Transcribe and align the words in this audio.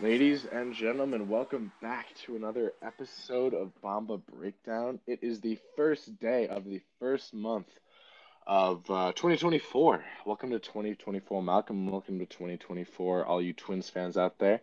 Ladies 0.00 0.46
and 0.46 0.74
gentlemen, 0.74 1.28
welcome 1.28 1.70
back 1.80 2.06
to 2.24 2.34
another 2.34 2.72
episode 2.82 3.54
of 3.54 3.70
Bomba 3.80 4.18
Breakdown. 4.18 4.98
It 5.06 5.20
is 5.22 5.40
the 5.40 5.58
first 5.76 6.18
day 6.18 6.48
of 6.48 6.64
the 6.64 6.80
first 6.98 7.32
month 7.32 7.68
of 8.44 8.90
uh, 8.90 9.12
2024. 9.12 10.04
Welcome 10.24 10.50
to 10.50 10.58
2024, 10.58 11.42
Malcolm. 11.42 11.88
Welcome 11.88 12.18
to 12.18 12.26
2024, 12.26 13.24
all 13.24 13.40
you 13.40 13.52
Twins 13.52 13.88
fans 13.88 14.16
out 14.16 14.38
there. 14.38 14.60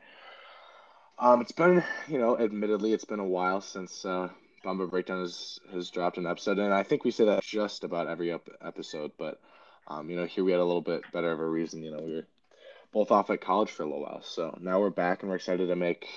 Um, 1.20 1.42
it's 1.42 1.52
been, 1.52 1.84
you 2.08 2.18
know, 2.18 2.38
admittedly, 2.38 2.92
it's 2.92 3.06
been 3.06 3.20
a 3.20 3.26
while 3.26 3.62
since 3.62 4.04
uh, 4.04 4.30
Bomba 4.64 4.88
Breakdown 4.88 5.22
has, 5.22 5.60
has 5.72 5.90
dropped 5.90 6.18
an 6.18 6.26
episode, 6.26 6.60
and 6.60 6.74
I 6.74 6.84
think 6.84 7.04
we 7.04 7.12
say 7.12 7.26
that 7.26 7.44
just 7.44 7.84
about 7.84 8.08
every 8.08 8.32
ep- 8.32 8.50
episode. 8.62 9.12
But, 9.18 9.40
um, 9.88 10.10
you 10.10 10.16
know, 10.16 10.26
here 10.26 10.44
we 10.44 10.52
had 10.52 10.62
a 10.62 10.66
little 10.66 10.82
bit 10.82 11.04
better 11.14 11.32
of 11.32 11.40
a 11.40 11.48
reason. 11.48 11.84
You 11.84 11.92
know, 11.92 12.04
we 12.04 12.16
were 12.16 12.28
both 12.92 13.12
off 13.12 13.30
at 13.30 13.42
college 13.42 13.72
for 13.72 13.84
a 13.84 13.86
little 13.86 14.02
while. 14.02 14.22
So 14.24 14.58
now 14.62 14.80
we're 14.80 14.90
back 14.90 15.22
and 15.22 15.30
we're 15.30 15.38
excited 15.38 15.68
to 15.68 15.76
make 15.76 16.08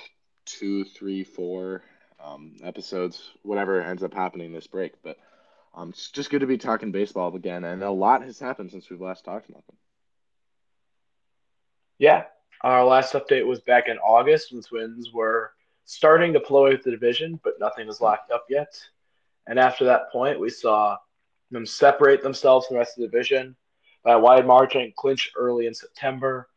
two, 0.44 0.84
three, 0.84 1.24
four 1.24 1.82
um, 2.22 2.56
episodes, 2.62 3.30
whatever 3.42 3.80
ends 3.80 4.02
up 4.02 4.14
happening 4.14 4.52
this 4.52 4.66
break. 4.66 5.02
But 5.02 5.18
um, 5.74 5.90
it's 5.90 6.10
just 6.10 6.30
good 6.30 6.40
to 6.40 6.46
be 6.46 6.58
talking 6.58 6.92
baseball 6.92 7.34
again. 7.34 7.64
And 7.64 7.82
a 7.82 7.90
lot 7.90 8.22
has 8.22 8.38
happened 8.38 8.70
since 8.70 8.88
we've 8.88 9.00
last 9.00 9.24
talked, 9.24 9.50
Malcolm. 9.50 9.76
Yeah, 11.98 12.24
our 12.72 12.84
last 12.84 13.14
update 13.14 13.46
was 13.46 13.60
back 13.60 13.88
in 13.88 13.98
August 13.98 14.52
when 14.52 14.62
Twins 14.62 15.12
were 15.12 15.52
starting 15.84 16.32
to 16.32 16.40
pull 16.40 16.58
away 16.58 16.70
with 16.70 16.82
the 16.82 16.90
division, 16.90 17.38
but 17.44 17.60
nothing 17.60 17.86
was 17.86 18.00
locked 18.00 18.30
up 18.30 18.44
yet. 18.48 18.76
And 19.46 19.58
after 19.58 19.84
that 19.84 20.10
point, 20.10 20.40
we 20.40 20.50
saw 20.50 20.96
them 21.52 21.64
separate 21.64 22.22
themselves 22.22 22.66
from 22.66 22.74
the 22.74 22.78
rest 22.78 22.98
of 22.98 23.02
the 23.02 23.08
division 23.08 23.54
by 24.02 24.12
a 24.12 24.18
wide 24.18 24.46
margin, 24.46 24.92
clinch 24.96 25.30
early 25.36 25.66
in 25.66 25.74
September, 25.74 26.48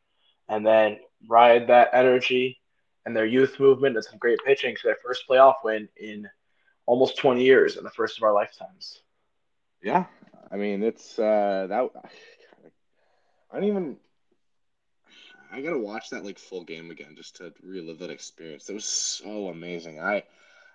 and 0.48 0.66
then 0.66 0.98
ride 1.28 1.68
that 1.68 1.90
energy 1.94 2.60
and 3.06 3.16
their 3.16 3.28
youth 3.28 3.60
movement 3.60 3.96
and 3.96 4.04
some 4.04 4.18
great 4.18 4.40
pitching 4.46 4.76
to 4.76 4.82
their 4.84 4.98
first 5.04 5.26
playoff 5.30 5.56
win 5.64 5.88
in 5.98 6.28
almost 6.88 7.18
20 7.18 7.44
years 7.44 7.78
and 7.78 7.86
the 7.86 7.92
first 7.92 8.18
of 8.18 8.24
our 8.24 8.34
lifetimes. 8.34 9.04
Yeah, 9.84 10.06
I 10.52 10.58
mean 10.58 10.82
it's 10.82 11.20
uh, 11.20 11.68
that. 11.70 11.90
I 13.52 13.56
don't 13.56 13.64
even. 13.66 13.98
I 15.52 15.62
gotta 15.62 15.80
watch 15.80 16.10
that 16.10 16.24
like 16.24 16.38
full 16.38 16.64
game 16.64 16.92
again 16.92 17.16
just 17.16 17.38
to 17.38 17.54
relive 17.64 18.00
that 18.00 18.12
experience. 18.12 18.70
It 18.70 18.74
was 18.74 18.86
so 18.86 19.48
amazing. 19.48 20.00
I 20.00 20.24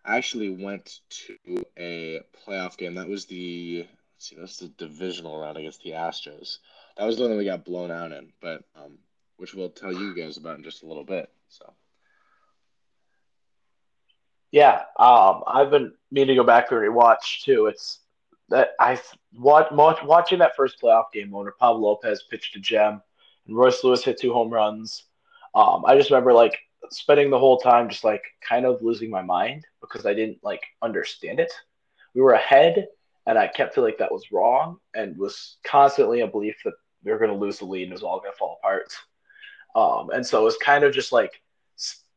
actually 0.04 0.50
went 0.50 1.00
to 1.10 1.64
a 1.78 2.20
playoff 2.46 2.76
game. 2.76 2.94
That 2.94 3.08
was 3.08 3.26
the 3.26 3.86
let's 4.14 4.28
see, 4.28 4.36
that's 4.38 4.58
the 4.58 4.68
divisional 4.68 5.40
round 5.40 5.56
against 5.56 5.82
the 5.82 5.90
Astros. 5.90 6.58
That 6.96 7.06
was 7.06 7.16
the 7.16 7.22
one 7.22 7.32
that 7.32 7.38
we 7.38 7.44
got 7.44 7.64
blown 7.64 7.90
out 7.90 8.12
in, 8.12 8.32
but 8.40 8.64
um, 8.76 8.98
which 9.36 9.54
we'll 9.54 9.70
tell 9.70 9.92
you 9.92 10.14
guys 10.14 10.36
about 10.36 10.58
in 10.58 10.64
just 10.64 10.82
a 10.82 10.86
little 10.86 11.04
bit. 11.04 11.30
So 11.48 11.72
Yeah, 14.50 14.82
um, 14.98 15.42
I've 15.46 15.70
been 15.70 15.92
meaning 16.10 16.36
to 16.36 16.42
go 16.42 16.46
back 16.46 16.70
and 16.70 16.80
rewatch 16.80 17.42
too. 17.42 17.66
It's 17.66 18.00
that 18.48 18.70
I 18.78 19.00
watch, 19.32 19.68
watching 19.72 20.38
that 20.40 20.56
first 20.56 20.80
playoff 20.80 21.12
game 21.12 21.30
when 21.30 21.48
Pablo 21.58 21.80
Lopez 21.80 22.24
pitched 22.28 22.56
a 22.56 22.60
gem 22.60 23.02
and 23.46 23.56
Royce 23.56 23.82
Lewis 23.84 24.04
hit 24.04 24.20
two 24.20 24.32
home 24.32 24.50
runs. 24.50 25.04
Um, 25.54 25.84
I 25.86 25.96
just 25.96 26.10
remember 26.10 26.32
like 26.32 26.58
spending 26.90 27.30
the 27.30 27.38
whole 27.38 27.58
time 27.58 27.88
just 27.88 28.04
like 28.04 28.22
kind 28.46 28.66
of 28.66 28.82
losing 28.82 29.10
my 29.10 29.22
mind 29.22 29.64
because 29.80 30.06
I 30.06 30.14
didn't 30.14 30.38
like 30.42 30.62
understand 30.82 31.40
it. 31.40 31.52
We 32.14 32.20
were 32.20 32.32
ahead, 32.32 32.86
and 33.26 33.38
I 33.38 33.48
kept 33.48 33.74
feeling 33.74 33.92
like 33.92 33.98
that 33.98 34.12
was 34.12 34.32
wrong, 34.32 34.78
and 34.94 35.16
was 35.16 35.56
constantly 35.64 36.20
in 36.20 36.30
belief 36.30 36.56
that 36.64 36.74
we 37.04 37.12
were 37.12 37.18
going 37.18 37.30
to 37.30 37.36
lose 37.36 37.58
the 37.58 37.66
lead 37.66 37.84
and 37.84 37.92
it 37.92 37.94
was 37.94 38.02
all 38.02 38.20
going 38.20 38.32
to 38.32 38.38
fall 38.38 38.58
apart. 38.62 38.94
Um, 39.76 40.10
and 40.10 40.26
so 40.26 40.40
it 40.40 40.44
was 40.44 40.56
kind 40.56 40.84
of 40.84 40.94
just 40.94 41.12
like 41.12 41.32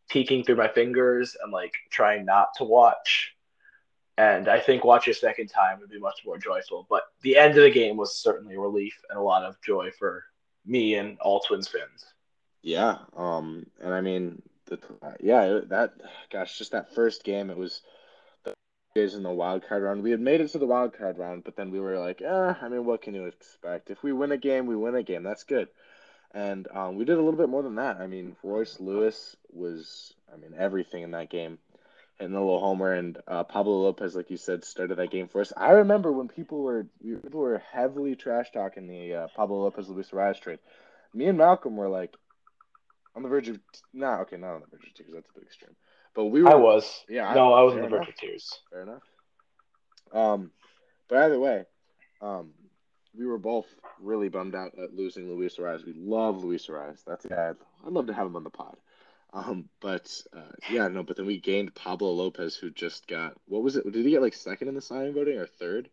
peeking 0.09 0.43
through 0.43 0.55
my 0.55 0.67
fingers 0.67 1.35
and 1.43 1.51
like 1.51 1.73
trying 1.91 2.25
not 2.25 2.49
to 2.57 2.63
watch. 2.63 3.33
And 4.17 4.47
I 4.47 4.59
think 4.59 4.83
watching 4.83 5.11
a 5.11 5.15
second 5.15 5.47
time 5.47 5.79
would 5.79 5.89
be 5.89 5.99
much 5.99 6.21
more 6.25 6.37
joyful. 6.37 6.87
But 6.89 7.03
the 7.21 7.37
end 7.37 7.57
of 7.57 7.63
the 7.63 7.71
game 7.71 7.97
was 7.97 8.21
certainly 8.21 8.55
a 8.55 8.59
relief 8.59 8.93
and 9.09 9.19
a 9.19 9.21
lot 9.21 9.43
of 9.43 9.61
joy 9.61 9.91
for 9.97 10.23
me 10.67 10.95
and 10.95 11.19
all 11.21 11.41
Twins 11.41 11.67
fans. 11.69 12.13
yeah, 12.63 12.99
um, 13.15 13.67
and 13.81 13.93
I 13.93 14.01
mean 14.01 14.41
the 14.67 14.79
yeah 15.21 15.61
that 15.69 15.93
gosh, 16.31 16.57
just 16.57 16.71
that 16.73 16.93
first 16.95 17.23
game, 17.23 17.49
it 17.49 17.57
was 17.57 17.81
the 18.45 18.53
days 18.95 19.15
in 19.15 19.23
the 19.23 19.31
wild 19.31 19.63
card 19.67 19.83
round. 19.83 20.03
We 20.03 20.11
had 20.11 20.21
made 20.21 20.41
it 20.41 20.49
to 20.49 20.59
the 20.59 20.67
wild 20.67 20.93
card 20.97 21.17
round, 21.19 21.43
but 21.45 21.55
then 21.55 21.71
we 21.71 21.79
were 21.79 21.99
like, 21.99 22.21
eh, 22.21 22.53
I 22.61 22.69
mean, 22.69 22.85
what 22.85 23.01
can 23.03 23.15
you 23.15 23.25
expect? 23.25 23.91
If 23.91 24.03
we 24.03 24.13
win 24.13 24.31
a 24.31 24.37
game, 24.37 24.67
we 24.67 24.75
win 24.75 24.95
a 24.95 25.03
game. 25.03 25.23
That's 25.23 25.43
good. 25.45 25.69
And 26.33 26.67
um, 26.73 26.95
we 26.97 27.05
did 27.05 27.17
a 27.17 27.23
little 27.23 27.39
bit 27.39 27.49
more 27.49 27.63
than 27.63 27.75
that. 27.75 27.97
I 27.97 28.07
mean, 28.07 28.35
Royce 28.43 28.79
Lewis 28.79 29.35
was, 29.51 30.13
I 30.33 30.37
mean, 30.37 30.53
everything 30.57 31.03
in 31.03 31.11
that 31.11 31.29
game. 31.29 31.59
Hitting 32.19 32.33
the 32.33 32.39
little 32.39 32.59
homer, 32.59 32.93
and 32.93 33.17
uh, 33.27 33.43
Pablo 33.43 33.81
Lopez, 33.83 34.15
like 34.15 34.31
you 34.31 34.37
said, 34.37 34.63
started 34.65 34.95
that 34.97 35.11
game 35.11 35.27
for 35.27 35.39
us. 35.41 35.53
I 35.55 35.71
remember 35.71 36.11
when 36.11 36.27
people 36.27 36.63
were 36.63 36.87
people 37.03 37.39
were 37.41 37.61
heavily 37.71 38.15
trash 38.15 38.47
talking 38.51 38.87
the 38.87 39.13
uh, 39.13 39.27
Pablo 39.35 39.61
Lopez 39.63 39.87
Luis 39.87 40.09
Arraez 40.09 40.39
trade. 40.39 40.59
Me 41.13 41.25
and 41.27 41.37
Malcolm 41.37 41.75
were 41.75 41.89
like 41.89 42.15
on 43.15 43.21
the 43.21 43.29
verge 43.29 43.49
of 43.49 43.59
nah, 43.93 44.21
okay, 44.21 44.37
not 44.37 44.55
on 44.55 44.61
the 44.61 44.67
verge 44.77 44.87
of 44.87 44.93
tears. 44.95 45.09
That's 45.13 45.29
a 45.29 45.33
bit 45.33 45.43
extreme. 45.43 45.75
But 46.15 46.25
we 46.25 46.41
were. 46.41 46.49
I 46.49 46.55
was. 46.55 47.03
Yeah, 47.07 47.31
No, 47.35 47.53
I 47.53 47.61
was 47.61 47.75
on 47.75 47.81
the 47.81 47.87
verge 47.87 47.97
enough. 48.01 48.09
of 48.09 48.15
tears. 48.15 48.51
Fair 48.71 48.81
enough. 48.81 49.03
Um, 50.11 50.51
but 51.09 51.19
either 51.19 51.39
way, 51.39 51.65
um, 52.21 52.51
we 53.15 53.27
were 53.27 53.37
both 53.37 53.67
really 54.01 54.29
bummed 54.29 54.55
out 54.55 54.71
at 54.81 54.95
losing 54.95 55.29
Luis 55.29 55.57
Arraez. 55.57 55.85
We 55.85 55.93
love 55.93 56.43
Luis 56.43 56.65
Arraez. 56.67 57.03
That's 57.05 57.25
a 57.25 57.29
guy. 57.29 57.49
I'd, 57.49 57.55
I'd 57.85 57.93
love 57.93 58.07
to 58.07 58.13
have 58.13 58.25
him 58.25 58.35
on 58.35 58.43
the 58.43 58.49
pod. 58.49 58.77
Um, 59.33 59.69
but 59.81 60.09
uh, 60.35 60.53
yeah, 60.71 60.87
no. 60.87 61.03
But 61.03 61.17
then 61.17 61.25
we 61.25 61.39
gained 61.39 61.75
Pablo 61.75 62.11
Lopez, 62.11 62.55
who 62.55 62.69
just 62.69 63.07
got 63.07 63.33
what 63.47 63.63
was 63.63 63.75
it? 63.75 63.83
Did 63.91 64.05
he 64.05 64.11
get 64.11 64.21
like 64.21 64.33
second 64.33 64.67
in 64.67 64.75
the 64.75 64.81
Cy 64.81 65.03
Young 65.03 65.13
voting 65.13 65.37
or 65.37 65.45
third? 65.45 65.89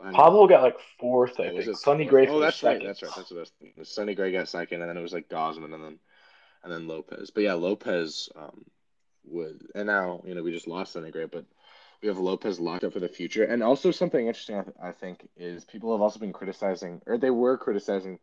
Pablo 0.00 0.46
got 0.46 0.62
like 0.62 0.78
fourth, 1.00 1.40
I 1.40 1.48
Oh, 1.48 1.56
think. 1.56 1.68
it 1.68 1.76
Sonny? 1.76 2.04
Gray 2.04 2.28
Oh, 2.28 2.40
that's 2.40 2.62
right. 2.62 2.82
That's 2.82 3.02
right. 3.02 3.12
That's 3.16 3.30
what 3.30 3.38
I 3.38 3.40
was 3.40 3.52
thinking. 3.60 3.84
Sonny 3.84 4.14
Gray 4.14 4.32
got 4.32 4.48
second, 4.48 4.80
and 4.80 4.88
then 4.88 4.96
it 4.96 5.02
was 5.02 5.12
like 5.12 5.28
Gausman, 5.28 5.74
and 5.74 5.84
then 5.84 5.98
and 6.62 6.72
then 6.72 6.86
Lopez. 6.86 7.30
But 7.30 7.44
yeah, 7.44 7.54
Lopez 7.54 8.28
um, 8.36 8.64
would, 9.26 9.66
and 9.74 9.86
now 9.86 10.22
you 10.24 10.34
know 10.34 10.42
we 10.42 10.52
just 10.52 10.68
lost 10.68 10.92
Sonny 10.92 11.10
Gray, 11.10 11.26
but 11.26 11.44
we 12.00 12.08
have 12.08 12.18
Lopez 12.18 12.60
locked 12.60 12.84
up 12.84 12.92
for 12.92 13.00
the 13.00 13.08
future. 13.08 13.44
And 13.44 13.62
also 13.62 13.90
something 13.90 14.26
interesting, 14.26 14.62
I 14.80 14.92
think, 14.92 15.28
is 15.36 15.64
people 15.64 15.92
have 15.92 16.00
also 16.00 16.20
been 16.20 16.32
criticizing, 16.32 17.02
or 17.06 17.18
they 17.18 17.30
were 17.30 17.58
criticizing, 17.58 18.20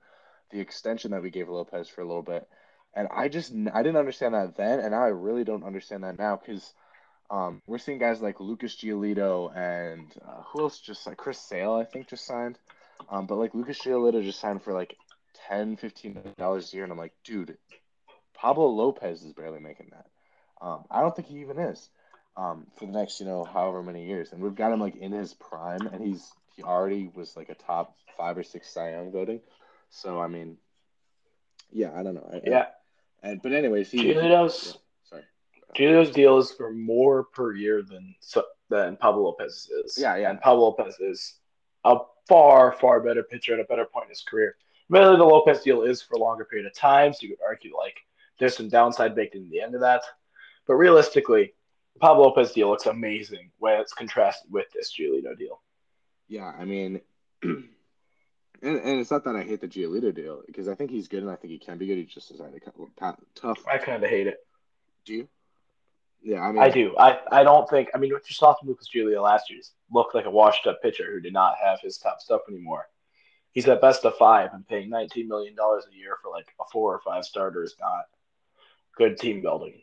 the 0.52 0.60
extension 0.60 1.12
that 1.12 1.22
we 1.22 1.30
gave 1.30 1.50
Lopez 1.50 1.90
for 1.90 2.02
a 2.02 2.06
little 2.06 2.22
bit. 2.22 2.48
And 2.96 3.08
I 3.12 3.28
just 3.28 3.52
I 3.52 3.84
didn't 3.84 3.98
understand 3.98 4.34
that 4.34 4.56
then, 4.56 4.80
and 4.80 4.92
now 4.92 5.04
I 5.04 5.10
really 5.10 5.44
don't 5.44 5.66
understand 5.66 6.04
that 6.04 6.18
now 6.18 6.38
because 6.38 6.74
um, 7.30 7.62
we're 7.68 7.78
seeing 7.78 7.98
guys 7.98 8.22
like 8.22 8.40
Lucas 8.40 8.76
Giolito 8.76 9.56
and 9.56 10.12
uh, 10.26 10.44
who 10.44 10.62
else 10.62 10.80
just 10.80 11.06
like 11.06 11.18
Chris 11.18 11.40
Sale, 11.40 11.74
I 11.74 11.84
think, 11.84 12.08
just 12.08 12.26
signed. 12.26 12.58
Um, 13.10 13.26
but 13.26 13.36
like 13.36 13.54
Lucas 13.54 13.80
Giolito 13.80 14.24
just 14.24 14.40
signed 14.40 14.64
for 14.64 14.74
like 14.74 14.96
10 15.50 15.76
15 15.76 16.34
dollars 16.38 16.72
a 16.72 16.76
year, 16.76 16.84
and 16.84 16.92
I'm 16.92 16.98
like, 16.98 17.14
dude, 17.24 17.58
Pablo 18.34 18.68
Lopez 18.68 19.24
is 19.24 19.34
barely 19.34 19.60
making 19.60 19.92
that. 19.92 20.06
Um, 20.62 20.86
I 20.90 21.02
don't 21.02 21.16
think 21.16 21.28
he 21.28 21.40
even 21.40 21.60
is 21.60 21.90
um, 22.38 22.68
for 22.78 22.86
the 22.86 22.92
next, 22.92 23.20
you 23.20 23.26
know, 23.26 23.44
however 23.44 23.84
many 23.84 24.06
years. 24.08 24.32
And 24.32 24.42
we've 24.42 24.56
got 24.56 24.72
him 24.72 24.80
like 24.80 24.96
in 24.96 25.12
his 25.12 25.34
prime, 25.34 25.88
and 25.88 26.04
he's 26.04 26.32
he 26.56 26.64
already 26.64 27.10
was 27.14 27.36
like 27.36 27.50
a 27.50 27.56
top 27.56 27.96
five 28.18 28.38
or 28.38 28.44
six 28.44 28.70
Cy 28.70 28.92
Young 28.92 29.12
voting. 29.12 29.42
So 29.90 30.20
I 30.20 30.28
mean, 30.28 30.58
yeah, 31.72 31.92
I 31.96 32.04
don't 32.04 32.16
know. 32.16 32.30
I, 32.32 32.42
Yeah. 32.46 32.66
And 33.26 33.42
but 33.42 33.54
anyways, 33.54 33.92
he. 33.92 34.00
Giolito's 34.00 34.78
yeah, 34.78 35.10
sorry. 35.10 35.24
Giolito's 35.76 36.12
deal 36.12 36.38
is 36.38 36.52
for 36.52 36.72
more 36.72 37.24
per 37.24 37.54
year 37.54 37.82
than 37.82 38.16
so- 38.20 38.46
than 38.70 38.98
Pablo 38.98 39.24
Lopez 39.24 39.70
is. 39.84 39.98
Yeah, 39.98 40.16
yeah. 40.16 40.30
And 40.30 40.40
Pablo 40.40 40.66
Lopez 40.66 41.00
is 41.00 41.36
a 41.84 41.98
far, 42.28 42.72
far 42.74 43.02
better 43.02 43.24
pitcher 43.24 43.54
at 43.54 43.60
a 43.60 43.66
better 43.66 43.86
point 43.86 44.06
in 44.06 44.10
his 44.10 44.24
career. 44.24 44.56
Admittedly, 44.90 45.18
the 45.18 45.24
Lopez 45.24 45.62
deal 45.62 45.82
is 45.84 46.02
for 46.02 46.16
a 46.16 46.20
longer 46.20 46.46
period 46.46 46.68
of 46.68 46.76
time, 46.76 47.14
so 47.14 47.20
you 47.24 47.30
could 47.30 47.46
argue 47.46 47.76
like 47.76 47.98
there's 48.40 48.56
some 48.56 48.70
downside 48.70 49.16
baked 49.16 49.36
in 49.36 49.50
the 49.50 49.62
end 49.62 49.76
of 49.76 49.82
that. 49.82 50.04
But 50.68 50.76
realistically, 50.76 51.54
the 51.94 52.00
Pablo 52.00 52.26
Lopez 52.26 52.54
deal 52.54 52.70
looks 52.70 52.86
amazing 52.86 53.52
when 53.58 53.80
it's 53.80 53.94
contrasted 53.94 54.52
with 54.52 54.66
this 54.74 54.96
Giolito 54.98 55.38
deal. 55.38 55.62
Yeah, 56.28 56.52
I 56.58 56.66
mean, 56.66 57.02
and, 58.62 58.78
and 58.78 59.00
it's 59.00 59.12
not 59.12 59.24
that 59.26 59.36
I 59.36 59.44
hate 59.44 59.62
the 59.62 59.68
Giolito 59.68 60.14
deal 60.14 60.42
because 60.46 60.68
I 60.68 60.76
think 60.76 60.92
he's 60.92 61.08
good 61.08 61.24
and 61.24 61.32
I 61.32 61.36
think 61.36 61.52
he 61.52 61.60
can 61.60 61.78
be 61.78 61.88
good. 61.88 61.98
He 61.98 62.06
just 62.06 62.30
has 62.30 62.40
had 62.40 62.54
a 62.54 63.16
tough. 63.36 63.60
I 63.68 63.78
kind 63.78 64.04
of 64.04 64.10
hate 64.10 64.28
it. 64.28 64.38
Do 65.06 65.14
you? 65.14 65.28
Yeah, 66.24 66.42
I 66.42 66.52
mean, 66.52 66.64
I 66.64 66.70
do. 66.70 66.96
I, 66.98 67.20
I 67.32 67.44
don't 67.44 67.70
think. 67.70 67.90
I 67.94 68.00
mean, 68.00 68.12
what 68.12 68.28
you 68.28 68.34
saw 68.34 68.56
from 68.56 68.68
Lucas 68.68 68.90
Giolito 68.94 69.22
last 69.22 69.52
year 69.52 69.60
looked 69.92 70.16
like 70.16 70.26
a 70.26 70.32
washed-up 70.32 70.82
pitcher 70.82 71.06
who 71.12 71.20
did 71.20 71.34
not 71.34 71.56
have 71.64 71.80
his 71.82 72.00
top 72.00 72.20
stuff 72.20 72.42
anymore. 72.50 72.88
He's 73.52 73.68
at 73.68 73.80
best 73.80 74.04
of 74.06 74.16
five, 74.18 74.50
and 74.54 74.68
paying 74.68 74.90
nineteen 74.90 75.28
million 75.28 75.56
dollars 75.56 75.86
a 75.92 75.96
year 75.96 76.18
for 76.24 76.32
like 76.32 76.48
a 76.60 76.64
four 76.72 76.96
or 76.96 77.02
five 77.06 77.26
starter 77.26 77.64
is 77.64 77.76
not 77.80 78.06
good 78.98 79.18
team 79.18 79.42
building. 79.42 79.82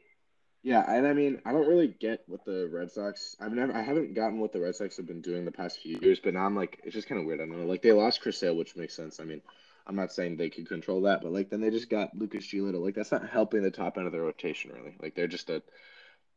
Yeah, 0.63 0.85
and 0.89 1.09
I 1.09 1.13
mean, 1.13 1.41
I 1.45 1.51
don't 1.51 1.67
really 1.67 1.89
get 1.89 2.23
what 2.29 2.45
the 2.45 2.69
Red 2.73 2.93
Sox. 2.93 3.37
I've 3.41 3.53
never, 3.53 3.75
I 3.75 3.83
haven't 3.83 4.15
gotten 4.15 4.39
what 4.39 4.53
the 4.53 4.61
Red 4.61 4.77
Sox 4.77 4.97
have 4.97 5.07
been 5.07 5.21
doing 5.21 5.45
the 5.45 5.51
past 5.51 5.81
few 5.81 5.99
years, 6.01 6.21
but 6.21 6.35
now 6.35 6.47
I'm 6.47 6.55
like, 6.55 6.81
it's 6.85 6.95
just 6.95 7.09
kind 7.09 7.21
of 7.21 7.27
weird. 7.27 7.41
I 7.41 7.47
don't 7.47 7.59
know. 7.59 7.67
Like 7.67 7.83
they 7.83 7.91
lost 7.91 8.21
Chris 8.21 8.39
Sale, 8.39 8.57
which 8.57 8.77
makes 8.77 8.95
sense. 8.95 9.19
I 9.19 9.25
mean, 9.25 9.43
I'm 9.89 9.97
not 9.97 10.13
saying 10.13 10.37
they 10.37 10.51
could 10.51 10.69
control 10.69 11.03
that, 11.03 11.21
but 11.23 11.33
like 11.33 11.51
then 11.51 11.61
they 11.61 11.71
just 11.71 11.91
got 11.91 12.17
Lucas 12.17 12.47
Giolito. 12.47 12.81
Like 12.81 12.95
that's 12.95 13.11
not 13.11 13.29
helping 13.29 13.63
the 13.63 13.73
top 13.73 13.99
end 13.99 14.07
of 14.07 14.13
their 14.13 14.23
rotation 14.23 14.71
really. 14.73 14.95
Like 15.03 15.17
they're 15.17 15.27
just 15.27 15.51
a, 15.51 15.63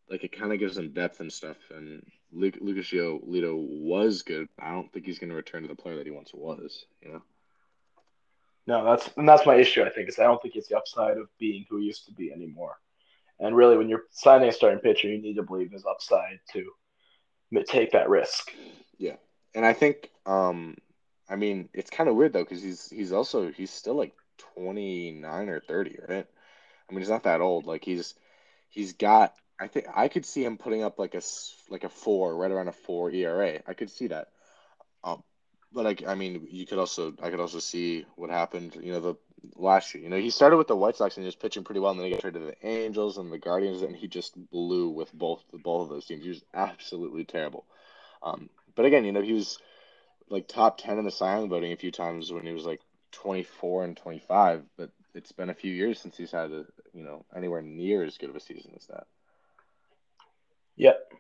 like 0.10 0.24
it 0.24 0.38
kind 0.38 0.52
of 0.52 0.58
gives 0.60 0.76
them 0.76 0.94
depth 0.94 1.20
and 1.20 1.32
stuff. 1.32 1.58
And 1.70 2.04
Luke, 2.32 2.58
Lucas 2.60 2.88
Giolito 2.88 3.56
was 3.56 4.24
good. 4.24 4.50
I 4.60 4.72
don't 4.72 4.92
think 4.92 5.06
he's 5.06 5.20
going 5.20 5.30
to 5.30 5.36
return 5.36 5.62
to 5.62 5.68
the 5.68 5.76
player 5.76 5.98
that 5.98 6.08
he 6.08 6.12
once 6.12 6.32
was. 6.34 6.86
You 7.02 7.14
know. 7.14 7.22
No, 8.68 8.84
that's 8.84 9.08
and 9.18 9.30
that's 9.30 9.46
my 9.46 9.56
issue. 9.56 9.84
I 9.84 9.90
think 9.90 10.10
is 10.10 10.18
I 10.18 10.24
don't 10.24 10.42
think 10.42 10.56
it's 10.56 10.70
the 10.70 10.78
upside 10.78 11.18
of 11.18 11.28
being 11.40 11.66
who 11.70 11.78
he 11.78 11.86
used 11.86 12.06
to 12.08 12.12
be 12.12 12.32
anymore. 12.32 12.78
And 13.40 13.56
really, 13.56 13.78
when 13.78 13.90
you're 13.90 14.04
signing 14.12 14.50
a 14.50 14.54
starting 14.54 14.80
pitcher, 14.80 15.10
you 15.10 15.22
need 15.22 15.36
to 15.36 15.44
believe 15.44 15.72
his 15.72 15.86
upside 15.86 16.40
to 16.54 16.72
take 17.68 17.92
that 17.92 18.10
risk. 18.10 18.52
Yeah, 18.98 19.16
and 19.54 19.66
I 19.66 19.74
think, 19.74 20.10
um, 20.26 20.78
I 21.30 21.36
mean, 21.36 21.70
it's 21.74 21.90
kind 21.90 22.10
of 22.10 22.16
weird 22.16 22.34
though 22.34 22.44
because 22.44 22.62
he's 22.64 22.90
he's 22.90 23.12
also 23.12 23.52
he's 23.52 23.72
still 23.72 23.96
like 23.96 24.14
twenty 24.38 25.12
nine 25.12 25.50
or 25.50 25.60
thirty, 25.60 25.98
right? 26.08 26.28
I 26.90 26.94
mean, 26.94 27.02
he's 27.02 27.10
not 27.10 27.24
that 27.24 27.42
old. 27.42 27.66
Like 27.66 27.84
he's 27.84 28.16
he's 28.70 28.94
got. 28.94 29.34
I 29.60 29.68
think 29.68 29.88
I 29.96 30.10
could 30.10 30.26
see 30.26 30.44
him 30.44 30.58
putting 30.58 30.84
up 30.84 31.00
like 31.00 31.16
a 31.16 31.22
like 31.70 31.84
a 31.84 31.90
four, 31.90 32.36
right 32.36 32.52
around 32.52 32.68
a 32.68 32.74
four 32.74 33.12
ERA. 33.12 33.62
I 33.66 33.74
could 33.74 33.90
see 33.90 34.08
that. 34.08 34.30
Um, 35.04 35.24
but 35.72 35.86
I, 35.86 36.12
I 36.12 36.16
mean, 36.16 36.48
you 36.50 36.66
could 36.66 36.80
also 36.80 37.14
I 37.22 37.30
could 37.30 37.40
also 37.40 37.60
see 37.60 38.06
what 38.16 38.30
happened. 38.30 38.78
You 38.82 38.94
know, 38.94 39.00
the 39.00 39.16
last 39.56 39.94
year. 39.94 40.04
You 40.04 40.10
know, 40.10 40.20
he 40.20 40.30
started 40.30 40.58
with 40.58 40.68
the 40.68 40.76
White 40.76 40.96
Sox 40.96 41.16
and 41.16 41.24
he 41.24 41.28
was 41.28 41.36
pitching 41.36 41.64
pretty 41.64 41.80
well, 41.80 41.92
and 41.92 42.00
then 42.00 42.08
he 42.08 42.12
got 42.14 42.22
traded 42.22 42.42
to 42.42 42.48
the 42.48 42.68
Angels 42.68 43.18
and 43.18 43.32
the 43.32 43.38
Guardians, 43.38 43.82
and 43.82 43.96
he 43.96 44.08
just 44.08 44.34
blew 44.52 44.90
with 44.90 45.14
both 45.14 45.44
both 45.54 45.84
of 45.84 45.90
those 45.90 46.06
teams. 46.06 46.24
He 46.24 46.30
was 46.30 46.44
absolutely 46.54 47.26
terrible. 47.26 47.66
Um, 48.24 48.50
but 48.76 48.86
again, 48.86 49.06
you 49.06 49.12
know, 49.12 49.22
he 49.22 49.34
was 49.34 49.60
like 50.30 50.48
top 50.48 50.78
ten 50.78 50.98
in 50.98 51.06
the 51.06 51.12
Cy 51.12 51.36
Young 51.36 51.50
voting 51.50 51.72
a 51.72 51.78
few 51.78 51.92
times 51.92 52.32
when 52.32 52.46
he 52.46 52.54
was 52.54 52.66
like 52.66 52.82
twenty 53.12 53.44
four 53.44 53.84
and 53.84 53.96
twenty 53.96 54.20
five. 54.20 54.64
But 54.78 54.90
it's 55.14 55.32
been 55.32 55.50
a 55.50 55.56
few 55.56 55.72
years 55.72 56.00
since 56.00 56.18
he's 56.18 56.32
had 56.32 56.52
a 56.52 56.66
you 56.94 57.04
know 57.04 57.26
anywhere 57.36 57.62
near 57.62 58.04
as 58.04 58.18
good 58.18 58.30
of 58.30 58.36
a 58.36 58.40
season 58.40 58.72
as 58.76 58.86
that. 58.88 59.08
Yep. 60.78 61.14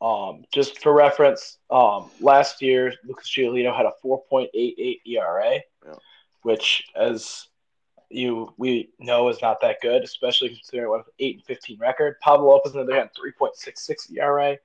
Um, 0.00 0.44
just 0.52 0.82
for 0.82 0.92
reference, 0.92 1.56
um, 1.70 2.10
last 2.20 2.60
year 2.60 2.92
Lucas 3.04 3.30
Giolito 3.30 3.74
had 3.74 3.86
a 3.86 3.92
4.88 4.04 5.00
ERA, 5.06 5.54
yeah. 5.84 5.94
Which, 6.46 6.84
as 6.94 7.48
you 8.08 8.54
we 8.56 8.90
know, 9.00 9.28
is 9.28 9.42
not 9.42 9.60
that 9.62 9.80
good, 9.82 10.04
especially 10.04 10.50
considering 10.50 10.88
what 10.88 11.04
eight 11.18 11.34
and 11.38 11.44
15 11.44 11.76
record. 11.80 12.14
Pablo 12.20 12.50
Lopez, 12.50 12.70
on 12.70 12.86
the 12.86 12.92
other 12.92 12.94
hand, 12.94 13.10
3.66 13.18 14.12
ERA, 14.16 14.56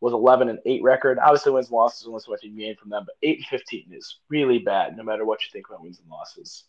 was 0.00 0.12
11 0.12 0.48
and 0.48 0.58
8 0.66 0.82
record. 0.82 1.20
Obviously, 1.20 1.52
wins 1.52 1.68
and 1.68 1.76
losses 1.76 2.08
unless 2.08 2.26
what 2.26 2.42
you 2.42 2.50
gain 2.50 2.74
from 2.74 2.90
them, 2.90 3.04
but 3.06 3.14
8 3.22 3.36
and 3.38 3.46
15 3.46 3.92
is 3.92 4.18
really 4.28 4.58
bad, 4.58 4.96
no 4.96 5.04
matter 5.04 5.24
what 5.24 5.40
you 5.42 5.46
think 5.52 5.68
about 5.68 5.82
wins 5.82 6.00
and 6.00 6.10
losses. 6.10 6.64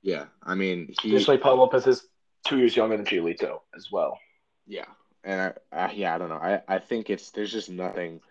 Yeah, 0.00 0.24
I 0.42 0.54
mean, 0.54 0.94
he, 1.02 1.10
additionally, 1.10 1.36
Pablo 1.36 1.64
Lopez 1.64 1.86
is 1.86 2.06
two 2.46 2.56
years 2.56 2.74
younger 2.74 2.96
than 2.96 3.04
Giolito 3.04 3.58
as 3.76 3.92
well. 3.92 4.18
Yeah, 4.66 4.86
and 5.22 5.54
I, 5.70 5.78
I, 5.84 5.92
yeah, 5.92 6.14
I 6.14 6.18
don't 6.18 6.30
know. 6.30 6.36
I, 6.36 6.62
I 6.66 6.78
think 6.78 7.10
it's 7.10 7.30
there's 7.32 7.52
just 7.52 7.68
nothing. 7.68 8.22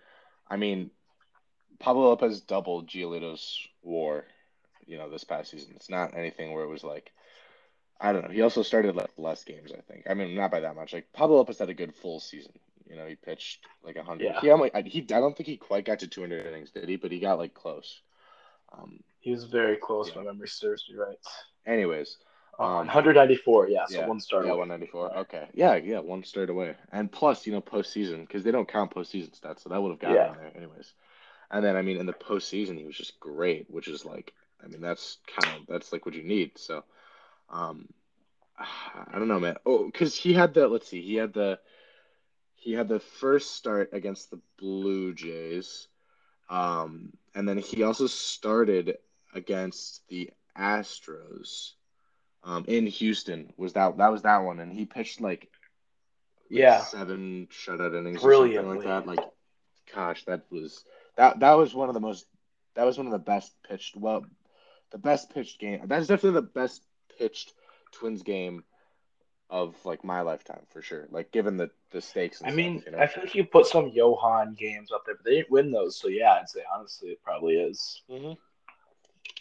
I 0.50 0.58
mean, 0.58 0.90
Pablo 1.80 2.06
Lopez 2.06 2.42
doubled 2.42 2.88
Giolito's 2.90 3.60
WAR, 3.84 4.26
you 4.90 4.98
know, 4.98 5.10
this 5.10 5.24
past 5.24 5.52
season. 5.52 5.74
It's 5.76 5.90
not 5.90 6.18
anything 6.18 6.52
where 6.52 6.64
it 6.64 6.70
was 6.70 6.84
like, 6.84 7.12
I 8.02 8.12
don't 8.12 8.24
know. 8.24 8.32
He 8.32 8.42
also 8.42 8.64
started 8.64 8.96
like 8.96 9.12
less 9.18 9.44
games, 9.44 9.72
I 9.72 9.82
think. 9.82 10.06
I 10.10 10.16
mean, 10.16 10.36
not 10.36 10.52
by 10.52 10.62
that 10.62 10.76
much. 10.76 10.94
Like 10.94 11.08
Pablo 11.14 11.38
Lopez 11.38 11.60
had 11.60 11.70
a 11.70 11.74
good 11.74 11.94
full 11.96 12.20
season. 12.20 12.54
You 12.90 12.96
know, 12.96 13.06
he 13.06 13.16
pitched 13.16 13.66
like 13.84 13.98
a 13.98 14.04
hundred. 14.04 14.26
Yeah. 14.26 14.42
He 14.42 14.50
only, 14.50 14.72
he, 14.86 15.02
I 15.02 15.20
don't 15.20 15.38
think 15.38 15.48
he 15.48 15.58
quite 15.58 15.86
got 15.86 16.00
to 16.00 16.08
200 16.08 16.46
innings, 16.48 16.72
did 16.72 16.90
he? 16.90 16.96
But 16.96 17.12
he 17.12 17.20
got 17.20 17.38
like 17.38 17.54
close. 17.54 18.02
Um, 18.74 19.04
he 19.20 19.32
was 19.32 19.46
very 19.46 19.78
close. 19.78 20.10
Yeah. 20.10 20.22
My 20.22 20.32
memory 20.32 20.48
serves 20.48 20.86
me 20.90 20.96
right. 20.96 21.18
Anyways, 21.68 22.18
um, 22.60 22.88
194, 22.88 23.70
yeah, 23.70 23.86
so 23.88 24.00
yeah, 24.00 24.08
one 24.08 24.20
start. 24.20 24.46
Yeah, 24.46 24.54
194. 24.54 25.18
Okay, 25.20 25.48
yeah, 25.54 25.76
yeah, 25.76 26.00
one 26.00 26.24
start 26.24 26.50
away, 26.50 26.76
and 26.92 27.12
plus, 27.12 27.46
you 27.48 27.54
know, 27.54 27.62
postseason 27.62 28.22
because 28.22 28.44
they 28.44 28.52
don't 28.52 28.68
count 28.68 28.94
postseason 28.94 29.40
stats, 29.40 29.62
so 29.62 29.70
that 29.70 29.82
would 29.82 29.92
have 29.92 30.00
gotten 30.00 30.18
yeah. 30.18 30.34
there 30.34 30.52
anyways. 30.58 30.92
And 31.52 31.64
then, 31.64 31.76
I 31.76 31.82
mean, 31.82 31.98
in 31.98 32.06
the 32.06 32.14
postseason, 32.14 32.78
he 32.78 32.86
was 32.86 32.98
just 32.98 33.20
great, 33.20 33.70
which 33.70 33.88
is 33.88 34.06
like, 34.06 34.34
I 34.64 34.68
mean, 34.68 34.82
that's 34.82 35.18
kind 35.40 35.58
of 35.58 35.68
that's 35.68 35.92
like 35.92 36.06
what 36.06 36.16
you 36.16 36.24
need. 36.24 36.58
So, 36.58 36.84
um, 37.50 37.88
I 38.58 39.18
don't 39.18 39.28
know, 39.28 39.40
man. 39.40 39.56
Oh, 39.66 39.86
because 39.86 40.16
he 40.16 40.34
had 40.34 40.54
the 40.54 40.68
let's 40.68 40.88
see, 40.88 41.02
he 41.02 41.16
had 41.16 41.34
the 41.34 41.60
he 42.56 42.74
had 42.74 42.90
the 42.90 43.00
first 43.00 43.56
start 43.56 43.90
against 43.94 44.32
the 44.32 44.40
Blue 44.58 45.14
Jays, 45.14 45.88
um, 46.50 47.14
and 47.34 47.48
then 47.48 47.58
he 47.58 47.84
also 47.84 48.08
started 48.08 48.98
against 49.34 50.08
the 50.10 50.32
Astros 50.58 51.72
um, 52.44 52.66
in 52.68 52.86
Houston 52.88 53.54
was 53.58 53.74
that 53.74 53.98
that 53.98 54.12
was 54.12 54.24
that 54.24 54.40
one, 54.40 54.60
and 54.60 54.72
he 54.72 54.86
pitched 54.86 55.22
like 55.22 55.50
yeah 56.50 56.82
seven 56.82 57.48
shutout 57.52 57.98
innings 57.98 58.22
something 58.22 58.68
like 58.68 58.84
that. 58.84 59.08
Like, 59.08 59.20
gosh, 59.94 60.26
that 60.26 60.44
was 60.50 60.84
that 61.18 61.40
that 61.40 61.54
was 61.54 61.74
one 61.74 61.90
of 61.90 61.94
the 61.94 62.00
most 62.00 62.26
that 62.76 62.86
was 62.86 62.98
one 62.98 63.08
of 63.08 63.12
the 63.12 63.20
best 63.20 63.54
pitched 63.68 63.96
well, 63.96 64.26
the 64.92 64.98
best 64.98 65.34
pitched 65.34 65.60
game. 65.60 65.82
That's 65.86 66.08
definitely 66.08 66.42
the 66.42 66.48
best 66.48 66.84
pitched 67.18 67.54
Twins 67.92 68.22
game 68.22 68.64
of 69.50 69.76
like 69.84 70.04
my 70.04 70.22
lifetime 70.22 70.62
for 70.70 70.82
sure. 70.82 71.08
Like 71.10 71.32
given 71.32 71.58
the 71.58 71.70
the 71.92 72.02
stakes. 72.02 72.42
I 72.42 72.48
stuff, 72.48 72.56
mean, 72.56 72.84
you 72.86 72.92
know? 72.92 73.00
I 73.00 73.08
feel 73.08 73.24
like 73.24 73.36
you 73.36 73.46
put 73.46 73.66
some 73.66 73.90
Johan 73.90 74.56
games 74.60 74.92
up 74.92 75.04
there, 75.06 75.16
but 75.16 75.26
they 75.26 75.38
didn't 75.38 75.52
win 75.52 75.72
those. 75.72 75.96
So 75.96 76.08
yeah, 76.08 76.38
I'd 76.40 76.50
say 76.50 76.62
honestly, 76.76 77.10
it 77.10 77.24
probably 77.24 77.56
is. 77.56 78.02
Mm-hmm 78.10 78.34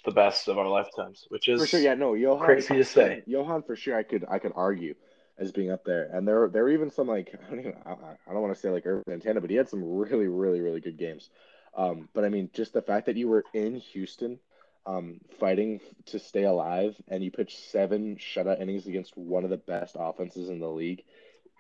the 0.04 0.10
best 0.12 0.48
of 0.48 0.58
our 0.58 0.68
lifetimes, 0.68 1.26
which 1.28 1.48
is 1.48 1.60
for 1.60 1.66
sure. 1.66 1.80
Yeah, 1.80 1.94
no, 1.94 2.14
Johan, 2.14 2.44
crazy 2.44 2.74
to 2.74 2.84
say. 2.84 3.22
Johan 3.26 3.62
for 3.62 3.76
sure. 3.76 3.96
I 3.96 4.02
could 4.02 4.24
I 4.28 4.38
could 4.38 4.52
argue 4.54 4.94
as 5.38 5.52
being 5.52 5.70
up 5.70 5.84
there, 5.84 6.08
and 6.12 6.26
there 6.26 6.48
there 6.48 6.64
were 6.64 6.70
even 6.70 6.90
some 6.90 7.08
like 7.08 7.34
I 7.46 7.50
don't 7.50 7.60
even, 7.60 7.74
I, 7.84 7.92
I 7.92 8.32
don't 8.32 8.42
want 8.42 8.54
to 8.54 8.60
say 8.60 8.70
like 8.70 8.86
Ervin 8.86 9.04
Santana, 9.06 9.40
but 9.40 9.50
he 9.50 9.56
had 9.56 9.68
some 9.68 9.82
really 9.82 10.28
really 10.28 10.60
really 10.60 10.80
good 10.80 10.96
games. 10.96 11.30
Um, 11.76 12.08
but 12.14 12.24
I 12.24 12.28
mean, 12.28 12.50
just 12.52 12.72
the 12.72 12.82
fact 12.82 13.06
that 13.06 13.16
you 13.16 13.28
were 13.28 13.44
in 13.54 13.76
Houston, 13.76 14.38
um, 14.88 15.20
fighting 15.38 15.80
to 16.06 16.18
stay 16.18 16.44
alive, 16.44 16.96
and 17.08 17.22
you 17.22 17.30
pitch 17.30 17.58
seven 17.58 18.16
shutout 18.16 18.60
innings 18.60 18.86
against 18.86 19.16
one 19.18 19.44
of 19.44 19.50
the 19.50 19.58
best 19.58 19.96
offenses 19.98 20.48
in 20.48 20.60
the 20.60 20.68
league, 20.68 21.04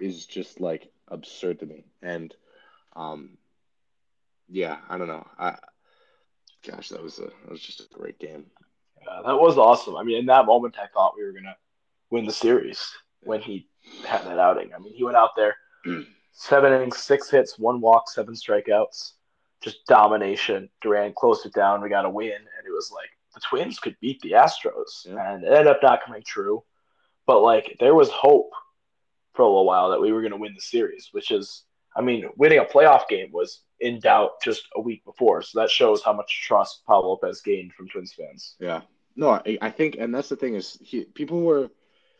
is 0.00 0.24
just 0.24 0.60
like 0.60 0.90
absurd 1.08 1.60
to 1.60 1.66
me. 1.66 1.84
And, 2.00 2.34
um, 2.96 3.36
yeah, 4.48 4.78
I 4.88 4.96
don't 4.96 5.08
know. 5.08 5.26
I 5.38 5.56
gosh, 6.66 6.88
that 6.88 7.02
was 7.02 7.18
a 7.18 7.26
that 7.26 7.50
was 7.50 7.60
just 7.60 7.80
a 7.80 7.94
great 7.94 8.18
game. 8.18 8.46
Yeah, 9.02 9.20
that 9.26 9.38
was 9.38 9.58
awesome. 9.58 9.96
I 9.96 10.04
mean, 10.04 10.18
in 10.18 10.26
that 10.26 10.46
moment, 10.46 10.76
I 10.82 10.86
thought 10.86 11.14
we 11.14 11.24
were 11.24 11.32
gonna 11.32 11.56
win 12.10 12.24
the 12.24 12.32
series 12.32 12.90
when 13.20 13.42
he 13.42 13.68
had 14.06 14.24
that 14.24 14.38
outing. 14.38 14.72
I 14.74 14.78
mean, 14.78 14.94
he 14.94 15.04
went 15.04 15.18
out 15.18 15.36
there, 15.36 15.54
seven 16.32 16.72
innings, 16.72 16.96
six 16.96 17.28
hits, 17.28 17.58
one 17.58 17.82
walk, 17.82 18.08
seven 18.08 18.32
strikeouts, 18.32 19.12
just 19.62 19.84
domination. 19.86 20.70
Duran 20.80 21.12
closed 21.14 21.44
it 21.44 21.52
down. 21.52 21.82
We 21.82 21.90
got 21.90 22.06
a 22.06 22.10
win, 22.10 22.32
and 22.32 22.66
it 22.66 22.72
was 22.72 22.90
like 22.90 23.10
the 23.34 23.40
Twins 23.40 23.78
could 23.78 23.96
beat 24.00 24.20
the 24.20 24.32
Astros, 24.32 25.06
yeah. 25.06 25.32
and 25.32 25.44
it 25.44 25.52
ended 25.52 25.66
up 25.68 25.80
not 25.82 26.04
coming 26.04 26.22
true. 26.26 26.64
But 27.26 27.42
like, 27.42 27.76
there 27.78 27.94
was 27.94 28.08
hope 28.10 28.50
for 29.34 29.42
a 29.42 29.46
little 29.46 29.66
while 29.66 29.90
that 29.90 30.00
we 30.00 30.12
were 30.12 30.22
going 30.22 30.32
to 30.32 30.38
win 30.38 30.54
the 30.54 30.60
series, 30.60 31.10
which 31.12 31.30
is, 31.30 31.64
I 31.94 32.00
mean, 32.00 32.28
winning 32.36 32.58
a 32.58 32.64
playoff 32.64 33.06
game 33.08 33.28
was 33.32 33.60
in 33.80 34.00
doubt 34.00 34.40
just 34.42 34.66
a 34.74 34.80
week 34.80 35.04
before. 35.04 35.42
So 35.42 35.60
that 35.60 35.70
shows 35.70 36.02
how 36.02 36.12
much 36.12 36.42
trust 36.42 36.84
Pablo 36.86 37.10
Lopez 37.10 37.42
gained 37.42 37.72
from 37.74 37.88
Twins 37.88 38.14
fans. 38.14 38.56
Yeah. 38.58 38.80
No, 39.14 39.30
I, 39.30 39.58
I 39.60 39.70
think, 39.70 39.96
and 39.98 40.14
that's 40.14 40.28
the 40.28 40.36
thing 40.36 40.54
is, 40.54 40.78
he, 40.80 41.04
people 41.04 41.42
were, 41.42 41.70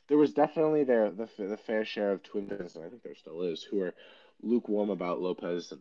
there 0.08 0.18
was 0.18 0.32
definitely 0.32 0.84
there 0.84 1.10
the, 1.10 1.28
the 1.38 1.56
fair 1.56 1.84
share 1.84 2.12
of 2.12 2.22
Twins 2.22 2.50
fans, 2.50 2.76
and 2.76 2.84
I 2.84 2.88
think 2.88 3.02
there 3.02 3.14
still 3.14 3.42
is, 3.42 3.62
who 3.62 3.80
are 3.82 3.94
lukewarm 4.42 4.90
about 4.90 5.20
Lopez 5.20 5.72
and 5.72 5.80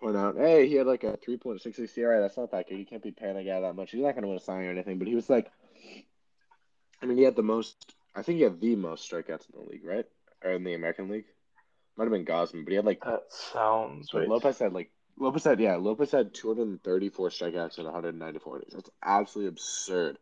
point 0.00 0.16
out, 0.16 0.36
hey, 0.36 0.68
he 0.68 0.74
had 0.74 0.86
like 0.86 1.04
a 1.04 1.16
3.66 1.16 1.96
ERA. 1.98 2.20
That's 2.20 2.36
not 2.36 2.50
that 2.52 2.68
good. 2.68 2.78
You 2.78 2.86
can't 2.86 3.02
be 3.02 3.10
paying 3.10 3.36
a 3.36 3.44
guy 3.44 3.60
that 3.60 3.76
much. 3.76 3.90
He's 3.90 4.02
not 4.02 4.12
going 4.12 4.22
to 4.22 4.28
win 4.28 4.36
a 4.36 4.40
Cy 4.40 4.54
Young 4.54 4.66
or 4.66 4.70
anything. 4.70 4.98
But 4.98 5.08
he 5.08 5.14
was 5.14 5.28
like, 5.28 5.50
I 7.02 7.06
mean, 7.06 7.16
he 7.16 7.24
had 7.24 7.36
the 7.36 7.42
most, 7.42 7.94
I 8.14 8.22
think 8.22 8.36
he 8.36 8.42
had 8.42 8.60
the 8.60 8.76
most 8.76 9.10
strikeouts 9.10 9.46
in 9.52 9.60
the 9.60 9.70
league, 9.70 9.84
right? 9.84 10.06
Or 10.44 10.52
in 10.52 10.64
the 10.64 10.74
American 10.74 11.08
League. 11.08 11.26
Might 11.96 12.04
have 12.04 12.12
been 12.12 12.24
Gausman, 12.24 12.64
but 12.64 12.70
he 12.70 12.76
had 12.76 12.84
like 12.84 13.02
that 13.04 13.24
sounds 13.28 14.14
right. 14.14 14.28
Lopez 14.28 14.60
had 14.60 14.72
like 14.72 14.92
Lopez 15.18 15.42
had 15.42 15.58
yeah 15.58 15.74
Lopez 15.74 16.12
had 16.12 16.32
234 16.32 17.30
strikeouts 17.30 17.78
in 17.78 17.84
194 17.86 18.56
innings. 18.56 18.72
That's 18.72 18.90
absolutely 19.02 19.48
absurd. 19.48 20.16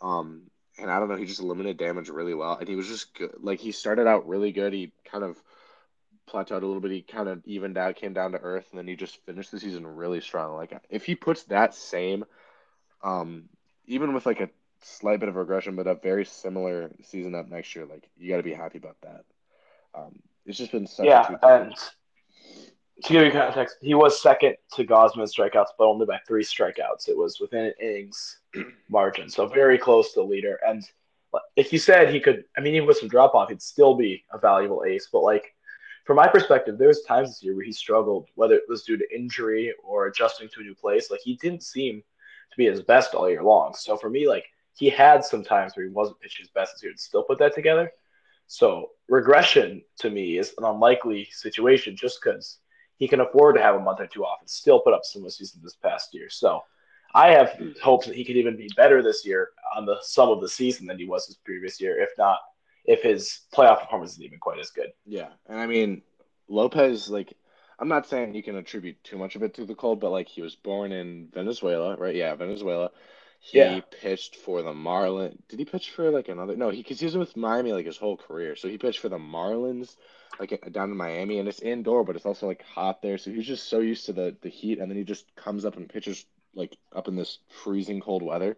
Um, 0.00 0.50
and 0.78 0.90
I 0.90 0.98
don't 0.98 1.08
know, 1.08 1.14
he 1.14 1.26
just 1.26 1.40
limited 1.40 1.76
damage 1.76 2.08
really 2.08 2.34
well, 2.34 2.56
and 2.56 2.68
he 2.68 2.74
was 2.74 2.88
just 2.88 3.14
good. 3.14 3.36
Like 3.40 3.60
he 3.60 3.70
started 3.70 4.08
out 4.08 4.26
really 4.26 4.50
good. 4.50 4.72
He 4.72 4.92
kind 5.04 5.22
of 5.22 5.40
plateaued 6.32 6.62
a 6.62 6.66
little 6.66 6.80
bit. 6.80 6.90
He 6.90 7.02
kind 7.02 7.28
of 7.28 7.42
evened 7.44 7.78
out, 7.78 7.96
came 7.96 8.12
down 8.12 8.32
to 8.32 8.38
earth, 8.38 8.66
and 8.70 8.78
then 8.78 8.88
he 8.88 8.96
just 8.96 9.24
finished 9.24 9.50
the 9.52 9.60
season 9.60 9.86
really 9.86 10.20
strong. 10.20 10.56
Like 10.56 10.72
if 10.90 11.04
he 11.04 11.14
puts 11.14 11.44
that 11.44 11.74
same, 11.74 12.24
um, 13.02 13.48
even 13.86 14.14
with 14.14 14.26
like 14.26 14.40
a 14.40 14.50
slight 14.82 15.20
bit 15.20 15.28
of 15.28 15.36
regression, 15.36 15.76
but 15.76 15.86
a 15.86 15.94
very 15.94 16.24
similar 16.24 16.90
season 17.02 17.34
up 17.34 17.48
next 17.48 17.74
year, 17.76 17.86
like 17.86 18.08
you 18.16 18.30
got 18.30 18.38
to 18.38 18.42
be 18.42 18.54
happy 18.54 18.78
about 18.78 18.96
that. 19.02 19.24
Um, 19.94 20.20
It's 20.46 20.58
just 20.58 20.72
been 20.72 20.86
such 20.86 21.06
Yeah, 21.06 21.36
and 21.42 21.74
to 23.04 23.12
give 23.12 23.24
you 23.24 23.32
context, 23.32 23.76
he 23.80 23.94
was 23.94 24.20
second 24.20 24.56
to 24.74 24.84
Gausman 24.84 25.28
strikeouts, 25.28 25.70
but 25.78 25.86
only 25.86 26.06
by 26.06 26.18
three 26.26 26.44
strikeouts. 26.44 27.08
It 27.08 27.16
was 27.16 27.40
within 27.40 27.66
an 27.66 27.74
innings 27.80 28.40
margin, 28.88 29.28
so 29.28 29.46
very 29.46 29.78
close 29.78 30.12
to 30.12 30.20
the 30.20 30.26
leader. 30.26 30.58
And 30.66 30.84
if 31.56 31.72
you 31.72 31.78
said 31.78 32.12
he 32.12 32.20
could, 32.20 32.44
I 32.56 32.60
mean, 32.60 32.74
even 32.74 32.86
with 32.86 32.98
some 32.98 33.08
drop 33.08 33.34
off, 33.34 33.48
he'd 33.48 33.62
still 33.62 33.94
be 33.94 34.24
a 34.32 34.38
valuable 34.38 34.84
ace. 34.86 35.08
But 35.12 35.22
like, 35.22 35.54
from 36.04 36.16
my 36.16 36.26
perspective, 36.26 36.78
there 36.78 36.88
was 36.88 37.02
times 37.02 37.28
this 37.28 37.42
year 37.42 37.54
where 37.54 37.64
he 37.64 37.72
struggled, 37.72 38.28
whether 38.34 38.54
it 38.54 38.68
was 38.68 38.82
due 38.82 38.96
to 38.96 39.14
injury 39.14 39.72
or 39.84 40.06
adjusting 40.06 40.48
to 40.48 40.60
a 40.60 40.64
new 40.64 40.74
place. 40.74 41.10
Like, 41.10 41.20
he 41.20 41.36
didn't 41.36 41.62
seem 41.62 42.00
to 42.00 42.56
be 42.56 42.66
his 42.66 42.82
best 42.82 43.14
all 43.14 43.30
year 43.30 43.42
long. 43.42 43.74
So 43.74 43.96
for 43.96 44.10
me, 44.10 44.28
like, 44.28 44.44
he 44.74 44.88
had 44.88 45.24
some 45.24 45.44
times 45.44 45.76
where 45.76 45.86
he 45.86 45.92
wasn't 45.92 46.20
pitching 46.20 46.44
his 46.44 46.50
best 46.50 46.74
this 46.74 46.82
year 46.82 46.90
and 46.90 46.98
still 46.98 47.22
put 47.22 47.38
that 47.38 47.54
together. 47.54 47.92
So 48.46 48.90
regression 49.08 49.82
to 50.00 50.10
me 50.10 50.38
is 50.38 50.54
an 50.58 50.64
unlikely 50.64 51.28
situation 51.30 51.96
just 51.96 52.20
because 52.22 52.58
he 52.96 53.06
can 53.06 53.20
afford 53.20 53.56
to 53.56 53.62
have 53.62 53.76
a 53.76 53.80
month 53.80 54.00
or 54.00 54.06
two 54.06 54.24
off 54.24 54.40
and 54.40 54.50
still 54.50 54.80
put 54.80 54.94
up 54.94 55.04
some 55.04 55.28
season 55.30 55.60
this 55.62 55.76
past 55.76 56.12
year. 56.12 56.28
So 56.28 56.62
I 57.14 57.30
have 57.30 57.58
hopes 57.82 58.06
that 58.06 58.16
he 58.16 58.24
could 58.24 58.36
even 58.36 58.56
be 58.56 58.70
better 58.76 59.02
this 59.02 59.24
year 59.24 59.50
on 59.76 59.86
the 59.86 59.96
sum 60.02 60.30
of 60.30 60.40
the 60.40 60.48
season 60.48 60.86
than 60.86 60.98
he 60.98 61.04
was 61.04 61.26
his 61.26 61.36
previous 61.36 61.80
year, 61.80 62.00
if 62.00 62.10
not 62.18 62.38
if 62.84 63.02
his 63.02 63.40
playoff 63.54 63.80
performance 63.80 64.12
isn't 64.12 64.24
even 64.24 64.38
quite 64.38 64.58
as 64.58 64.70
good. 64.70 64.88
Yeah, 65.06 65.28
and 65.48 65.58
I 65.58 65.66
mean 65.66 66.02
Lopez, 66.48 67.08
like 67.08 67.32
I'm 67.78 67.88
not 67.88 68.06
saying 68.06 68.34
you 68.34 68.42
can 68.42 68.56
attribute 68.56 69.02
too 69.04 69.18
much 69.18 69.36
of 69.36 69.42
it 69.42 69.54
to 69.54 69.64
the 69.64 69.74
cold, 69.74 70.00
but 70.00 70.10
like 70.10 70.28
he 70.28 70.42
was 70.42 70.54
born 70.54 70.92
in 70.92 71.28
Venezuela, 71.32 71.96
right? 71.96 72.14
Yeah, 72.14 72.34
Venezuela. 72.34 72.90
He 73.40 73.58
Yeah. 73.58 73.80
pitched 73.90 74.36
for 74.36 74.62
the 74.62 74.72
Marlins. 74.72 75.36
Did 75.48 75.58
he 75.58 75.64
pitch 75.64 75.90
for 75.90 76.10
like 76.10 76.28
another? 76.28 76.56
No, 76.56 76.70
he 76.70 76.78
because 76.82 77.00
he 77.00 77.06
was 77.06 77.16
with 77.16 77.36
Miami 77.36 77.72
like 77.72 77.86
his 77.86 77.96
whole 77.96 78.16
career. 78.16 78.54
So 78.54 78.68
he 78.68 78.78
pitched 78.78 79.00
for 79.00 79.08
the 79.08 79.18
Marlins, 79.18 79.96
like 80.38 80.50
down 80.72 80.90
in 80.90 80.96
Miami, 80.96 81.38
and 81.38 81.48
it's 81.48 81.60
indoor, 81.60 82.04
but 82.04 82.14
it's 82.14 82.26
also 82.26 82.46
like 82.46 82.62
hot 82.62 83.02
there. 83.02 83.18
So 83.18 83.30
he's 83.32 83.46
just 83.46 83.68
so 83.68 83.80
used 83.80 84.06
to 84.06 84.12
the 84.12 84.36
the 84.42 84.48
heat, 84.48 84.78
and 84.78 84.90
then 84.90 84.96
he 84.96 85.04
just 85.04 85.34
comes 85.34 85.64
up 85.64 85.76
and 85.76 85.88
pitches 85.88 86.24
like 86.54 86.76
up 86.94 87.08
in 87.08 87.16
this 87.16 87.38
freezing 87.64 88.00
cold 88.00 88.22
weather. 88.22 88.56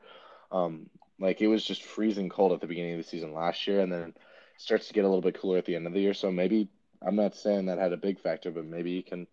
Um, 0.52 0.90
like 1.18 1.40
it 1.40 1.48
was 1.48 1.64
just 1.64 1.82
freezing 1.82 2.28
cold 2.28 2.52
at 2.52 2.60
the 2.60 2.66
beginning 2.66 2.92
of 2.92 2.98
the 2.98 3.08
season 3.08 3.32
last 3.32 3.66
year, 3.66 3.80
and 3.80 3.92
then 3.92 4.14
starts 4.56 4.88
to 4.88 4.94
get 4.94 5.04
a 5.04 5.08
little 5.08 5.22
bit 5.22 5.38
cooler 5.40 5.58
at 5.58 5.64
the 5.64 5.76
end 5.76 5.86
of 5.86 5.92
the 5.92 6.00
year. 6.00 6.14
So 6.14 6.30
maybe 6.30 6.68
I'm 7.02 7.16
not 7.16 7.34
saying 7.34 7.66
that 7.66 7.78
had 7.78 7.92
a 7.92 7.98
big 7.98 8.20
factor, 8.20 8.50
but 8.50 8.64
maybe 8.64 8.94
he 8.96 9.02
can, 9.02 9.26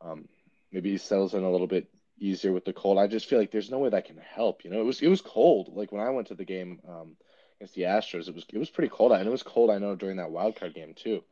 um, 0.00 0.28
maybe 0.72 0.90
he 0.90 0.98
settles 0.98 1.34
in 1.34 1.44
a 1.44 1.50
little 1.50 1.66
bit 1.66 1.88
easier 2.18 2.52
with 2.52 2.64
the 2.64 2.72
cold. 2.72 2.98
I 2.98 3.06
just 3.06 3.26
feel 3.26 3.38
like 3.38 3.50
there's 3.50 3.70
no 3.70 3.78
way 3.78 3.90
that 3.90 4.06
can 4.06 4.18
help. 4.18 4.64
You 4.64 4.70
know, 4.70 4.80
it 4.80 4.84
was 4.84 5.00
it 5.00 5.08
was 5.08 5.20
cold. 5.20 5.70
Like 5.74 5.92
when 5.92 6.02
I 6.02 6.10
went 6.10 6.28
to 6.28 6.34
the 6.34 6.44
game 6.44 6.80
um, 6.88 7.16
against 7.58 7.74
the 7.74 7.82
Astros, 7.82 8.28
it 8.28 8.34
was 8.34 8.44
it 8.52 8.58
was 8.58 8.70
pretty 8.70 8.90
cold, 8.90 9.12
and 9.12 9.26
it 9.26 9.30
was 9.30 9.42
cold. 9.42 9.70
I 9.70 9.78
know 9.78 9.96
during 9.96 10.16
that 10.16 10.30
wild 10.30 10.56
card 10.56 10.74
game 10.74 10.94
too. 10.94 11.22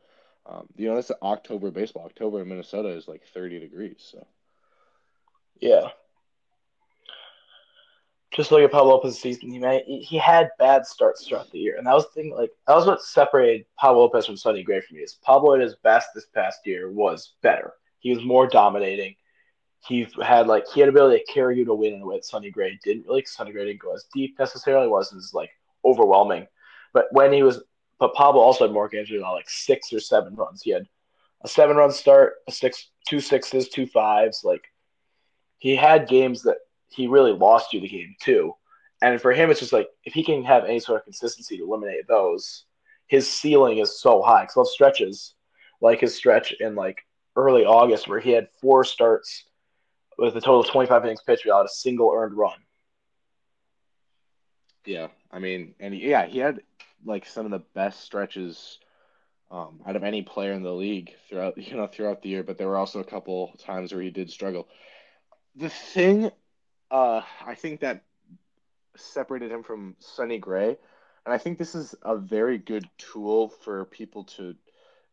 Um, 0.47 0.67
you 0.77 0.89
know, 0.89 0.97
that's 0.97 1.11
October 1.23 1.71
baseball. 1.71 2.05
October 2.05 2.43
in 2.43 2.49
Minnesota 2.49 2.91
is 2.91 3.09
like 3.09 3.23
30 3.33 3.61
degrees. 3.61 4.07
So 4.13 4.27
Yeah. 5.61 5.89
Just 8.35 8.51
look 8.51 8.63
at 8.63 8.73
Pablo 8.73 8.95
Lopez's 8.95 9.21
season. 9.21 9.51
He 9.51 9.61
made, 9.61 9.85
he 9.87 10.19
had 10.19 10.51
bad 10.59 10.87
starts 10.87 11.25
throughout 11.25 11.51
the 11.53 11.59
year, 11.59 11.77
and 11.77 11.87
that 11.87 11.95
was 11.95 12.05
the 12.07 12.11
thing. 12.11 12.35
Like 12.35 12.51
that 12.67 12.75
was 12.75 12.87
what 12.87 13.01
separated 13.01 13.67
Pablo 13.79 14.03
Lopez 14.03 14.27
from 14.27 14.37
Sonny 14.37 14.65
Gray 14.65 14.81
for 14.81 14.95
me. 14.95 15.03
Is 15.03 15.15
Pablo 15.23 15.55
at 15.55 15.61
his 15.61 15.77
best 15.77 16.09
this 16.15 16.27
past 16.35 16.59
year 16.65 16.91
was 16.91 17.35
better. 17.43 17.75
He 18.01 18.13
was 18.13 18.25
more 18.25 18.49
dominating. 18.49 19.15
He 19.87 20.09
had 20.21 20.49
like 20.49 20.67
he 20.67 20.81
had 20.81 20.89
ability 20.89 21.23
to 21.25 21.33
carry 21.33 21.57
you 21.59 21.65
to 21.65 21.75
win 21.75 21.95
in 21.95 22.03
a 22.03 22.07
way 22.07 22.17
that 22.17 22.25
Sonny 22.25 22.51
Gray 22.51 22.79
didn't 22.83 23.07
really. 23.07 23.25
Sonny 23.25 23.53
Gray 23.53 23.67
didn't 23.67 23.83
go 23.83 23.95
as 23.95 24.07
deep 24.13 24.37
necessarily. 24.37 24.89
wasn't 24.89 25.21
as 25.21 25.33
like 25.33 25.51
overwhelming, 25.85 26.49
but 26.93 27.07
when 27.13 27.33
he 27.33 27.45
was, 27.45 27.63
but 28.01 28.15
Pablo 28.15 28.41
also 28.41 28.65
had 28.65 28.75
more 28.75 28.89
games 28.89 29.11
had 29.11 29.21
like 29.21 29.49
six 29.49 29.93
or 29.93 30.01
seven 30.01 30.35
runs. 30.35 30.63
He 30.63 30.71
had 30.71 30.89
a 31.43 31.49
seven 31.49 31.77
run 31.77 31.93
start, 31.93 32.35
a 32.49 32.53
six, 32.53 32.89
two 33.07 33.21
sixes, 33.21 33.69
two 33.69 33.87
fives. 33.87 34.43
Like 34.43 34.65
he 35.59 35.77
had 35.77 36.09
games 36.09 36.43
that 36.43 36.57
he 36.89 37.07
really 37.07 37.33
lost 37.33 37.73
you 37.73 37.81
the 37.81 37.89
game 37.89 38.15
too. 38.21 38.53
And 39.03 39.21
for 39.21 39.33
him, 39.33 39.51
it's 39.51 39.61
just 39.61 39.73
like 39.73 39.89
if 40.05 40.15
he 40.15 40.25
can 40.25 40.45
have 40.45 40.65
any 40.65 40.81
sort 40.81 41.01
of 41.01 41.05
consistency 41.05 41.59
to 41.59 41.65
eliminate 41.65 42.07
those, 42.09 42.65
his 43.07 43.31
ceiling 43.31 43.79
is 43.79 44.01
so 44.01 44.23
high. 44.23 44.43
Because 44.43 44.55
those 44.55 44.73
stretches, 44.73 45.35
like 45.81 46.01
his 46.01 46.15
stretch 46.15 46.53
in 46.61 46.75
like 46.75 46.99
early 47.37 47.65
August, 47.65 48.09
where 48.09 48.21
he 48.21 48.31
had 48.31 48.49
four 48.61 48.85
starts 48.85 49.45
with 50.19 50.37
a 50.37 50.41
total 50.41 50.61
of 50.61 50.69
25 50.69 51.05
innings 51.05 51.23
pitched 51.23 51.45
without 51.45 51.67
a 51.67 51.69
single 51.69 52.13
earned 52.15 52.37
run. 52.37 52.59
yeah, 54.87 55.09
I 55.31 55.39
mean, 55.39 55.75
and 55.81 55.95
yeah, 55.97 56.27
he 56.27 56.39
had 56.39 56.61
like 57.05 57.27
some 57.27 57.45
of 57.47 57.53
the 57.53 57.65
best 57.75 58.01
stretches 58.01 58.79
um, 59.51 59.81
out 59.87 59.97
of 59.97 60.05
any 60.05 60.23
player 60.23 60.53
in 60.53 60.63
the 60.63 60.73
league 60.73 61.13
throughout 61.29 61.57
you 61.59 61.77
know 61.77 61.87
throughout 61.87 62.23
the 62.23 62.29
year. 62.29 62.43
But 62.43 62.59
there 62.59 62.69
were 62.69 62.77
also 62.79 63.01
a 63.01 63.05
couple 63.05 63.55
times 63.59 63.93
where 63.93 64.03
he 64.03 64.11
did 64.11 64.31
struggle. 64.31 64.69
The 65.57 65.71
thing, 65.71 66.31
uh, 66.95 67.23
I 67.45 67.57
think 67.57 67.81
that 67.81 68.05
separated 68.97 69.51
him 69.51 69.65
from 69.65 69.97
Sonny 69.99 70.39
Gray, 70.39 70.77
and 71.27 71.35
I 71.35 71.39
think 71.39 71.59
this 71.59 71.75
is 71.75 71.97
a 72.03 72.17
very 72.17 72.57
good 72.57 72.89
tool 72.99 73.49
for 73.49 73.85
people 73.87 74.23
to 74.37 74.55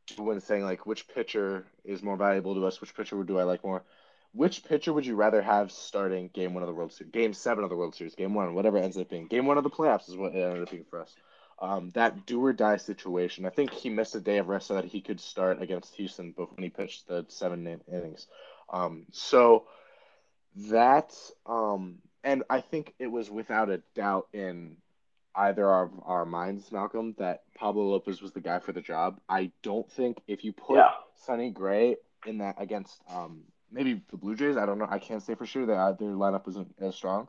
do 0.05 0.21
when 0.21 0.39
saying 0.41 0.63
like 0.63 0.85
which 0.85 1.07
pitcher 1.07 1.65
is 1.83 2.03
more 2.03 2.17
valuable 2.17 2.53
to 2.53 2.67
us, 2.67 2.81
which 2.81 2.95
pitcher 2.95 3.23
do 3.23 3.39
I 3.39 3.43
like 3.43 3.63
more. 3.63 3.83
Which 4.31 4.63
pitcher 4.63 4.93
would 4.93 5.07
you 5.07 5.15
rather 5.15 5.41
have 5.41 5.71
starting 5.71 6.29
game 6.31 6.53
one 6.53 6.61
of 6.61 6.67
the 6.67 6.75
World 6.75 6.93
Series, 6.93 7.11
game 7.11 7.33
seven 7.33 7.63
of 7.63 7.71
the 7.71 7.75
World 7.75 7.95
Series, 7.95 8.13
game 8.13 8.35
one, 8.35 8.53
whatever 8.53 8.77
ends 8.77 8.97
up 8.97 9.09
being? 9.09 9.25
Game 9.25 9.47
one 9.47 9.57
of 9.57 9.63
the 9.63 9.71
playoffs 9.71 10.07
is 10.07 10.15
what 10.15 10.35
it 10.35 10.39
ended 10.39 10.61
up 10.61 10.69
being 10.69 10.85
for 10.87 11.01
us. 11.01 11.15
Um, 11.57 11.89
that 11.95 12.27
do 12.27 12.45
or 12.45 12.53
die 12.53 12.77
situation. 12.77 13.47
I 13.47 13.49
think 13.49 13.71
he 13.71 13.89
missed 13.89 14.13
a 14.13 14.19
day 14.19 14.37
of 14.37 14.49
rest 14.49 14.67
so 14.67 14.75
that 14.75 14.85
he 14.85 15.01
could 15.01 15.19
start 15.19 15.63
against 15.63 15.95
Houston 15.95 16.31
before 16.31 16.57
he 16.59 16.69
pitched 16.69 17.07
the 17.07 17.25
seven 17.27 17.81
innings. 17.91 18.27
Um, 18.69 19.07
so 19.11 19.65
that, 20.55 21.13
um, 21.45 21.99
and 22.23 22.43
I 22.49 22.61
think 22.61 22.93
it 22.99 23.07
was 23.07 23.29
without 23.29 23.69
a 23.69 23.81
doubt 23.95 24.27
in 24.33 24.77
either 25.35 25.67
of 25.69 25.91
our 26.03 26.25
minds, 26.25 26.71
Malcolm, 26.71 27.15
that 27.17 27.43
Pablo 27.55 27.89
Lopez 27.89 28.21
was 28.21 28.33
the 28.33 28.41
guy 28.41 28.59
for 28.59 28.73
the 28.73 28.81
job. 28.81 29.19
I 29.29 29.51
don't 29.63 29.89
think 29.89 30.17
if 30.27 30.43
you 30.43 30.51
put 30.51 30.77
Yeah. 30.77 30.91
Sonny 31.15 31.49
Gray 31.51 31.95
in 32.25 32.39
that 32.39 32.55
against 32.59 33.01
um, 33.09 33.43
maybe 33.71 34.01
the 34.11 34.17
Blue 34.17 34.35
Jays, 34.35 34.57
I 34.57 34.65
don't 34.65 34.77
know, 34.77 34.87
I 34.89 34.99
can't 34.99 35.23
say 35.23 35.35
for 35.35 35.45
sure 35.45 35.65
that 35.65 35.99
their 35.99 36.09
lineup 36.09 36.47
isn't 36.49 36.75
as 36.81 36.95
strong, 36.95 37.27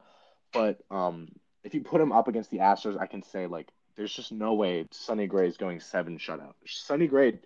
but 0.52 0.80
um, 0.90 1.28
if 1.62 1.74
you 1.74 1.82
put 1.82 2.00
him 2.00 2.12
up 2.12 2.26
against 2.28 2.50
the 2.50 2.58
Astros, 2.58 3.00
I 3.00 3.06
can 3.06 3.22
say 3.22 3.46
like 3.46 3.68
there's 3.94 4.12
just 4.12 4.32
no 4.32 4.54
way 4.54 4.86
Sonny 4.90 5.26
Gray 5.26 5.46
is 5.46 5.56
going 5.56 5.78
seven 5.80 6.18
shutout. 6.18 6.54
Sonny 6.66 7.06
Gray, 7.06 7.38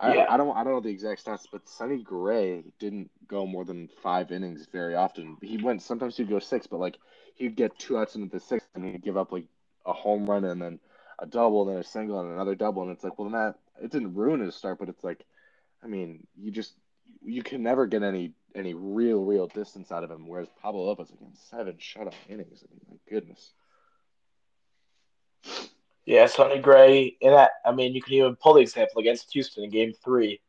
I, 0.00 0.14
Yeah. 0.14 0.26
I 0.30 0.36
don't 0.36 0.56
I 0.56 0.64
don't 0.64 0.72
know 0.72 0.80
the 0.80 0.88
exact 0.88 1.24
stats, 1.24 1.46
but 1.50 1.68
Sonny 1.68 2.02
Gray 2.02 2.64
didn't 2.78 3.10
go 3.28 3.46
more 3.46 3.64
than 3.64 3.88
five 4.02 4.32
innings 4.32 4.66
very 4.72 4.94
often. 4.94 5.36
He 5.42 5.58
went 5.58 5.82
sometimes 5.82 6.16
he'd 6.16 6.28
go 6.28 6.38
six, 6.38 6.66
but 6.66 6.80
like 6.80 6.98
he'd 7.34 7.56
get 7.56 7.78
two 7.78 7.98
outs 7.98 8.14
into 8.14 8.28
the 8.30 8.40
sixth 8.40 8.68
and 8.74 8.84
he'd 8.84 9.02
give 9.02 9.16
up 9.16 9.30
like 9.30 9.44
a 9.84 9.92
home 9.92 10.28
run 10.28 10.44
and 10.44 10.60
then 10.60 10.80
a 11.18 11.26
double, 11.26 11.66
then 11.66 11.76
a 11.76 11.84
single 11.84 12.20
and 12.20 12.32
another 12.32 12.54
double, 12.54 12.82
and 12.82 12.90
it's 12.92 13.04
like, 13.04 13.18
well, 13.18 13.28
then 13.28 13.38
that 13.38 13.84
it 13.84 13.90
didn't 13.90 14.14
ruin 14.14 14.40
his 14.40 14.54
start, 14.54 14.78
but 14.78 14.88
it's 14.88 15.04
like, 15.04 15.24
I 15.82 15.86
mean, 15.86 16.26
you 16.36 16.50
just 16.50 16.74
you 17.22 17.42
can 17.42 17.62
never 17.62 17.86
get 17.86 18.02
any 18.02 18.32
any 18.54 18.74
real 18.74 19.22
real 19.22 19.46
distance 19.46 19.92
out 19.92 20.04
of 20.04 20.10
him. 20.10 20.26
Whereas 20.26 20.48
Pablo 20.62 20.84
Lopez 20.84 21.10
again, 21.10 21.32
seven 21.34 21.76
shutout 21.76 22.14
innings. 22.28 22.64
I 22.64 22.72
mean, 22.72 22.80
my 22.90 22.96
goodness. 23.08 23.52
Yeah, 26.06 26.26
Sonny 26.26 26.58
Gray 26.58 27.16
in 27.20 27.32
that. 27.32 27.52
I 27.64 27.72
mean, 27.72 27.94
you 27.94 28.02
can 28.02 28.14
even 28.14 28.36
pull 28.36 28.54
the 28.54 28.60
example 28.60 29.00
against 29.00 29.32
Houston 29.32 29.64
in 29.64 29.70
Game 29.70 29.92
Three. 30.04 30.40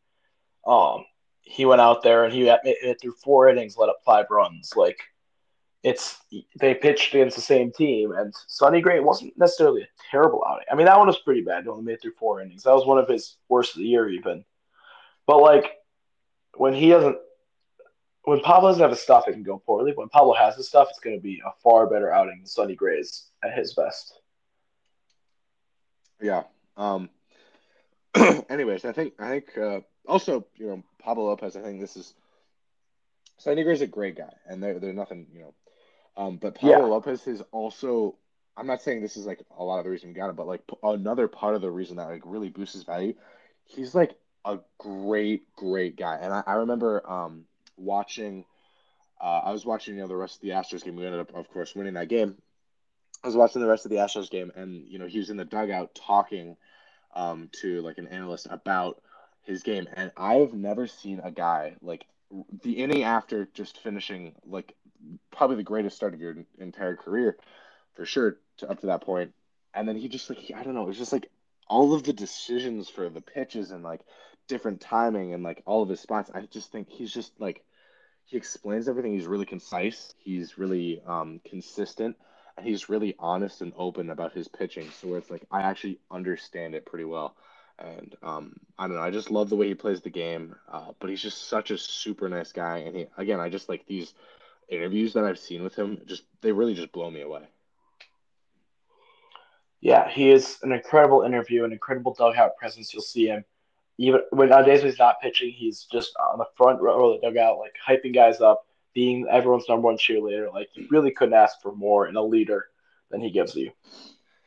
Um, 0.65 1.05
he 1.41 1.65
went 1.65 1.81
out 1.81 2.03
there 2.03 2.23
and 2.23 2.33
he 2.33 2.45
had, 2.45 2.61
through 3.01 3.15
four 3.23 3.49
innings, 3.49 3.77
let 3.77 3.89
up 3.89 3.99
five 4.05 4.25
runs. 4.29 4.73
Like, 4.75 4.99
it's 5.83 6.19
they 6.59 6.73
pitched 6.75 7.13
against 7.13 7.35
the 7.35 7.41
same 7.41 7.71
team, 7.71 8.11
and 8.11 8.33
Sonny 8.47 8.81
Gray 8.81 8.99
wasn't 8.99 9.37
necessarily 9.37 9.81
a 9.81 9.87
terrible 10.09 10.43
outing. 10.47 10.65
I 10.71 10.75
mean, 10.75 10.85
that 10.85 10.97
one 10.97 11.07
was 11.07 11.19
pretty 11.19 11.41
bad. 11.41 11.63
He 11.63 11.69
only 11.69 11.83
made 11.83 12.01
through 12.01 12.13
four 12.19 12.41
innings. 12.41 12.63
That 12.63 12.75
was 12.75 12.85
one 12.85 12.99
of 12.99 13.09
his 13.09 13.37
worst 13.49 13.75
of 13.75 13.79
the 13.79 13.87
year, 13.87 14.07
even. 14.09 14.45
But 15.25 15.41
like, 15.41 15.71
when 16.55 16.73
he 16.73 16.89
doesn't, 16.89 17.17
when 18.23 18.41
Pablo 18.41 18.69
doesn't 18.69 18.81
have 18.81 18.91
his 18.91 19.01
stuff, 19.01 19.27
it 19.27 19.33
can 19.33 19.43
go 19.43 19.61
poorly. 19.65 19.93
When 19.95 20.09
Pablo 20.09 20.35
has 20.35 20.55
his 20.55 20.67
stuff, 20.67 20.87
it's 20.89 20.99
going 20.99 21.15
to 21.15 21.21
be 21.21 21.41
a 21.45 21.51
far 21.63 21.87
better 21.87 22.13
outing 22.13 22.37
than 22.37 22.45
Sonny 22.45 22.75
Gray's 22.75 23.29
at 23.43 23.57
his 23.57 23.73
best. 23.73 24.20
Yeah. 26.21 26.43
Um. 26.77 27.09
anyways, 28.49 28.85
I 28.85 28.91
think 28.91 29.13
I 29.19 29.29
think 29.29 29.57
uh, 29.57 29.79
also 30.07 30.45
you 30.57 30.67
know 30.67 30.83
Pablo 30.99 31.25
Lopez. 31.25 31.55
I 31.55 31.61
think 31.61 31.79
this 31.79 31.95
is 31.97 32.13
Gray's 33.43 33.81
a 33.81 33.87
great 33.87 34.17
guy, 34.17 34.33
and 34.47 34.61
they're 34.61 34.79
they're 34.79 34.93
nothing 34.93 35.27
you 35.33 35.41
know. 35.41 35.53
Um, 36.17 36.37
but 36.37 36.55
Pablo 36.55 36.77
Yeah. 36.77 36.83
Lopez 36.85 37.27
is 37.27 37.41
also. 37.51 38.15
I'm 38.57 38.67
not 38.67 38.81
saying 38.81 39.01
this 39.01 39.15
is 39.17 39.25
like 39.25 39.41
a 39.57 39.63
lot 39.63 39.79
of 39.79 39.85
the 39.85 39.89
reason 39.89 40.09
we 40.09 40.13
got 40.15 40.29
him, 40.29 40.35
but 40.35 40.45
like 40.45 40.67
p- 40.67 40.75
another 40.83 41.27
part 41.27 41.55
of 41.55 41.61
the 41.61 41.71
reason 41.71 41.97
that 41.97 42.07
like 42.09 42.23
really 42.25 42.49
boosts 42.49 42.73
his 42.73 42.83
value. 42.83 43.13
He's 43.63 43.95
like 43.95 44.15
a 44.45 44.59
great 44.77 45.43
great 45.55 45.95
guy, 45.95 46.17
and 46.21 46.33
I, 46.33 46.43
I 46.45 46.53
remember 46.53 47.09
um 47.09 47.45
watching. 47.77 48.45
Uh, 49.21 49.41
I 49.45 49.51
was 49.51 49.65
watching 49.65 49.95
you 49.95 50.01
know 50.01 50.07
the 50.07 50.15
rest 50.15 50.35
of 50.35 50.41
the 50.41 50.49
Astros 50.49 50.83
game. 50.83 50.95
We 50.95 51.05
ended 51.05 51.21
up, 51.21 51.33
of 51.35 51.49
course, 51.49 51.75
winning 51.75 51.93
that 51.93 52.09
game. 52.09 52.35
I 53.23 53.27
was 53.27 53.35
watching 53.35 53.61
the 53.61 53.67
rest 53.67 53.85
of 53.85 53.91
the 53.91 53.97
Astros 53.97 54.29
game, 54.29 54.51
and 54.55 54.87
you 54.87 54.99
know 54.99 55.07
he 55.07 55.19
was 55.19 55.29
in 55.29 55.37
the 55.37 55.45
dugout 55.45 55.93
talking 55.95 56.57
um, 57.15 57.49
to 57.61 57.81
like 57.81 57.97
an 57.97 58.07
analyst 58.07 58.47
about 58.49 59.01
his 59.43 59.63
game, 59.63 59.87
and 59.93 60.11
I've 60.17 60.53
never 60.53 60.87
seen 60.87 61.19
a 61.19 61.31
guy 61.31 61.75
like 61.81 62.05
the 62.63 62.73
inning 62.73 63.03
after 63.03 63.47
just 63.53 63.77
finishing 63.79 64.35
like 64.45 64.75
probably 65.31 65.57
the 65.57 65.63
greatest 65.63 65.95
start 65.95 66.13
of 66.13 66.21
your 66.21 66.35
entire 66.59 66.95
career, 66.95 67.37
for 67.95 68.05
sure, 68.05 68.37
to, 68.57 68.69
up 68.69 68.79
to 68.81 68.87
that 68.87 69.01
point, 69.01 69.33
and 69.73 69.87
then 69.87 69.97
he 69.97 70.07
just 70.07 70.29
like 70.29 70.39
he, 70.39 70.53
I 70.53 70.63
don't 70.63 70.73
know, 70.73 70.83
it 70.83 70.87
was 70.87 70.97
just 70.97 71.13
like 71.13 71.29
all 71.67 71.93
of 71.93 72.03
the 72.03 72.13
decisions 72.13 72.89
for 72.89 73.09
the 73.09 73.21
pitches 73.21 73.71
and 73.71 73.83
like 73.83 74.01
different 74.47 74.81
timing 74.81 75.33
and 75.33 75.43
like 75.43 75.61
all 75.65 75.81
of 75.81 75.89
his 75.89 75.99
spots. 75.99 76.29
I 76.33 76.41
just 76.41 76.71
think 76.71 76.89
he's 76.89 77.13
just 77.13 77.31
like 77.39 77.63
he 78.25 78.37
explains 78.37 78.87
everything. 78.87 79.13
He's 79.13 79.27
really 79.27 79.45
concise. 79.45 80.13
He's 80.17 80.57
really 80.57 81.01
um, 81.05 81.41
consistent, 81.45 82.15
he's 82.61 82.89
really 82.89 83.15
honest 83.19 83.61
and 83.61 83.73
open 83.77 84.09
about 84.09 84.33
his 84.33 84.47
pitching. 84.47 84.89
So 84.89 85.07
where 85.07 85.17
it's 85.17 85.29
like 85.29 85.43
I 85.51 85.61
actually 85.61 85.99
understand 86.09 86.75
it 86.75 86.85
pretty 86.85 87.05
well. 87.05 87.35
And 87.79 88.15
um, 88.21 88.55
I 88.77 88.87
don't 88.87 88.97
know. 88.97 89.01
I 89.01 89.11
just 89.11 89.31
love 89.31 89.49
the 89.49 89.55
way 89.55 89.67
he 89.67 89.75
plays 89.75 90.01
the 90.01 90.09
game. 90.09 90.55
Uh, 90.71 90.91
but 90.99 91.09
he's 91.09 91.21
just 91.21 91.47
such 91.47 91.71
a 91.71 91.77
super 91.77 92.29
nice 92.29 92.51
guy. 92.51 92.79
And 92.79 92.95
he, 92.95 93.07
again, 93.17 93.39
I 93.39 93.49
just 93.49 93.69
like 93.69 93.85
these 93.85 94.13
interviews 94.69 95.13
that 95.13 95.23
I've 95.23 95.39
seen 95.39 95.63
with 95.63 95.75
him. 95.75 96.01
Just 96.05 96.23
they 96.41 96.51
really 96.51 96.75
just 96.75 96.91
blow 96.91 97.09
me 97.09 97.21
away. 97.21 97.43
Yeah, 99.79 100.07
he 100.09 100.29
is 100.29 100.59
an 100.61 100.71
incredible 100.71 101.23
interview, 101.23 101.63
an 101.63 101.71
incredible 101.71 102.13
dugout 102.13 102.55
presence. 102.57 102.93
You'll 102.93 103.01
see 103.01 103.27
him 103.27 103.43
even 104.01 104.21
when 104.31 104.51
on 104.51 104.65
days 104.65 104.81
when 104.81 104.89
he's 104.89 104.99
not 104.99 105.21
pitching, 105.21 105.51
he's 105.51 105.87
just 105.91 106.13
on 106.31 106.39
the 106.39 106.45
front 106.57 106.81
row 106.81 107.11
of 107.11 107.21
the 107.21 107.27
dugout, 107.27 107.59
like 107.59 107.75
hyping 107.87 108.13
guys 108.13 108.41
up, 108.41 108.65
being 108.93 109.27
everyone's 109.29 109.67
number 109.69 109.85
one 109.85 109.97
cheerleader. 109.97 110.51
Like 110.53 110.69
you 110.73 110.87
really 110.89 111.11
couldn't 111.11 111.33
ask 111.33 111.61
for 111.61 111.73
more 111.73 112.07
in 112.07 112.15
a 112.15 112.21
leader 112.21 112.67
than 113.09 113.21
he 113.21 113.31
gives 113.31 113.55
you. 113.55 113.71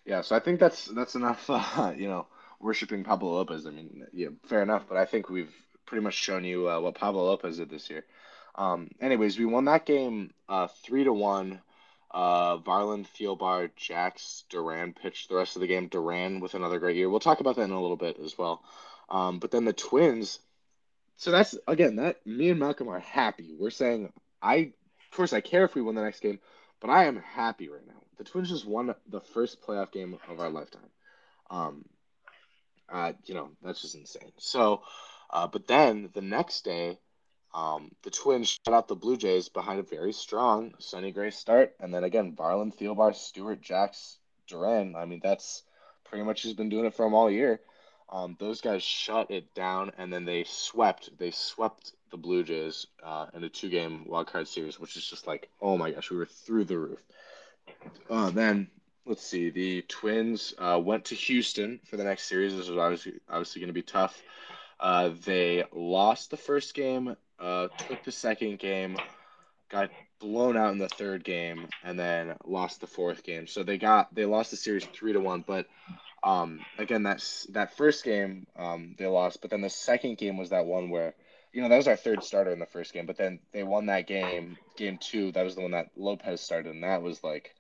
Yeah, 0.04 0.20
so 0.20 0.36
I 0.36 0.40
think 0.40 0.60
that's 0.60 0.86
that's 0.86 1.14
enough. 1.14 1.48
Uh, 1.50 1.92
you 1.96 2.08
know, 2.08 2.26
worshiping 2.60 3.04
Pablo 3.04 3.32
Lopez. 3.34 3.66
I 3.66 3.70
mean, 3.70 4.06
yeah, 4.12 4.28
fair 4.46 4.62
enough. 4.62 4.84
But 4.88 4.98
I 4.98 5.04
think 5.04 5.28
we've 5.28 5.52
pretty 5.86 6.02
much 6.02 6.14
shown 6.14 6.44
you 6.44 6.68
uh, 6.68 6.80
what 6.80 6.94
Pablo 6.94 7.24
Lopez 7.24 7.58
did 7.58 7.70
this 7.70 7.90
year. 7.90 8.04
Um, 8.54 8.90
anyways, 9.00 9.38
we 9.38 9.44
won 9.44 9.64
that 9.66 9.86
game 9.86 10.32
uh, 10.48 10.68
three 10.84 11.04
to 11.04 11.12
one. 11.12 11.60
Uh, 12.10 12.58
Varland, 12.58 13.06
Thielbar, 13.08 13.70
Jax, 13.74 14.44
Duran 14.48 14.92
pitched 14.92 15.28
the 15.28 15.34
rest 15.34 15.56
of 15.56 15.60
the 15.60 15.66
game. 15.66 15.88
Duran 15.88 16.38
with 16.38 16.54
another 16.54 16.78
great 16.78 16.96
year. 16.96 17.10
We'll 17.10 17.18
talk 17.18 17.40
about 17.40 17.56
that 17.56 17.62
in 17.62 17.72
a 17.72 17.80
little 17.80 17.96
bit 17.96 18.18
as 18.20 18.38
well. 18.38 18.62
Um, 19.08 19.40
but 19.40 19.50
then 19.50 19.64
the 19.64 19.72
Twins. 19.72 20.38
So 21.16 21.30
that's 21.30 21.56
again 21.66 21.96
that 21.96 22.24
me 22.26 22.50
and 22.50 22.60
Malcolm 22.60 22.88
are 22.88 23.00
happy. 23.00 23.54
We're 23.58 23.70
saying 23.70 24.12
I, 24.44 24.56
of 24.56 25.16
course, 25.16 25.32
I 25.32 25.40
care 25.40 25.64
if 25.64 25.74
we 25.74 25.82
win 25.82 25.94
the 25.94 26.02
next 26.02 26.20
game, 26.20 26.38
but 26.80 26.90
I 26.90 27.04
am 27.04 27.16
happy 27.16 27.68
right 27.68 27.86
now. 27.86 28.02
The 28.18 28.24
Twins 28.24 28.50
just 28.50 28.66
won 28.66 28.94
the 29.08 29.20
first 29.20 29.62
playoff 29.62 29.90
game 29.90 30.18
of 30.28 30.38
our 30.38 30.50
lifetime. 30.50 30.90
Um, 31.50 31.84
uh, 32.88 33.12
you 33.24 33.34
know, 33.34 33.50
that's 33.62 33.80
just 33.80 33.94
insane. 33.94 34.32
So, 34.38 34.82
uh, 35.30 35.46
but 35.46 35.66
then 35.66 36.10
the 36.12 36.20
next 36.20 36.64
day, 36.64 36.98
um, 37.54 37.90
the 38.02 38.10
Twins 38.10 38.48
shut 38.48 38.74
out 38.74 38.88
the 38.88 38.96
Blue 38.96 39.16
Jays 39.16 39.48
behind 39.48 39.80
a 39.80 39.84
very 39.84 40.12
strong 40.12 40.74
Sonny 40.78 41.10
Gray 41.10 41.30
start, 41.30 41.74
and 41.80 41.94
then 41.94 42.04
again, 42.04 42.36
Varland, 42.36 42.76
Thielbar, 42.76 43.14
Stewart, 43.14 43.62
Jax, 43.62 44.18
Duran. 44.48 44.94
I 44.94 45.06
mean, 45.06 45.20
that's 45.22 45.62
pretty 46.04 46.24
much 46.24 46.42
he's 46.42 46.54
been 46.54 46.68
doing 46.68 46.84
it 46.84 46.94
for 46.94 47.06
them 47.06 47.14
all 47.14 47.30
year. 47.30 47.60
Um, 48.14 48.37
those 48.38 48.61
guys 48.61 48.85
shut 48.85 49.33
it 49.33 49.52
down, 49.54 49.90
and 49.99 50.12
then 50.12 50.25
they 50.25 50.44
swept. 50.44 51.18
They 51.18 51.33
swept 51.33 51.94
the 52.12 52.16
Blue 52.16 52.44
Jays 52.44 52.87
uh, 53.02 53.26
in 53.35 53.42
a 53.42 53.49
two-game 53.49 54.04
wild 54.06 54.28
card 54.28 54.47
series, 54.47 54.78
which 54.78 54.97
is 54.97 55.04
just 55.04 55.26
like, 55.26 55.50
oh 55.61 55.76
my 55.76 55.90
gosh, 55.90 56.12
we 56.12 56.16
were 56.16 56.25
through 56.25 56.64
the 56.64 56.78
roof. 56.78 57.02
Uh, 58.09 58.30
then 58.30 58.68
let's 59.04 59.26
see. 59.26 59.50
The 59.50 59.83
Twins 59.88 60.54
uh, 60.59 60.80
went 60.83 61.06
to 61.06 61.16
Houston 61.16 61.80
for 61.90 61.97
the 61.97 62.04
next 62.04 62.28
series. 62.28 62.56
This 62.56 62.68
was 62.68 62.78
obviously 62.78 63.14
obviously 63.28 63.61
going 63.61 63.68
to 63.68 63.74
be 63.74 63.83
tough. 63.83 64.22
Uh, 64.79 65.11
they 65.24 65.64
lost 65.72 66.31
the 66.31 66.37
first 66.37 66.72
game, 66.74 67.16
uh, 67.40 67.66
took 67.88 68.05
the 68.05 68.12
second 68.12 68.61
game, 68.61 68.96
got 69.70 69.90
blown 70.20 70.57
out 70.57 70.70
in 70.70 70.79
the 70.79 70.88
third 70.88 71.24
game, 71.24 71.66
and 71.83 71.98
then 71.98 72.37
lost 72.44 72.81
the 72.81 72.87
fourth 72.87 73.24
game. 73.24 73.48
So 73.48 73.64
they 73.64 73.77
got 73.77 74.14
they 74.14 74.24
lost 74.24 74.53
the 74.53 74.57
series 74.57 74.85
three 74.85 75.12
to 75.12 75.20
one. 75.20 75.42
But 75.44 75.66
um, 76.24 76.60
again, 76.78 77.02
that's 77.02 77.44
that 77.50 77.76
first 77.76 78.04
game 78.04 78.46
um, 78.56 78.94
they 78.98 79.06
lost, 79.06 79.40
but 79.40 79.50
then 79.50 79.60
the 79.60 79.70
second 79.70 80.18
game 80.18 80.37
was 80.37 80.50
that 80.50 80.66
one 80.66 80.90
where 80.90 81.14
you 81.52 81.62
know 81.62 81.68
that 81.68 81.76
was 81.76 81.88
our 81.88 81.96
third 81.96 82.24
starter 82.24 82.50
in 82.50 82.58
the 82.58 82.66
first 82.66 82.92
game, 82.92 83.06
but 83.06 83.16
then 83.16 83.38
they 83.52 83.62
won 83.62 83.87
that 83.87 84.06
game. 84.06 84.56
Game 84.76 84.98
two, 84.98 85.32
that 85.32 85.44
was 85.44 85.54
the 85.54 85.60
one 85.60 85.72
that 85.72 85.90
Lopez 85.96 86.40
started, 86.40 86.74
and 86.74 86.82
that 86.82 87.02
was 87.02 87.22
like 87.22 87.54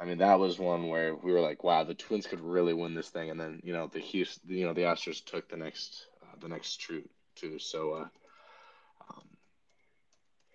I 0.00 0.04
mean, 0.04 0.18
that 0.18 0.38
was 0.38 0.58
one 0.58 0.88
where 0.88 1.14
we 1.14 1.32
were 1.32 1.40
like, 1.40 1.64
wow, 1.64 1.82
the 1.82 1.94
Twins 1.94 2.26
could 2.26 2.40
really 2.40 2.72
win 2.72 2.94
this 2.94 3.08
thing, 3.08 3.30
and 3.30 3.40
then 3.40 3.60
you 3.64 3.72
know 3.72 3.88
the 3.88 3.98
Houston, 3.98 4.48
you 4.48 4.64
know 4.64 4.72
the 4.72 4.82
Astros 4.82 5.24
took 5.24 5.48
the 5.48 5.56
next 5.56 6.06
uh, 6.22 6.36
the 6.40 6.48
next 6.48 6.76
true 6.76 7.02
too. 7.34 7.58
So 7.58 7.94
uh, 7.94 8.08
um, 9.10 9.24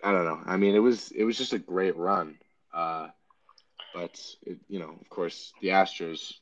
I 0.02 0.12
don't 0.14 0.26
know. 0.26 0.42
I 0.46 0.56
mean, 0.56 0.76
it 0.76 0.80
was 0.80 1.12
it 1.12 1.26
was 1.26 1.38
just 1.38 1.52
a 1.52 1.60
great 1.60 1.98
run, 1.98 2.38
uh, 2.74 3.10
but 3.94 4.18
it, 4.44 4.60
you 4.70 4.80
know, 4.80 4.96
of 5.02 5.10
course, 5.10 5.52
the 5.62 5.70
Astros, 5.70 6.36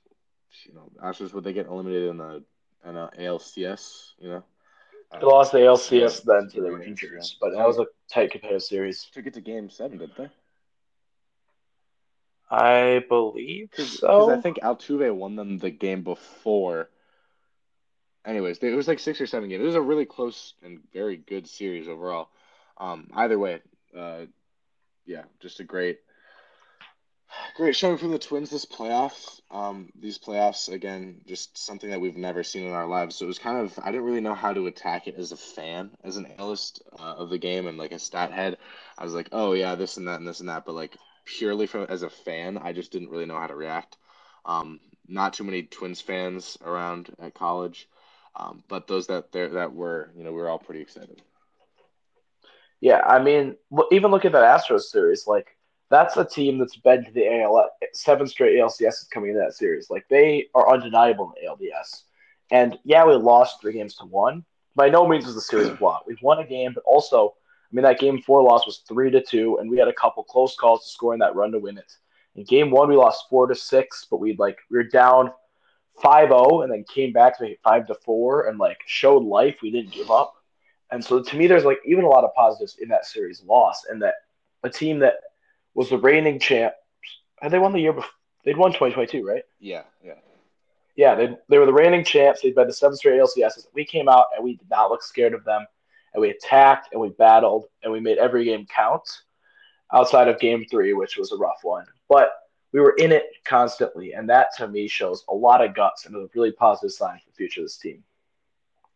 you 0.66 0.74
know, 0.74 0.92
Astros 1.04 1.34
would 1.34 1.44
they 1.44 1.54
get 1.54 1.68
eliminated 1.68 2.10
in 2.10 2.18
the 2.18 2.44
in 2.86 2.96
the 2.96 3.10
ALCS, 3.20 4.12
you 4.20 4.30
know. 4.30 4.44
They 5.12 5.26
lost 5.26 5.52
the 5.52 5.60
ALCS 5.60 6.24
then 6.24 6.50
to 6.50 6.62
the 6.62 6.72
Rangers, 6.72 7.38
but 7.40 7.52
that 7.52 7.68
was 7.68 7.80
a 7.80 7.86
tight 8.10 8.32
competitive 8.32 8.64
series. 8.64 9.10
Took 9.14 9.28
it 9.28 9.34
to 9.34 9.42
Game 9.42 9.70
Seven, 9.70 9.98
didn't 9.98 10.18
they? 10.18 10.30
I 12.50 13.04
believe 13.08 13.72
Because 13.72 14.00
so. 14.00 14.30
I 14.30 14.42
think 14.42 14.60
Altuve 14.62 15.16
won 15.16 15.36
them 15.36 15.58
the 15.58 15.70
game 15.72 16.04
before. 16.04 16.90
Anyways, 18.26 18.58
it 18.60 18.76
was 18.76 18.88
like 18.88 19.00
six 19.00 19.22
or 19.22 19.26
seven 19.26 19.50
games. 19.50 19.64
It 19.64 19.66
was 19.66 19.76
a 19.76 19.82
really 19.82 20.06
close 20.06 20.54
and 20.62 20.80
very 20.94 21.16
good 21.16 21.48
series 21.48 21.88
overall. 21.88 22.30
Um, 22.78 23.10
either 23.16 23.40
way, 23.40 23.62
uh, 23.98 24.26
yeah, 25.06 25.24
just 25.40 25.60
a 25.60 25.64
great, 25.64 26.00
great 27.56 27.76
showing 27.76 27.98
from 27.98 28.12
the 28.12 28.20
Twins 28.20 28.50
this 28.50 28.66
playoff. 28.66 29.40
Um, 29.52 29.92
these 30.00 30.18
playoffs 30.18 30.72
again, 30.72 31.22
just 31.26 31.58
something 31.58 31.90
that 31.90 32.02
we've 32.02 32.18
never 32.18 32.44
seen 32.44 32.66
in 32.66 32.74
our 32.74 32.88
lives. 32.88 33.16
So 33.16 33.26
it 33.26 33.28
was 33.28 33.40
kind 33.40 33.58
of 33.58 33.78
I 33.82 33.92
didn't 33.92 34.06
really 34.06 34.22
know 34.22 34.36
how 34.36 34.54
to 34.54 34.68
attack 34.68 35.08
it 35.08 35.16
as 35.16 35.32
a 35.32 35.38
fan, 35.38 35.92
as 36.04 36.18
an 36.18 36.26
analyst 36.26 36.82
uh, 37.00 37.16
of 37.18 37.30
the 37.30 37.38
game, 37.38 37.68
and 37.68 37.78
like 37.78 37.92
a 37.92 38.00
stat 38.00 38.32
head. 38.32 38.58
I 38.98 39.04
was 39.04 39.14
like, 39.14 39.30
oh 39.32 39.54
yeah, 39.54 39.76
this 39.76 39.98
and 39.98 40.08
that 40.08 40.20
and 40.20 40.28
this 40.28 40.40
and 40.40 40.50
that, 40.50 40.66
but 40.66 40.76
like 40.76 40.96
purely 41.26 41.68
from 41.68 41.86
as 41.90 42.04
a 42.04 42.10
fan, 42.10 42.58
I 42.58 42.74
just 42.74 42.92
didn't 42.92 43.10
really 43.10 43.26
know 43.26 43.38
how 43.38 43.48
to 43.48 43.56
react. 43.56 43.98
Um, 44.46 44.80
not 45.08 45.34
too 45.34 45.44
many 45.44 45.64
Twins 45.64 46.02
fans 46.02 46.58
around 46.64 47.14
at 47.20 47.34
college, 47.34 47.88
um, 48.36 48.64
but 48.68 48.88
those 48.88 49.08
that 49.08 49.32
there 49.32 49.50
that 49.50 49.74
were, 49.74 50.12
you 50.16 50.24
know, 50.24 50.32
we 50.32 50.42
were 50.42 50.50
all 50.50 50.60
pretty 50.60 50.82
excited. 50.82 51.22
Yeah, 52.80 53.02
I 53.06 53.22
mean, 53.22 53.58
even 53.92 54.10
look 54.10 54.26
at 54.26 54.32
that 54.32 54.60
Astros 54.60 54.82
series. 54.82 55.28
Like, 55.28 55.56
that's 55.92 56.18
a 56.18 56.26
team 56.26 56.58
that's 56.58 56.78
been 56.78 57.06
to 57.06 57.12
the 57.12 57.42
AL 57.42 57.70
seven 57.94 58.26
straight 58.26 58.58
ALCSs 58.58 59.10
coming 59.12 59.32
into 59.32 59.42
that 59.42 59.54
series. 59.54 59.90
Like, 59.90 60.06
they 60.10 60.48
are 60.56 60.74
undeniable 60.74 61.34
in 61.38 61.46
the 61.46 61.52
ALDS. 61.52 62.04
And 62.50 62.80
yeah, 62.84 63.06
we 63.06 63.14
lost 63.14 63.62
three 63.62 63.74
games 63.74 63.96
to 63.98 64.06
one. 64.06 64.44
By 64.76 64.90
no 64.90 65.08
means 65.08 65.26
was 65.26 65.36
the 65.36 65.42
series 65.42 65.80
won. 65.80 66.00
We've 66.08 66.22
won 66.22 66.40
a 66.40 66.48
game, 66.48 66.72
but 66.74 66.84
also, 66.86 67.36
I 67.72 67.76
mean, 67.76 67.84
that 67.84 68.00
game 68.00 68.22
four 68.22 68.42
loss 68.42 68.66
was 68.66 68.84
three 68.88 69.12
to 69.12 69.22
two, 69.22 69.58
and 69.60 69.70
we 69.70 69.78
had 69.78 69.90
a 69.90 69.94
couple 69.94 70.24
close 70.24 70.56
calls 70.56 70.84
to 70.84 70.90
scoring 70.90 71.20
that 71.20 71.36
run 71.36 71.52
to 71.52 71.60
win 71.60 71.78
it. 71.78 71.92
In 72.36 72.46
game 72.46 72.72
one, 72.72 72.90
we 72.90 72.96
lost 72.96 73.26
four 73.30 73.48
to 73.48 73.56
six, 73.56 74.08
but 74.10 74.22
we 74.22 74.36
like 74.38 74.58
we 74.70 74.78
were 74.78 74.84
down 74.84 75.32
5-0 76.02 76.64
and 76.64 76.72
then 76.72 76.86
came 76.86 77.12
back 77.12 77.38
to 77.38 77.44
make 77.44 77.54
it 77.54 77.60
five 77.64 77.86
to 77.88 77.96
four 77.96 78.48
and 78.48 78.58
like 78.58 78.80
showed 78.86 79.24
life. 79.24 79.58
We 79.62 79.72
didn't 79.72 79.92
give 79.92 80.10
up. 80.10 80.34
And 80.90 81.04
so 81.04 81.22
to 81.22 81.36
me, 81.36 81.48
there's 81.48 81.66
like 81.66 81.80
even 81.86 82.06
a 82.06 82.10
lot 82.10 82.24
of 82.24 82.34
positives 82.34 82.78
in 82.82 82.88
that 82.90 83.06
series 83.06 83.44
loss, 83.44 83.84
and 83.90 84.02
that 84.02 84.16
a 84.64 84.70
team 84.70 85.00
that 85.00 85.16
was 85.74 85.90
the 85.90 85.98
reigning 85.98 86.40
champ 86.40 86.74
had 87.42 87.52
they 87.52 87.60
won 87.60 87.74
the 87.74 87.80
year 87.80 87.94
before 87.94 88.10
they'd 88.46 88.58
won 88.58 88.72
2022, 88.72 89.26
right? 89.26 89.44
Yeah, 89.60 89.84
yeah. 90.04 90.14
Yeah, 90.96 91.16
they, 91.16 91.38
they 91.50 91.58
were 91.58 91.66
the 91.66 91.74
reigning 91.74 92.04
champs. 92.04 92.42
They'd 92.42 92.54
been 92.54 92.68
the 92.68 92.74
seven 92.74 92.98
straight 92.98 93.20
LCSs. 93.20 93.68
We 93.74 93.86
came 93.86 94.10
out 94.10 94.26
and 94.36 94.44
we 94.44 94.58
did 94.58 94.70
not 94.70 94.90
look 94.90 95.02
scared 95.02 95.34
of 95.34 95.44
them, 95.44 95.66
and 96.14 96.22
we 96.22 96.30
attacked 96.30 96.90
and 96.92 97.02
we 97.02 97.10
battled 97.10 97.66
and 97.84 97.92
we 97.92 98.00
made 98.00 98.18
every 98.18 98.46
game 98.46 98.66
count. 98.66 99.08
Outside 99.94 100.30
of 100.30 100.40
game 100.40 100.66
three, 100.72 100.94
which 100.94 101.18
was 101.18 101.34
a 101.34 101.38
rough 101.38 101.60
one, 101.64 101.86
but 102.08 102.32
we 102.72 102.80
were 102.80 102.96
in 102.98 103.12
it 103.12 103.26
constantly, 103.44 104.14
and 104.14 104.30
that 104.30 104.48
to 104.58 104.68
me 104.68 104.88
shows 104.88 105.26
a 105.28 105.34
lot 105.34 105.62
of 105.62 105.76
guts 105.76 106.06
and 106.06 106.16
a 106.16 106.30
really 106.34 106.54
positive 106.54 106.94
sign 106.94 107.20
for 107.20 107.30
the 107.30 107.36
future 107.36 107.60
of 107.60 107.66
this 107.66 107.78
team. 107.78 108.02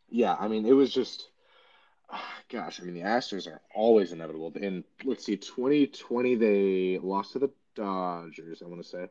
Yeah, 0.08 0.38
I 0.40 0.48
mean, 0.48 0.66
it 0.66 0.72
was 0.72 0.94
just, 0.94 1.28
gosh, 2.50 2.80
I 2.82 2.84
mean, 2.84 2.94
the 2.94 3.02
Astros 3.02 3.48
are 3.48 3.62
always 3.74 4.12
inevitable. 4.12 4.52
In 4.56 4.84
let's 5.04 5.26
see, 5.26 5.38
2020 5.38 6.36
they 6.36 7.00
lost 7.02 7.34
to 7.34 7.40
the 7.40 7.50
Dodgers. 7.76 8.62
I 8.64 8.68
want 8.68 8.82
to 8.82 8.88
say, 8.88 9.08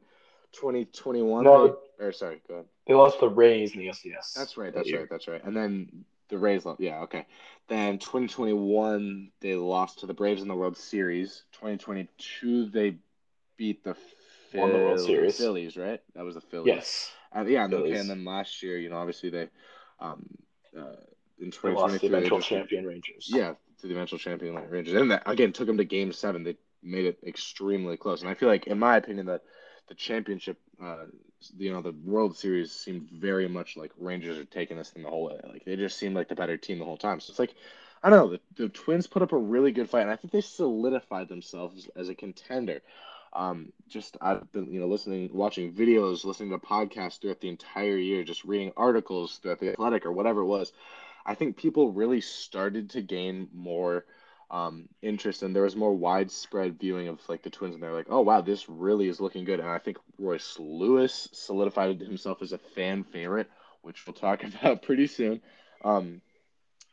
2021. 0.52 1.44
No. 1.44 1.78
they, 1.98 2.04
or 2.04 2.12
sorry, 2.12 2.40
go 2.48 2.54
ahead. 2.54 2.66
They 2.86 2.94
lost 2.94 3.20
the 3.20 3.28
Rays 3.28 3.74
in 3.74 3.80
the 3.80 3.88
LCS. 3.88 4.34
That's 4.34 4.56
right. 4.56 4.74
That's 4.74 4.88
year. 4.88 5.00
right. 5.00 5.10
That's 5.10 5.28
right. 5.28 5.42
And 5.44 5.56
then 5.56 6.04
the 6.28 6.38
Rays 6.38 6.64
lost. 6.64 6.80
Yeah, 6.80 7.00
okay. 7.00 7.26
Then 7.68 7.98
2021 7.98 9.30
they 9.40 9.54
lost 9.54 10.00
to 10.00 10.06
the 10.06 10.14
Braves 10.14 10.42
in 10.42 10.48
the 10.48 10.54
World 10.54 10.76
Series. 10.76 11.44
2022 11.52 12.66
they 12.66 12.96
beat 13.56 13.84
the 13.84 13.96
Won 14.54 14.72
the 14.72 14.78
World 14.78 15.00
Series. 15.00 15.36
Phillies, 15.36 15.76
right? 15.76 16.00
That 16.14 16.24
was 16.24 16.34
the 16.34 16.40
Phillies. 16.40 16.66
Yes. 16.74 17.12
Uh, 17.34 17.44
yeah, 17.44 17.64
and 17.64 17.72
then, 17.72 17.80
okay, 17.80 17.96
and 17.96 18.08
then 18.08 18.24
last 18.24 18.62
year, 18.62 18.78
you 18.78 18.88
know, 18.88 18.96
obviously 18.96 19.28
they, 19.28 19.48
um, 19.98 20.24
uh, 20.78 20.94
in 21.44 21.50
They 21.50 21.74
lost 21.74 22.00
2023. 22.00 22.08
the 22.08 22.16
eventual 22.16 22.38
just- 22.38 22.48
champion 22.48 22.86
Rangers. 22.86 23.28
Yeah, 23.32 23.54
to 23.80 23.86
the 23.86 23.92
eventual 23.94 24.18
champion 24.18 24.54
Rangers, 24.68 24.94
and 24.94 25.10
that 25.10 25.22
again 25.26 25.52
took 25.52 25.66
them 25.66 25.76
to 25.78 25.84
Game 25.84 26.12
Seven. 26.12 26.42
They 26.44 26.56
made 26.82 27.04
it 27.06 27.18
extremely 27.26 27.96
close, 27.96 28.20
and 28.20 28.30
I 28.30 28.34
feel 28.34 28.48
like, 28.48 28.66
in 28.66 28.78
my 28.78 28.96
opinion, 28.96 29.26
that 29.26 29.42
the 29.88 29.94
championship, 29.94 30.58
uh, 30.82 31.04
you 31.58 31.70
know, 31.72 31.82
the 31.82 31.92
World 32.04 32.36
Series 32.36 32.72
seemed 32.72 33.08
very 33.10 33.48
much 33.48 33.76
like 33.76 33.92
Rangers 33.98 34.38
are 34.38 34.44
taking 34.44 34.78
this 34.78 34.90
thing 34.90 35.02
the 35.02 35.10
whole 35.10 35.26
way. 35.26 35.38
Like 35.46 35.64
they 35.64 35.76
just 35.76 35.98
seemed 35.98 36.14
like 36.14 36.28
the 36.28 36.34
better 36.34 36.56
team 36.56 36.78
the 36.78 36.84
whole 36.86 36.96
time. 36.96 37.20
So 37.20 37.30
it's 37.30 37.38
like, 37.38 37.54
I 38.02 38.08
don't 38.10 38.18
know, 38.18 38.38
the, 38.56 38.62
the 38.62 38.68
Twins 38.70 39.06
put 39.06 39.22
up 39.22 39.32
a 39.32 39.36
really 39.38 39.72
good 39.72 39.90
fight, 39.90 40.02
and 40.02 40.10
I 40.10 40.16
think 40.16 40.32
they 40.32 40.40
solidified 40.40 41.28
themselves 41.28 41.88
as 41.96 42.08
a 42.08 42.14
contender. 42.14 42.80
Um, 43.34 43.72
just 43.88 44.16
I've 44.20 44.50
been, 44.52 44.72
you 44.72 44.80
know, 44.80 44.86
listening, 44.86 45.28
watching 45.32 45.72
videos, 45.72 46.24
listening 46.24 46.50
to 46.50 46.58
podcasts 46.58 47.20
throughout 47.20 47.40
the 47.40 47.48
entire 47.48 47.96
year, 47.96 48.22
just 48.24 48.44
reading 48.44 48.72
articles 48.76 49.38
throughout 49.38 49.58
the 49.58 49.70
Athletic 49.72 50.06
or 50.06 50.12
whatever 50.12 50.40
it 50.42 50.46
was. 50.46 50.72
I 51.26 51.34
think 51.34 51.56
people 51.56 51.92
really 51.92 52.20
started 52.20 52.90
to 52.90 53.02
gain 53.02 53.48
more 53.52 54.04
um, 54.50 54.88
interest 55.02 55.42
and 55.42 55.54
there 55.54 55.62
was 55.62 55.74
more 55.74 55.94
widespread 55.94 56.78
viewing 56.78 57.08
of 57.08 57.20
like 57.28 57.42
the 57.42 57.50
Twins 57.50 57.74
and 57.74 57.82
they're 57.82 57.94
like, 57.94 58.06
oh 58.10 58.20
wow, 58.20 58.40
this 58.40 58.68
really 58.68 59.08
is 59.08 59.20
looking 59.20 59.44
good. 59.44 59.60
And 59.60 59.68
I 59.68 59.78
think 59.78 59.98
Royce 60.18 60.58
Lewis 60.58 61.28
solidified 61.32 62.00
himself 62.00 62.42
as 62.42 62.52
a 62.52 62.58
fan 62.58 63.04
favorite, 63.04 63.50
which 63.82 64.06
we'll 64.06 64.14
talk 64.14 64.44
about 64.62 64.82
pretty 64.82 65.06
soon. 65.06 65.40
Um, 65.82 66.20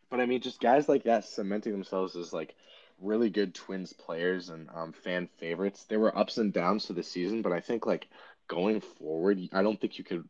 but 0.10 0.20
I 0.20 0.26
mean, 0.26 0.41
just 0.41 0.60
guys 0.60 0.89
like 0.89 1.04
that 1.04 1.26
cementing 1.26 1.72
themselves 1.72 2.15
as 2.15 2.34
like 2.34 2.56
really 3.02 3.30
good 3.30 3.54
Twins 3.54 3.94
players 3.94 4.50
and 4.50 4.70
um, 4.74 4.94
fan 4.94 5.28
favorites. 5.39 5.86
There 5.86 6.00
were 6.00 6.17
ups 6.17 6.38
and 6.38 6.54
downs 6.54 6.86
to 6.86 6.94
the 6.94 7.04
season, 7.04 7.41
but 7.41 7.52
I 7.52 7.60
think 7.60 7.86
like 7.86 8.08
going 8.48 8.82
forward, 8.82 9.39
I 9.54 9.63
don't 9.63 9.80
think 9.80 9.98
you 9.98 10.04
could. 10.04 10.24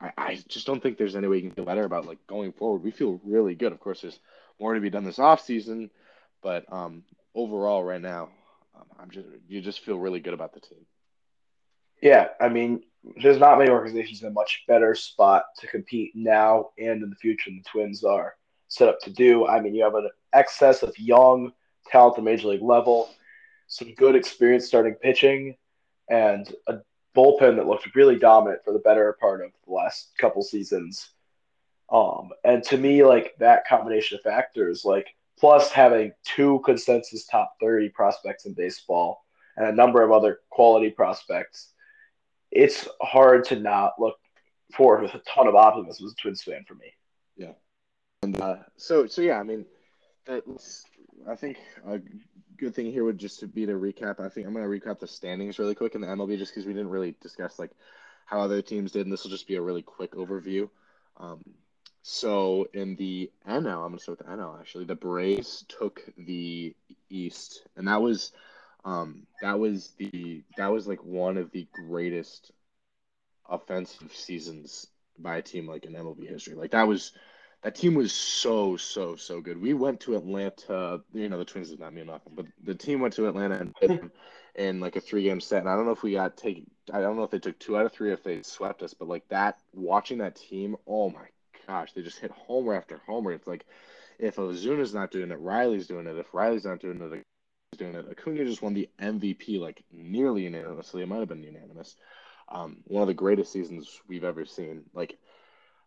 I, 0.00 0.12
I 0.16 0.44
just 0.48 0.66
don't 0.66 0.82
think 0.82 0.98
there's 0.98 1.16
any 1.16 1.28
way 1.28 1.36
you 1.36 1.42
can 1.42 1.52
feel 1.52 1.64
better 1.64 1.84
about 1.84 2.06
like 2.06 2.24
going 2.26 2.52
forward. 2.52 2.82
We 2.82 2.90
feel 2.90 3.20
really 3.24 3.54
good. 3.54 3.72
Of 3.72 3.80
course, 3.80 4.00
there's 4.00 4.18
more 4.60 4.74
to 4.74 4.80
be 4.80 4.90
done 4.90 5.04
this 5.04 5.18
off 5.18 5.44
season, 5.44 5.90
but 6.42 6.70
um, 6.72 7.04
overall, 7.34 7.82
right 7.82 8.00
now, 8.00 8.30
um, 8.74 8.86
I'm 8.98 9.10
just 9.10 9.26
you 9.48 9.60
just 9.60 9.80
feel 9.80 9.98
really 9.98 10.20
good 10.20 10.34
about 10.34 10.54
the 10.54 10.60
team. 10.60 10.86
Yeah, 12.02 12.28
I 12.40 12.48
mean, 12.48 12.82
there's 13.22 13.38
not 13.38 13.58
many 13.58 13.70
organizations 13.70 14.22
in 14.22 14.28
a 14.28 14.32
much 14.32 14.64
better 14.66 14.94
spot 14.94 15.44
to 15.58 15.66
compete 15.66 16.12
now 16.14 16.70
and 16.78 17.02
in 17.02 17.10
the 17.10 17.16
future 17.16 17.50
than 17.50 17.58
the 17.58 17.68
Twins 17.68 18.04
are 18.04 18.34
set 18.68 18.88
up 18.88 19.00
to 19.00 19.10
do. 19.10 19.46
I 19.46 19.60
mean, 19.60 19.74
you 19.74 19.84
have 19.84 19.94
an 19.94 20.10
excess 20.32 20.82
of 20.82 20.98
young 20.98 21.52
talent 21.90 22.14
at 22.14 22.16
the 22.16 22.22
major 22.22 22.48
league 22.48 22.62
level, 22.62 23.10
some 23.68 23.94
good 23.94 24.16
experience 24.16 24.66
starting 24.66 24.94
pitching, 24.94 25.56
and 26.08 26.52
a 26.66 26.78
bullpen 27.16 27.56
that 27.56 27.66
looked 27.66 27.94
really 27.94 28.18
dominant 28.18 28.62
for 28.64 28.72
the 28.72 28.78
better 28.80 29.16
part 29.20 29.42
of 29.42 29.50
the 29.66 29.72
last 29.72 30.12
couple 30.18 30.42
seasons. 30.42 31.10
Um, 31.90 32.30
and 32.44 32.62
to 32.64 32.76
me, 32.76 33.04
like 33.04 33.34
that 33.38 33.66
combination 33.66 34.16
of 34.18 34.22
factors, 34.22 34.84
like 34.84 35.08
plus 35.38 35.70
having 35.70 36.12
two 36.24 36.60
consensus 36.64 37.26
top 37.26 37.54
30 37.60 37.90
prospects 37.90 38.46
in 38.46 38.54
baseball 38.54 39.24
and 39.56 39.66
a 39.66 39.72
number 39.72 40.02
of 40.02 40.10
other 40.10 40.40
quality 40.50 40.90
prospects, 40.90 41.72
it's 42.50 42.88
hard 43.00 43.44
to 43.44 43.56
not 43.56 43.92
look 43.98 44.16
forward 44.74 45.02
with 45.02 45.14
a 45.14 45.22
ton 45.28 45.46
of 45.46 45.54
optimism 45.54 46.06
as 46.06 46.12
a 46.12 46.16
Twins 46.16 46.42
fan 46.42 46.64
for 46.66 46.74
me. 46.74 46.92
Yeah. 47.36 47.52
And 48.22 48.40
uh, 48.40 48.56
so 48.76 49.06
so 49.06 49.22
yeah, 49.22 49.38
I 49.38 49.42
mean, 49.42 49.66
that's 50.24 50.84
I 51.28 51.36
think 51.36 51.58
a 51.86 52.00
good 52.56 52.74
thing 52.74 52.90
here 52.90 53.04
would 53.04 53.18
just 53.18 53.54
be 53.54 53.66
to 53.66 53.72
recap. 53.72 54.20
I 54.20 54.28
think 54.28 54.46
I'm 54.46 54.54
gonna 54.54 54.66
recap 54.66 55.00
the 55.00 55.06
standings 55.06 55.58
really 55.58 55.74
quick 55.74 55.94
in 55.94 56.00
the 56.00 56.06
MLB 56.06 56.38
just 56.38 56.52
because 56.52 56.66
we 56.66 56.72
didn't 56.72 56.90
really 56.90 57.14
discuss 57.20 57.58
like 57.58 57.70
how 58.26 58.40
other 58.40 58.62
teams 58.62 58.92
did, 58.92 59.06
and 59.06 59.12
this 59.12 59.24
will 59.24 59.30
just 59.30 59.48
be 59.48 59.56
a 59.56 59.62
really 59.62 59.82
quick 59.82 60.12
overview. 60.12 60.68
Um, 61.18 61.42
so 62.02 62.68
in 62.74 62.96
the 62.96 63.30
NL, 63.48 63.84
I'm 63.84 63.90
gonna 63.90 63.98
start 63.98 64.18
with 64.18 64.26
the 64.26 64.32
NL 64.32 64.60
actually. 64.60 64.84
The 64.84 64.94
Braves 64.94 65.64
took 65.68 66.02
the 66.18 66.74
East, 67.08 67.66
and 67.76 67.88
that 67.88 68.02
was 68.02 68.32
um, 68.84 69.26
that 69.40 69.58
was 69.58 69.92
the 69.98 70.42
that 70.56 70.70
was 70.72 70.86
like 70.86 71.02
one 71.02 71.36
of 71.38 71.50
the 71.50 71.66
greatest 71.72 72.52
offensive 73.48 74.14
seasons 74.14 74.86
by 75.18 75.36
a 75.38 75.42
team 75.42 75.66
like 75.66 75.84
in 75.84 75.92
MLB 75.92 76.28
history. 76.28 76.54
Like 76.54 76.72
that 76.72 76.86
was 76.86 77.12
that 77.64 77.74
team 77.74 77.94
was 77.94 78.12
so 78.12 78.76
so 78.76 79.16
so 79.16 79.40
good. 79.40 79.60
We 79.60 79.72
went 79.72 79.98
to 80.00 80.16
Atlanta. 80.16 81.00
You 81.14 81.28
know 81.30 81.38
the 81.38 81.46
Twins 81.46 81.70
did 81.70 81.80
not 81.80 81.94
mean 81.94 82.06
nothing, 82.06 82.34
but 82.36 82.46
the 82.62 82.74
team 82.74 83.00
went 83.00 83.14
to 83.14 83.26
Atlanta 83.26 83.72
and 83.80 84.10
in 84.54 84.80
like 84.80 84.96
a 84.96 85.00
three 85.00 85.24
game 85.24 85.40
set. 85.40 85.60
And 85.60 85.68
I 85.70 85.74
don't 85.74 85.86
know 85.86 85.92
if 85.92 86.02
we 86.02 86.12
got 86.12 86.36
take. 86.36 86.66
I 86.92 87.00
don't 87.00 87.16
know 87.16 87.24
if 87.24 87.30
they 87.30 87.38
took 87.38 87.58
two 87.58 87.78
out 87.78 87.86
of 87.86 87.92
three, 87.92 88.12
if 88.12 88.22
they 88.22 88.42
swept 88.42 88.82
us. 88.82 88.92
But 88.92 89.08
like 89.08 89.26
that, 89.30 89.58
watching 89.72 90.18
that 90.18 90.36
team, 90.36 90.76
oh 90.86 91.08
my 91.08 91.26
gosh, 91.66 91.92
they 91.92 92.02
just 92.02 92.18
hit 92.18 92.30
homer 92.30 92.74
after 92.74 93.00
homer. 93.06 93.32
It's 93.32 93.46
like 93.46 93.64
if 94.18 94.36
Ozuna's 94.36 94.92
not 94.92 95.10
doing 95.10 95.30
it, 95.30 95.40
Riley's 95.40 95.86
doing 95.86 96.06
it. 96.06 96.18
If 96.18 96.34
Riley's 96.34 96.66
not 96.66 96.80
doing 96.80 97.00
it, 97.00 97.24
he's 97.72 97.78
doing 97.78 97.94
it. 97.94 98.06
Acuna 98.10 98.44
just 98.44 98.60
won 98.60 98.74
the 98.74 98.90
MVP 99.00 99.58
like 99.58 99.82
nearly 99.90 100.42
unanimously. 100.42 101.02
It 101.02 101.08
might 101.08 101.20
have 101.20 101.28
been 101.28 101.42
unanimous. 101.42 101.96
Um, 102.46 102.82
one 102.84 103.00
of 103.00 103.08
the 103.08 103.14
greatest 103.14 103.52
seasons 103.52 104.02
we've 104.06 104.22
ever 104.22 104.44
seen. 104.44 104.82
Like 104.92 105.18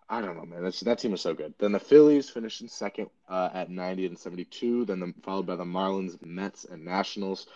I 0.09 0.21
don't 0.21 0.37
know, 0.37 0.45
man. 0.45 0.63
That's, 0.63 0.79
that 0.81 0.99
team 0.99 1.11
was 1.11 1.21
so 1.21 1.33
good. 1.33 1.53
Then 1.59 1.73
the 1.73 1.79
Phillies 1.79 2.29
finished 2.29 2.61
in 2.61 2.69
second 2.69 3.09
uh, 3.27 3.49
at 3.53 3.69
90 3.69 4.05
and 4.05 4.17
72. 4.17 4.85
Then 4.85 4.99
the, 4.99 5.13
followed 5.21 5.45
by 5.45 5.57
the 5.57 5.65
Marlins, 5.65 6.23
Mets, 6.25 6.65
and 6.65 6.85
Nationals. 6.85 7.47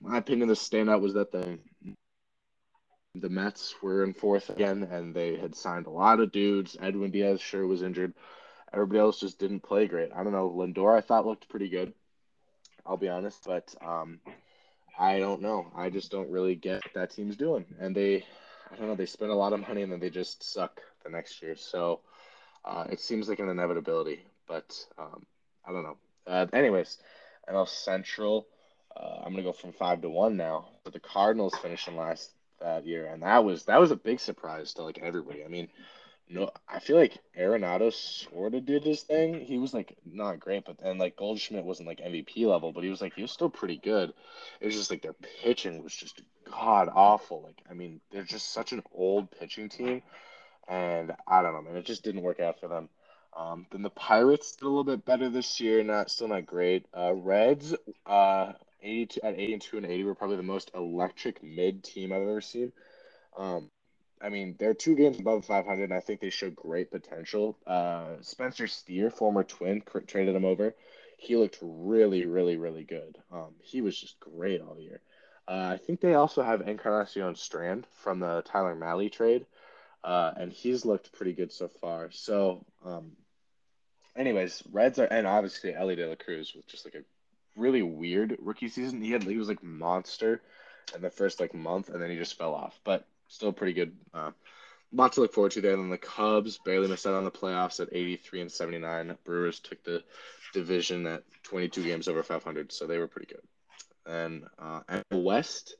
My 0.00 0.18
opinion, 0.18 0.48
the 0.48 0.54
standout 0.54 1.00
was 1.00 1.14
that 1.14 1.32
the 1.32 1.58
the 3.14 3.28
Mets 3.30 3.74
were 3.82 4.04
in 4.04 4.12
fourth 4.12 4.50
again, 4.50 4.82
and 4.82 5.14
they 5.14 5.36
had 5.36 5.54
signed 5.54 5.86
a 5.86 5.90
lot 5.90 6.20
of 6.20 6.32
dudes. 6.32 6.76
Edwin 6.80 7.10
Diaz 7.10 7.40
sure 7.40 7.66
was 7.66 7.82
injured. 7.82 8.12
Everybody 8.74 8.98
else 8.98 9.20
just 9.20 9.38
didn't 9.38 9.60
play 9.60 9.86
great. 9.86 10.10
I 10.14 10.22
don't 10.22 10.32
know. 10.32 10.50
Lindor 10.50 10.96
I 10.96 11.00
thought 11.00 11.26
looked 11.26 11.48
pretty 11.48 11.70
good. 11.70 11.94
I'll 12.84 12.98
be 12.98 13.08
honest, 13.08 13.42
but 13.46 13.74
um, 13.84 14.20
I 14.98 15.18
don't 15.18 15.40
know. 15.42 15.72
I 15.74 15.88
just 15.88 16.10
don't 16.10 16.30
really 16.30 16.54
get 16.54 16.84
what 16.84 16.94
that 16.94 17.10
team's 17.10 17.36
doing, 17.36 17.64
and 17.80 17.96
they 17.96 18.24
I 18.70 18.76
don't 18.76 18.88
know. 18.88 18.94
They 18.94 19.06
spend 19.06 19.30
a 19.30 19.34
lot 19.34 19.52
of 19.52 19.60
money 19.60 19.82
and 19.82 19.92
then 19.92 20.00
they 20.00 20.10
just 20.10 20.42
suck 20.42 20.80
the 21.04 21.10
next 21.10 21.42
year. 21.42 21.56
So 21.56 22.00
uh, 22.64 22.84
it 22.90 23.00
seems 23.00 23.28
like 23.28 23.38
an 23.38 23.48
inevitability, 23.48 24.24
but 24.48 24.74
um, 24.98 25.24
I 25.64 25.72
don't 25.72 25.84
know. 25.84 25.96
Uh, 26.26 26.46
anyways, 26.52 26.98
NL 27.48 27.68
Central. 27.68 28.46
Uh, 28.96 29.22
I'm 29.24 29.32
gonna 29.32 29.42
go 29.42 29.52
from 29.52 29.72
five 29.72 30.02
to 30.02 30.08
one 30.08 30.36
now. 30.36 30.68
But 30.82 30.92
the 30.92 31.00
Cardinals 31.00 31.54
finishing 31.62 31.96
last 31.96 32.30
that 32.60 32.86
year, 32.86 33.06
and 33.06 33.22
that 33.22 33.44
was 33.44 33.64
that 33.64 33.80
was 33.80 33.90
a 33.90 33.96
big 33.96 34.20
surprise 34.20 34.74
to 34.74 34.82
like 34.82 34.98
everybody. 34.98 35.44
I 35.44 35.48
mean, 35.48 35.68
no, 36.28 36.50
I 36.68 36.80
feel 36.80 36.96
like 36.96 37.18
Arenado 37.38 37.92
sort 37.92 38.54
of 38.54 38.64
did 38.66 38.82
his 38.82 39.02
thing. 39.02 39.40
He 39.40 39.58
was 39.58 39.72
like 39.74 39.96
not 40.04 40.40
great, 40.40 40.64
but 40.64 40.78
then 40.78 40.98
like 40.98 41.16
Goldschmidt 41.16 41.64
wasn't 41.64 41.88
like 41.88 42.00
MVP 42.00 42.46
level, 42.46 42.72
but 42.72 42.82
he 42.82 42.90
was 42.90 43.00
like 43.00 43.14
he 43.14 43.22
was 43.22 43.30
still 43.30 43.50
pretty 43.50 43.76
good. 43.76 44.12
It 44.60 44.66
was 44.66 44.74
just 44.74 44.90
like 44.90 45.02
their 45.02 45.16
pitching 45.42 45.82
was 45.82 45.94
just 45.94 46.20
god 46.50 46.88
awful. 46.92 47.42
Like 47.42 47.60
I 47.70 47.74
mean, 47.74 48.00
they're 48.10 48.22
just 48.22 48.52
such 48.52 48.72
an 48.72 48.82
old 48.94 49.30
pitching 49.30 49.68
team, 49.68 50.02
and 50.68 51.12
I 51.26 51.42
don't 51.42 51.52
know, 51.52 51.62
man. 51.62 51.76
It 51.76 51.86
just 51.86 52.04
didn't 52.04 52.22
work 52.22 52.40
out 52.40 52.60
for 52.60 52.68
them. 52.68 52.88
Um, 53.36 53.66
then 53.70 53.82
the 53.82 53.90
Pirates 53.90 54.56
did 54.56 54.64
a 54.64 54.68
little 54.68 54.84
bit 54.84 55.04
better 55.04 55.28
this 55.28 55.60
year. 55.60 55.82
Not 55.82 56.10
still 56.10 56.28
not 56.28 56.46
great. 56.46 56.86
Uh, 56.96 57.12
Reds, 57.14 57.74
uh, 58.06 58.52
82 58.82 59.20
at 59.22 59.38
82 59.38 59.76
and 59.76 59.86
80 59.86 60.04
were 60.04 60.14
probably 60.14 60.36
the 60.36 60.42
most 60.42 60.70
electric 60.74 61.42
mid 61.42 61.84
team 61.84 62.12
I've 62.12 62.22
ever 62.22 62.40
seen. 62.40 62.72
Um, 63.36 63.70
I 64.22 64.30
mean, 64.30 64.56
they're 64.58 64.74
two 64.74 64.94
games 64.94 65.20
above 65.20 65.44
500, 65.44 65.84
and 65.84 65.92
I 65.92 66.00
think 66.00 66.20
they 66.20 66.30
show 66.30 66.48
great 66.50 66.90
potential. 66.90 67.58
Uh, 67.66 68.14
Spencer 68.22 68.66
Steer, 68.66 69.10
former 69.10 69.44
Twin, 69.44 69.82
traded 70.06 70.34
him 70.34 70.46
over. 70.46 70.74
He 71.18 71.36
looked 71.36 71.58
really, 71.60 72.24
really, 72.24 72.56
really 72.56 72.84
good. 72.84 73.18
Um, 73.30 73.54
he 73.60 73.82
was 73.82 73.98
just 73.98 74.18
great 74.20 74.62
all 74.62 74.78
year. 74.78 75.00
Uh, 75.48 75.70
I 75.74 75.76
think 75.76 76.00
they 76.00 76.14
also 76.14 76.42
have 76.42 76.62
Encarnacion 76.62 77.36
Strand 77.36 77.86
from 78.02 78.20
the 78.20 78.42
Tyler 78.44 78.74
Mahle 78.74 79.10
trade, 79.10 79.46
uh, 80.02 80.32
and 80.36 80.52
he's 80.52 80.84
looked 80.84 81.12
pretty 81.12 81.32
good 81.32 81.52
so 81.52 81.68
far. 81.68 82.10
So, 82.10 82.64
um, 82.84 83.12
anyways, 84.16 84.62
Reds 84.72 84.98
are, 84.98 85.04
and 85.04 85.26
obviously 85.26 85.74
Elly 85.74 85.94
De 85.94 86.08
La 86.08 86.16
Cruz 86.16 86.52
with 86.54 86.66
just 86.66 86.84
like 86.84 86.94
a 86.94 87.04
really 87.60 87.82
weird 87.82 88.36
rookie 88.40 88.68
season. 88.68 89.00
He 89.00 89.12
had 89.12 89.22
he 89.22 89.38
was 89.38 89.48
like 89.48 89.62
monster 89.62 90.40
in 90.94 91.02
the 91.02 91.10
first 91.10 91.40
like 91.40 91.54
month, 91.54 91.88
and 91.88 92.02
then 92.02 92.10
he 92.10 92.16
just 92.16 92.38
fell 92.38 92.54
off. 92.54 92.78
But 92.82 93.06
still 93.28 93.52
pretty 93.52 93.72
good. 93.72 93.96
Uh, 94.12 94.32
lot 94.92 95.12
to 95.12 95.20
look 95.20 95.32
forward 95.32 95.52
to 95.52 95.60
there. 95.60 95.74
And 95.74 95.82
then 95.82 95.90
the 95.90 95.98
Cubs 95.98 96.58
barely 96.58 96.88
missed 96.88 97.06
out 97.06 97.14
on 97.14 97.24
the 97.24 97.30
playoffs 97.30 97.80
at 97.80 97.88
83 97.92 98.42
and 98.42 98.52
79. 98.52 99.16
Brewers 99.24 99.60
took 99.60 99.82
the 99.84 100.02
division 100.52 101.06
at 101.06 101.22
22 101.44 101.82
games 101.84 102.08
over 102.08 102.22
500, 102.22 102.72
so 102.72 102.86
they 102.86 102.98
were 102.98 103.08
pretty 103.08 103.32
good. 103.32 103.42
And 104.06 104.44
uh, 104.58 104.80
the 105.10 105.18
West, 105.18 105.76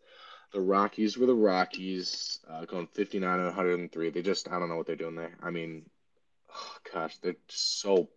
the 0.53 0.61
Rockies 0.61 1.17
were 1.17 1.27
the 1.27 1.35
Rockies, 1.35 2.41
uh, 2.49 2.65
going 2.65 2.87
59 2.89 3.39
and 3.39 3.47
103. 3.47 4.11
They 4.11 4.23
just 4.23 4.49
I 4.51 4.59
don't 4.59 4.69
know 4.69 4.77
what 4.77 4.87
they're 4.87 4.97
doing 4.97 5.15
there. 5.15 5.37
I 5.43 5.51
mean, 5.51 5.89
oh, 6.55 6.77
gosh, 6.93 7.17
they're 7.19 7.37
so 7.49 8.09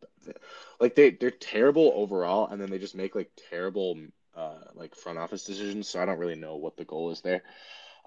like 0.79 0.95
they 0.95 1.11
they're 1.11 1.31
terrible 1.31 1.91
overall, 1.95 2.47
and 2.47 2.61
then 2.61 2.69
they 2.69 2.79
just 2.79 2.95
make 2.95 3.15
like 3.15 3.31
terrible 3.49 3.97
uh, 4.35 4.59
like 4.73 4.95
front 4.95 5.19
office 5.19 5.43
decisions. 5.43 5.89
So 5.89 6.01
I 6.01 6.05
don't 6.05 6.19
really 6.19 6.35
know 6.35 6.55
what 6.55 6.77
the 6.77 6.85
goal 6.85 7.11
is 7.11 7.21
there. 7.21 7.43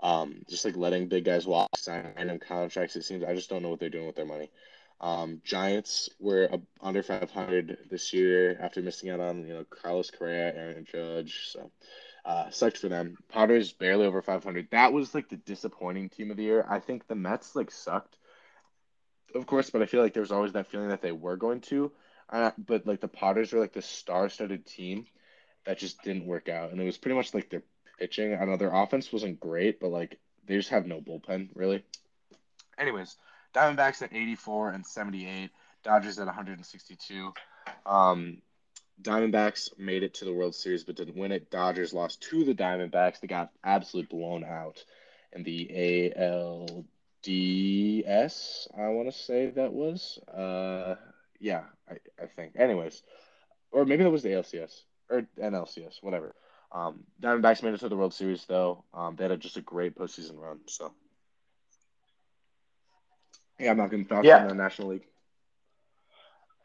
Um, 0.02 0.42
just 0.48 0.64
like 0.64 0.76
letting 0.76 1.06
big 1.06 1.24
guys 1.24 1.46
walk, 1.46 1.68
sign 1.76 2.12
random 2.16 2.40
contracts. 2.40 2.96
It 2.96 3.04
seems 3.04 3.22
I 3.22 3.34
just 3.34 3.50
don't 3.50 3.62
know 3.62 3.68
what 3.70 3.78
they're 3.78 3.88
doing 3.88 4.06
with 4.06 4.16
their 4.16 4.26
money. 4.26 4.50
Um, 5.02 5.42
Giants 5.44 6.08
were 6.20 6.48
under 6.80 7.02
500 7.02 7.88
this 7.90 8.12
year 8.12 8.56
after 8.60 8.80
missing 8.80 9.10
out 9.10 9.20
on 9.20 9.46
you 9.46 9.54
know 9.54 9.64
Carlos 9.64 10.10
Correa, 10.10 10.54
Aaron 10.54 10.86
Judge. 10.90 11.48
So 11.50 11.70
uh, 12.24 12.50
sucked 12.50 12.78
for 12.78 12.88
them. 12.88 13.16
Padres 13.28 13.72
barely 13.72 14.06
over 14.06 14.22
500. 14.22 14.68
That 14.70 14.92
was 14.92 15.14
like 15.14 15.28
the 15.28 15.36
disappointing 15.36 16.08
team 16.08 16.30
of 16.30 16.36
the 16.36 16.44
year. 16.44 16.64
I 16.68 16.78
think 16.78 17.08
the 17.08 17.16
Mets 17.16 17.56
like 17.56 17.72
sucked, 17.72 18.16
of 19.34 19.46
course, 19.46 19.70
but 19.70 19.82
I 19.82 19.86
feel 19.86 20.02
like 20.02 20.14
there 20.14 20.22
was 20.22 20.32
always 20.32 20.52
that 20.52 20.68
feeling 20.68 20.88
that 20.88 21.02
they 21.02 21.12
were 21.12 21.36
going 21.36 21.60
to. 21.62 21.90
Uh, 22.30 22.52
but 22.56 22.86
like 22.86 23.00
the 23.00 23.08
Padres 23.08 23.52
were 23.52 23.60
like 23.60 23.72
the 23.72 23.82
star-studded 23.82 24.64
team 24.64 25.06
that 25.66 25.78
just 25.78 26.02
didn't 26.02 26.26
work 26.26 26.48
out, 26.48 26.70
and 26.70 26.80
it 26.80 26.84
was 26.84 26.96
pretty 26.96 27.16
much 27.16 27.34
like 27.34 27.50
their 27.50 27.64
pitching. 27.98 28.34
I 28.34 28.44
know 28.44 28.56
their 28.56 28.74
offense 28.74 29.12
wasn't 29.12 29.40
great, 29.40 29.80
but 29.80 29.90
like 29.90 30.18
they 30.46 30.56
just 30.56 30.70
have 30.70 30.86
no 30.86 31.00
bullpen 31.00 31.48
really. 31.54 31.84
Anyways, 32.78 33.16
Diamondbacks 33.54 34.02
at 34.02 34.12
84 34.12 34.70
and 34.70 34.86
78, 34.86 35.50
Dodgers 35.82 36.18
at 36.18 36.26
162. 36.26 37.32
Um, 37.86 38.42
Diamondbacks 39.00 39.78
made 39.78 40.02
it 40.02 40.14
to 40.14 40.24
the 40.24 40.32
World 40.32 40.54
Series 40.54 40.84
but 40.84 40.96
didn't 40.96 41.16
win 41.16 41.32
it. 41.32 41.50
Dodgers 41.50 41.92
lost 41.92 42.22
to 42.22 42.44
the 42.44 42.54
Diamondbacks. 42.54 43.20
They 43.20 43.26
got 43.26 43.50
absolutely 43.64 44.16
blown 44.16 44.44
out 44.44 44.84
in 45.32 45.42
the 45.42 45.66
ALDS. 46.16 46.86
I 48.78 48.88
want 48.88 49.12
to 49.12 49.18
say 49.18 49.50
that 49.50 49.72
was. 49.72 50.18
Uh, 50.28 50.96
yeah, 51.40 51.64
I, 51.90 51.94
I 52.22 52.26
think. 52.26 52.52
Anyways, 52.56 53.02
or 53.72 53.84
maybe 53.84 54.04
that 54.04 54.10
was 54.10 54.22
the 54.22 54.30
ALCS 54.30 54.82
or 55.10 55.26
NLCS, 55.38 56.02
whatever. 56.02 56.34
Um, 56.70 57.04
Diamondbacks 57.20 57.62
made 57.62 57.74
it 57.74 57.80
to 57.80 57.88
the 57.88 57.96
World 57.96 58.14
Series 58.14 58.44
though. 58.46 58.84
Um, 58.94 59.16
they 59.16 59.24
had 59.24 59.32
a, 59.32 59.36
just 59.36 59.56
a 59.56 59.62
great 59.62 59.98
postseason 59.98 60.38
run. 60.38 60.60
So 60.66 60.92
yeah, 63.62 63.70
I'm 63.70 63.76
not 63.76 63.90
going 63.90 64.04
to 64.04 64.08
talk 64.08 64.24
Yeah. 64.24 64.42
in 64.42 64.48
the 64.48 64.54
National 64.54 64.88
League. 64.88 65.06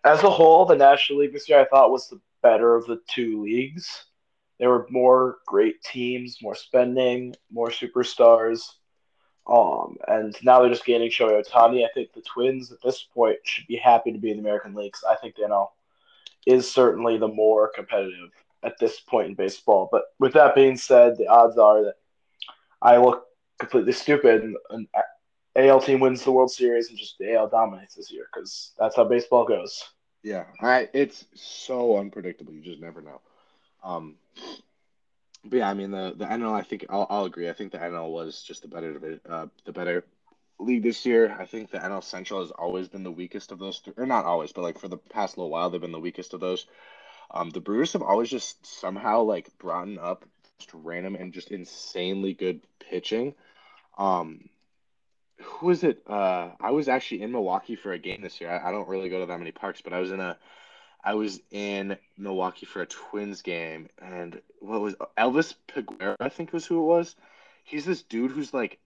As 0.03 0.23
a 0.23 0.29
whole, 0.29 0.65
the 0.65 0.75
National 0.75 1.19
League 1.19 1.33
this 1.33 1.47
year 1.49 1.59
I 1.59 1.65
thought 1.65 1.91
was 1.91 2.07
the 2.07 2.19
better 2.41 2.75
of 2.75 2.85
the 2.85 2.99
two 3.13 3.41
leagues. 3.43 4.05
There 4.59 4.69
were 4.69 4.87
more 4.89 5.37
great 5.45 5.81
teams, 5.83 6.39
more 6.41 6.55
spending, 6.55 7.35
more 7.51 7.69
superstars. 7.69 8.61
Um, 9.47 9.97
and 10.07 10.35
now 10.43 10.59
they're 10.59 10.69
just 10.69 10.85
gaining 10.85 11.09
Shohei 11.09 11.41
Ohtani. 11.45 11.85
I 11.85 11.89
think 11.93 12.13
the 12.13 12.21
Twins 12.21 12.71
at 12.71 12.79
this 12.83 13.03
point 13.03 13.37
should 13.43 13.67
be 13.67 13.77
happy 13.77 14.11
to 14.11 14.17
be 14.17 14.31
in 14.31 14.37
the 14.37 14.41
American 14.43 14.73
League. 14.73 14.95
I 15.09 15.15
think 15.15 15.35
the 15.35 15.43
NL 15.43 15.69
is 16.45 16.69
certainly 16.69 17.17
the 17.17 17.27
more 17.27 17.71
competitive 17.73 18.29
at 18.63 18.77
this 18.79 18.99
point 18.99 19.27
in 19.27 19.35
baseball. 19.35 19.87
But 19.91 20.03
with 20.19 20.33
that 20.33 20.55
being 20.55 20.75
said, 20.77 21.17
the 21.17 21.27
odds 21.27 21.57
are 21.57 21.83
that 21.83 21.95
I 22.81 22.97
look 22.97 23.25
completely 23.59 23.93
stupid 23.93 24.43
and 24.43 24.55
an 24.69 24.87
AL 25.57 25.81
team 25.81 25.99
wins 25.99 26.23
the 26.23 26.31
World 26.31 26.51
Series 26.51 26.89
and 26.89 26.97
just 26.97 27.17
the 27.17 27.33
AL 27.33 27.49
dominates 27.49 27.95
this 27.95 28.11
year 28.11 28.27
because 28.31 28.73
that's 28.77 28.95
how 28.95 29.03
baseball 29.03 29.45
goes. 29.45 29.83
Yeah, 30.23 30.45
I 30.61 30.89
it's 30.93 31.25
so 31.35 31.97
unpredictable. 31.97 32.53
You 32.53 32.61
just 32.61 32.81
never 32.81 33.01
know. 33.01 33.21
Um, 33.83 34.15
but 35.45 35.57
yeah, 35.57 35.69
I 35.69 35.73
mean 35.73 35.91
the 35.91 36.13
the 36.15 36.25
NL. 36.25 36.53
I 36.53 36.61
think 36.61 36.85
I'll, 36.89 37.07
I'll 37.09 37.25
agree. 37.25 37.49
I 37.49 37.53
think 37.53 37.71
the 37.71 37.77
NL 37.77 38.11
was 38.11 38.43
just 38.43 38.61
the 38.61 38.67
better 38.67 39.19
uh 39.29 39.47
the 39.65 39.71
better 39.71 40.03
league 40.59 40.83
this 40.83 41.05
year. 41.05 41.35
I 41.39 41.45
think 41.45 41.71
the 41.71 41.79
NL 41.79 42.03
Central 42.03 42.41
has 42.41 42.51
always 42.51 42.87
been 42.87 43.03
the 43.03 43.11
weakest 43.11 43.51
of 43.51 43.59
those, 43.59 43.79
th- 43.79 43.97
or 43.97 44.05
not 44.05 44.25
always, 44.25 44.51
but 44.51 44.63
like 44.63 44.79
for 44.79 44.87
the 44.87 44.97
past 44.97 45.37
little 45.37 45.51
while, 45.51 45.69
they've 45.69 45.79
been 45.81 45.91
the 45.91 45.99
weakest 45.99 46.33
of 46.33 46.39
those. 46.39 46.65
Um, 47.31 47.49
the 47.49 47.59
Brewers 47.59 47.93
have 47.93 48.01
always 48.01 48.29
just 48.29 48.65
somehow 48.65 49.21
like 49.21 49.55
brought 49.59 49.97
up 49.97 50.25
just 50.59 50.71
random 50.73 51.15
and 51.15 51.33
just 51.33 51.51
insanely 51.51 52.33
good 52.33 52.61
pitching. 52.79 53.35
Um, 53.97 54.49
who 55.39 55.67
was 55.67 55.83
it? 55.83 56.01
Uh, 56.07 56.49
I 56.59 56.71
was 56.71 56.87
actually 56.87 57.21
in 57.21 57.31
Milwaukee 57.31 57.75
for 57.75 57.93
a 57.93 57.99
game 57.99 58.21
this 58.21 58.41
year. 58.41 58.49
I, 58.49 58.69
I 58.69 58.71
don't 58.71 58.87
really 58.87 59.09
go 59.09 59.19
to 59.19 59.25
that 59.25 59.37
many 59.37 59.51
parks, 59.51 59.81
but 59.81 59.93
I 59.93 59.99
was 59.99 60.11
in 60.11 60.19
a, 60.19 60.37
I 61.03 61.13
was 61.13 61.39
in 61.51 61.97
Milwaukee 62.17 62.65
for 62.65 62.81
a 62.81 62.85
Twins 62.85 63.41
game, 63.41 63.89
and 64.01 64.41
what 64.59 64.81
was 64.81 64.95
Elvis 65.17 65.55
Peguero? 65.67 66.15
I 66.19 66.29
think 66.29 66.53
was 66.53 66.65
who 66.65 66.81
it 66.81 66.85
was. 66.85 67.15
He's 67.63 67.85
this 67.85 68.01
dude 68.01 68.31
who's 68.31 68.53
like, 68.53 68.79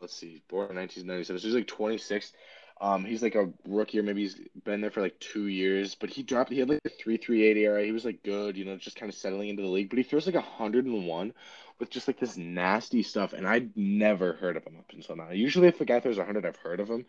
let's 0.00 0.16
see, 0.16 0.42
born 0.48 0.70
in 0.70 0.76
1997, 0.76 1.40
so 1.40 1.46
he's 1.46 1.54
like 1.54 1.66
26. 1.66 2.32
Um, 2.78 3.04
he's 3.04 3.22
like 3.22 3.34
a 3.34 3.50
rookie, 3.66 3.98
or 3.98 4.02
maybe 4.02 4.22
he's 4.22 4.38
been 4.64 4.82
there 4.82 4.90
for 4.90 5.00
like 5.00 5.18
two 5.18 5.46
years, 5.46 5.94
but 5.94 6.10
he 6.10 6.22
dropped. 6.22 6.50
He 6.50 6.58
had 6.58 6.68
like 6.68 6.80
a 6.84 6.90
three 6.90 7.16
three 7.16 7.44
eight 7.46 7.56
ERA. 7.56 7.82
He 7.82 7.92
was 7.92 8.04
like 8.04 8.22
good, 8.22 8.56
you 8.56 8.66
know, 8.66 8.76
just 8.76 8.96
kind 8.96 9.08
of 9.08 9.16
settling 9.16 9.48
into 9.48 9.62
the 9.62 9.68
league. 9.68 9.88
But 9.88 9.98
he 9.98 10.02
throws 10.02 10.26
like 10.26 10.36
hundred 10.36 10.84
and 10.84 11.06
one 11.06 11.32
with 11.78 11.90
just 11.90 12.06
like 12.06 12.20
this 12.20 12.36
nasty 12.36 13.02
stuff, 13.02 13.32
and 13.32 13.46
I'd 13.46 13.74
never 13.76 14.34
heard 14.34 14.56
of 14.56 14.64
him 14.64 14.76
up 14.78 14.92
until 14.92 15.16
now. 15.16 15.30
Usually, 15.30 15.68
if 15.68 15.80
a 15.80 15.86
guy 15.86 16.00
throws 16.00 16.18
hundred, 16.18 16.44
I've 16.44 16.56
heard 16.56 16.80
of 16.80 16.88
him 16.88 17.06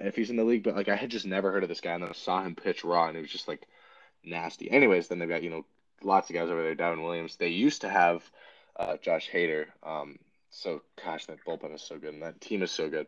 if 0.00 0.14
he's 0.14 0.30
in 0.30 0.36
the 0.36 0.44
league, 0.44 0.62
but 0.62 0.76
like 0.76 0.88
I 0.88 0.96
had 0.96 1.10
just 1.10 1.26
never 1.26 1.50
heard 1.50 1.64
of 1.64 1.68
this 1.68 1.80
guy, 1.80 1.92
and 1.92 2.02
then 2.02 2.10
I 2.10 2.14
saw 2.14 2.42
him 2.42 2.54
pitch 2.54 2.84
raw, 2.84 3.08
and 3.08 3.16
it 3.16 3.20
was 3.20 3.30
just 3.30 3.48
like 3.48 3.66
nasty. 4.24 4.70
Anyways, 4.70 5.08
then 5.08 5.18
they've 5.18 5.28
got 5.28 5.42
you 5.42 5.50
know 5.50 5.64
lots 6.02 6.30
of 6.30 6.34
guys 6.34 6.48
over 6.48 6.62
there. 6.62 6.74
Devin 6.74 7.02
Williams. 7.02 7.36
They 7.36 7.48
used 7.48 7.80
to 7.80 7.88
have 7.88 8.22
uh, 8.76 8.96
Josh 8.98 9.28
Hader. 9.32 9.66
Um, 9.82 10.18
so 10.50 10.82
gosh, 11.04 11.26
that 11.26 11.44
bullpen 11.44 11.74
is 11.74 11.82
so 11.82 11.98
good, 11.98 12.14
and 12.14 12.22
that 12.22 12.40
team 12.40 12.62
is 12.62 12.70
so 12.70 12.88
good. 12.88 13.06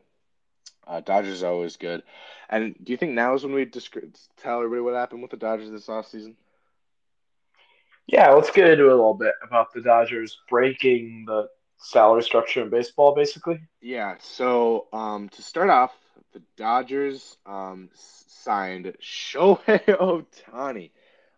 Uh, 0.86 1.00
Dodgers 1.00 1.42
are 1.42 1.52
always 1.52 1.76
good. 1.76 2.02
And 2.48 2.74
do 2.82 2.92
you 2.92 2.96
think 2.96 3.12
now 3.12 3.34
is 3.34 3.44
when 3.44 3.54
we 3.54 3.66
descri- 3.66 4.10
tell 4.36 4.58
everybody 4.58 4.80
what 4.82 4.94
happened 4.94 5.22
with 5.22 5.30
the 5.30 5.36
Dodgers 5.36 5.70
this 5.70 5.86
offseason? 5.86 6.34
Yeah, 8.06 8.30
let's 8.30 8.50
get 8.50 8.68
into 8.68 8.86
a 8.86 8.90
little 8.90 9.14
bit 9.14 9.34
about 9.42 9.72
the 9.72 9.82
Dodgers 9.82 10.38
breaking 10.48 11.24
the 11.26 11.48
salary 11.78 12.22
structure 12.22 12.62
in 12.62 12.68
baseball, 12.68 13.14
basically. 13.14 13.60
Yeah, 13.80 14.16
so 14.18 14.88
um, 14.92 15.28
to 15.30 15.42
start 15.42 15.70
off, 15.70 15.92
the 16.32 16.42
Dodgers 16.56 17.36
um, 17.46 17.88
signed 17.94 18.94
Shohei 19.00 19.84
Ohtani. 19.86 20.90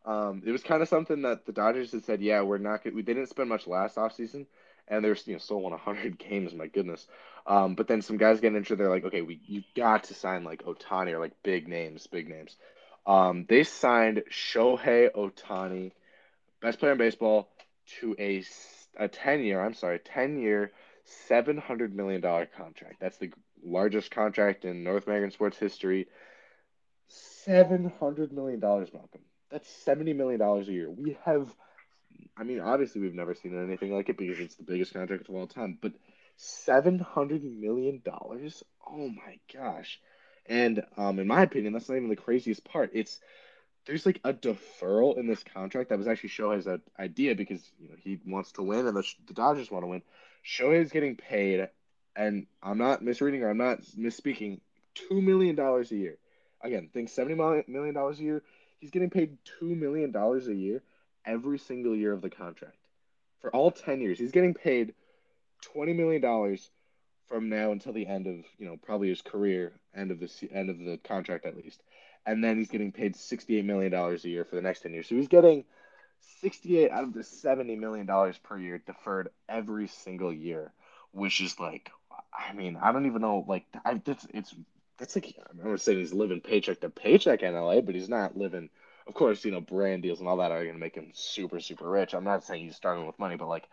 Um, 0.04 0.42
it 0.44 0.50
was 0.50 0.62
kind 0.62 0.82
of 0.82 0.88
something 0.88 1.22
that 1.22 1.46
the 1.46 1.52
Dodgers 1.52 1.92
had 1.92 2.04
said, 2.04 2.20
yeah, 2.20 2.42
we're 2.42 2.58
not 2.58 2.82
good. 2.82 2.94
We 2.94 3.02
didn't 3.02 3.26
spend 3.28 3.48
much 3.48 3.66
last 3.66 3.96
offseason, 3.96 4.46
and 4.88 5.04
they're 5.04 5.16
you 5.26 5.34
know 5.34 5.38
still 5.38 5.60
won 5.60 5.72
100 5.72 6.18
games. 6.30 6.54
My 6.54 6.66
goodness. 6.66 7.06
Um, 7.46 7.74
but 7.74 7.88
then 7.88 8.02
some 8.02 8.18
guys 8.18 8.40
get 8.40 8.54
injured. 8.54 8.78
They're 8.78 8.88
like, 8.90 9.04
okay, 9.04 9.22
we 9.22 9.40
you 9.46 9.62
got 9.76 10.04
to 10.04 10.14
sign 10.14 10.44
like 10.44 10.64
Ohtani 10.64 11.12
or 11.12 11.18
like 11.18 11.32
big 11.42 11.68
names, 11.68 12.06
big 12.06 12.28
names. 12.28 12.56
Um, 13.06 13.46
they 13.48 13.64
signed 13.64 14.22
Shohei 14.30 15.10
Ohtani, 15.12 15.92
best 16.60 16.78
player 16.78 16.92
in 16.92 16.98
baseball, 16.98 17.48
to 18.00 18.14
a 18.18 18.44
a 18.96 19.08
10 19.08 19.40
year. 19.42 19.60
I'm 19.60 19.74
sorry, 19.74 19.98
10 19.98 20.38
year, 20.38 20.70
700 21.26 21.94
million 21.94 22.20
dollar 22.20 22.46
contract. 22.46 22.96
That's 23.00 23.18
the 23.18 23.32
largest 23.64 24.10
contract 24.10 24.64
in 24.64 24.84
North 24.84 25.06
American 25.06 25.30
sports 25.30 25.58
history. 25.58 26.08
700 27.08 28.32
million 28.32 28.60
dollars, 28.60 28.92
Malcolm. 28.92 29.22
That's 29.50 29.68
70 29.68 30.12
million 30.12 30.38
dollars 30.38 30.68
a 30.68 30.72
year. 30.72 30.90
We 30.90 31.18
have 31.24 31.52
I 32.36 32.44
mean, 32.44 32.60
obviously 32.60 33.00
we've 33.00 33.14
never 33.14 33.34
seen 33.34 33.60
anything 33.62 33.92
like 33.92 34.08
it 34.08 34.16
because 34.16 34.38
it's 34.38 34.56
the 34.56 34.62
biggest 34.62 34.92
contract 34.92 35.28
of 35.28 35.34
all 35.34 35.46
time, 35.46 35.78
but 35.80 35.92
700 36.36 37.44
million 37.44 38.02
dollars? 38.04 38.62
Oh 38.86 39.08
my 39.08 39.38
gosh. 39.52 40.00
And 40.46 40.84
um 40.96 41.18
in 41.18 41.26
my 41.26 41.42
opinion, 41.42 41.72
that's 41.72 41.88
not 41.88 41.96
even 41.96 42.08
the 42.08 42.16
craziest 42.16 42.64
part. 42.64 42.90
It's 42.94 43.20
there's 43.86 44.06
like 44.06 44.20
a 44.24 44.32
deferral 44.32 45.18
in 45.18 45.26
this 45.26 45.42
contract 45.42 45.90
that 45.90 45.98
was 45.98 46.06
actually 46.06 46.30
Shohei's 46.30 46.68
idea 46.98 47.34
because 47.34 47.62
you 47.80 47.88
know 47.88 47.96
he 48.02 48.18
wants 48.26 48.52
to 48.52 48.62
win 48.62 48.86
and 48.86 48.96
the, 48.96 49.04
the 49.26 49.34
Dodgers 49.34 49.70
want 49.70 49.82
to 49.82 49.88
win. 49.88 50.02
Shohei 50.44 50.80
is 50.80 50.92
getting 50.92 51.16
paid, 51.16 51.68
and 52.16 52.46
I'm 52.62 52.78
not 52.78 53.02
misreading 53.02 53.42
or 53.42 53.50
I'm 53.50 53.58
not 53.58 53.82
misspeaking, 53.98 54.60
two 54.94 55.20
million 55.20 55.56
dollars 55.56 55.90
a 55.92 55.96
year. 55.96 56.18
Again, 56.60 56.90
think 56.92 57.08
seventy 57.08 57.34
million 57.34 57.94
dollars 57.94 58.20
a 58.20 58.22
year. 58.22 58.42
He's 58.80 58.90
getting 58.90 59.10
paid 59.10 59.38
two 59.58 59.74
million 59.74 60.10
dollars 60.10 60.48
a 60.48 60.54
year 60.54 60.82
every 61.24 61.58
single 61.58 61.94
year 61.94 62.12
of 62.12 62.22
the 62.22 62.30
contract 62.30 62.76
for 63.40 63.50
all 63.54 63.70
ten 63.70 64.00
years. 64.00 64.18
He's 64.18 64.32
getting 64.32 64.54
paid 64.54 64.94
twenty 65.62 65.92
million 65.92 66.20
dollars 66.20 66.70
from 67.28 67.48
now 67.48 67.72
until 67.72 67.94
the 67.94 68.06
end 68.06 68.26
of 68.26 68.44
you 68.58 68.66
know 68.66 68.76
probably 68.76 69.08
his 69.08 69.22
career, 69.22 69.72
end 69.96 70.10
of 70.10 70.20
the 70.20 70.30
end 70.52 70.68
of 70.68 70.78
the 70.78 70.98
contract 70.98 71.46
at 71.46 71.56
least, 71.56 71.82
and 72.26 72.44
then 72.44 72.58
he's 72.58 72.70
getting 72.70 72.92
paid 72.92 73.16
sixty 73.16 73.56
eight 73.56 73.64
million 73.64 73.90
dollars 73.90 74.24
a 74.24 74.28
year 74.28 74.44
for 74.44 74.56
the 74.56 74.62
next 74.62 74.80
ten 74.82 74.92
years. 74.92 75.08
So 75.08 75.14
he's 75.14 75.28
getting 75.28 75.64
sixty 76.40 76.78
eight 76.78 76.90
out 76.90 77.04
of 77.04 77.14
the 77.14 77.24
seventy 77.24 77.76
million 77.76 78.06
dollars 78.06 78.38
per 78.38 78.58
year 78.58 78.82
deferred 78.84 79.30
every 79.48 79.88
single 79.88 80.32
year, 80.32 80.72
which 81.12 81.40
is 81.40 81.58
like, 81.58 81.90
I 82.32 82.52
mean, 82.52 82.76
I 82.80 82.92
don't 82.92 83.06
even 83.06 83.22
know 83.22 83.44
like 83.48 83.64
I 83.84 83.94
that's 84.04 84.26
it's 84.34 84.54
that's 84.98 85.16
like 85.16 85.34
I'm 85.50 85.70
not 85.70 85.80
saying 85.80 85.98
he's 85.98 86.12
living 86.12 86.40
paycheck 86.40 86.80
to 86.80 86.90
paycheck 86.90 87.42
in 87.42 87.54
LA, 87.54 87.80
but 87.80 87.94
he's 87.94 88.08
not 88.08 88.36
living. 88.36 88.68
Of 89.06 89.14
course, 89.14 89.44
you 89.44 89.50
know, 89.50 89.60
brand 89.60 90.02
deals 90.02 90.20
and 90.20 90.28
all 90.28 90.36
that 90.36 90.52
are 90.52 90.62
going 90.62 90.74
to 90.74 90.80
make 90.80 90.94
him 90.94 91.10
super, 91.12 91.58
super 91.58 91.88
rich. 91.88 92.14
I'm 92.14 92.22
not 92.22 92.44
saying 92.44 92.64
he's 92.64 92.76
starting 92.76 93.04
with 93.04 93.18
money, 93.18 93.34
but 93.34 93.48
like, 93.48 93.64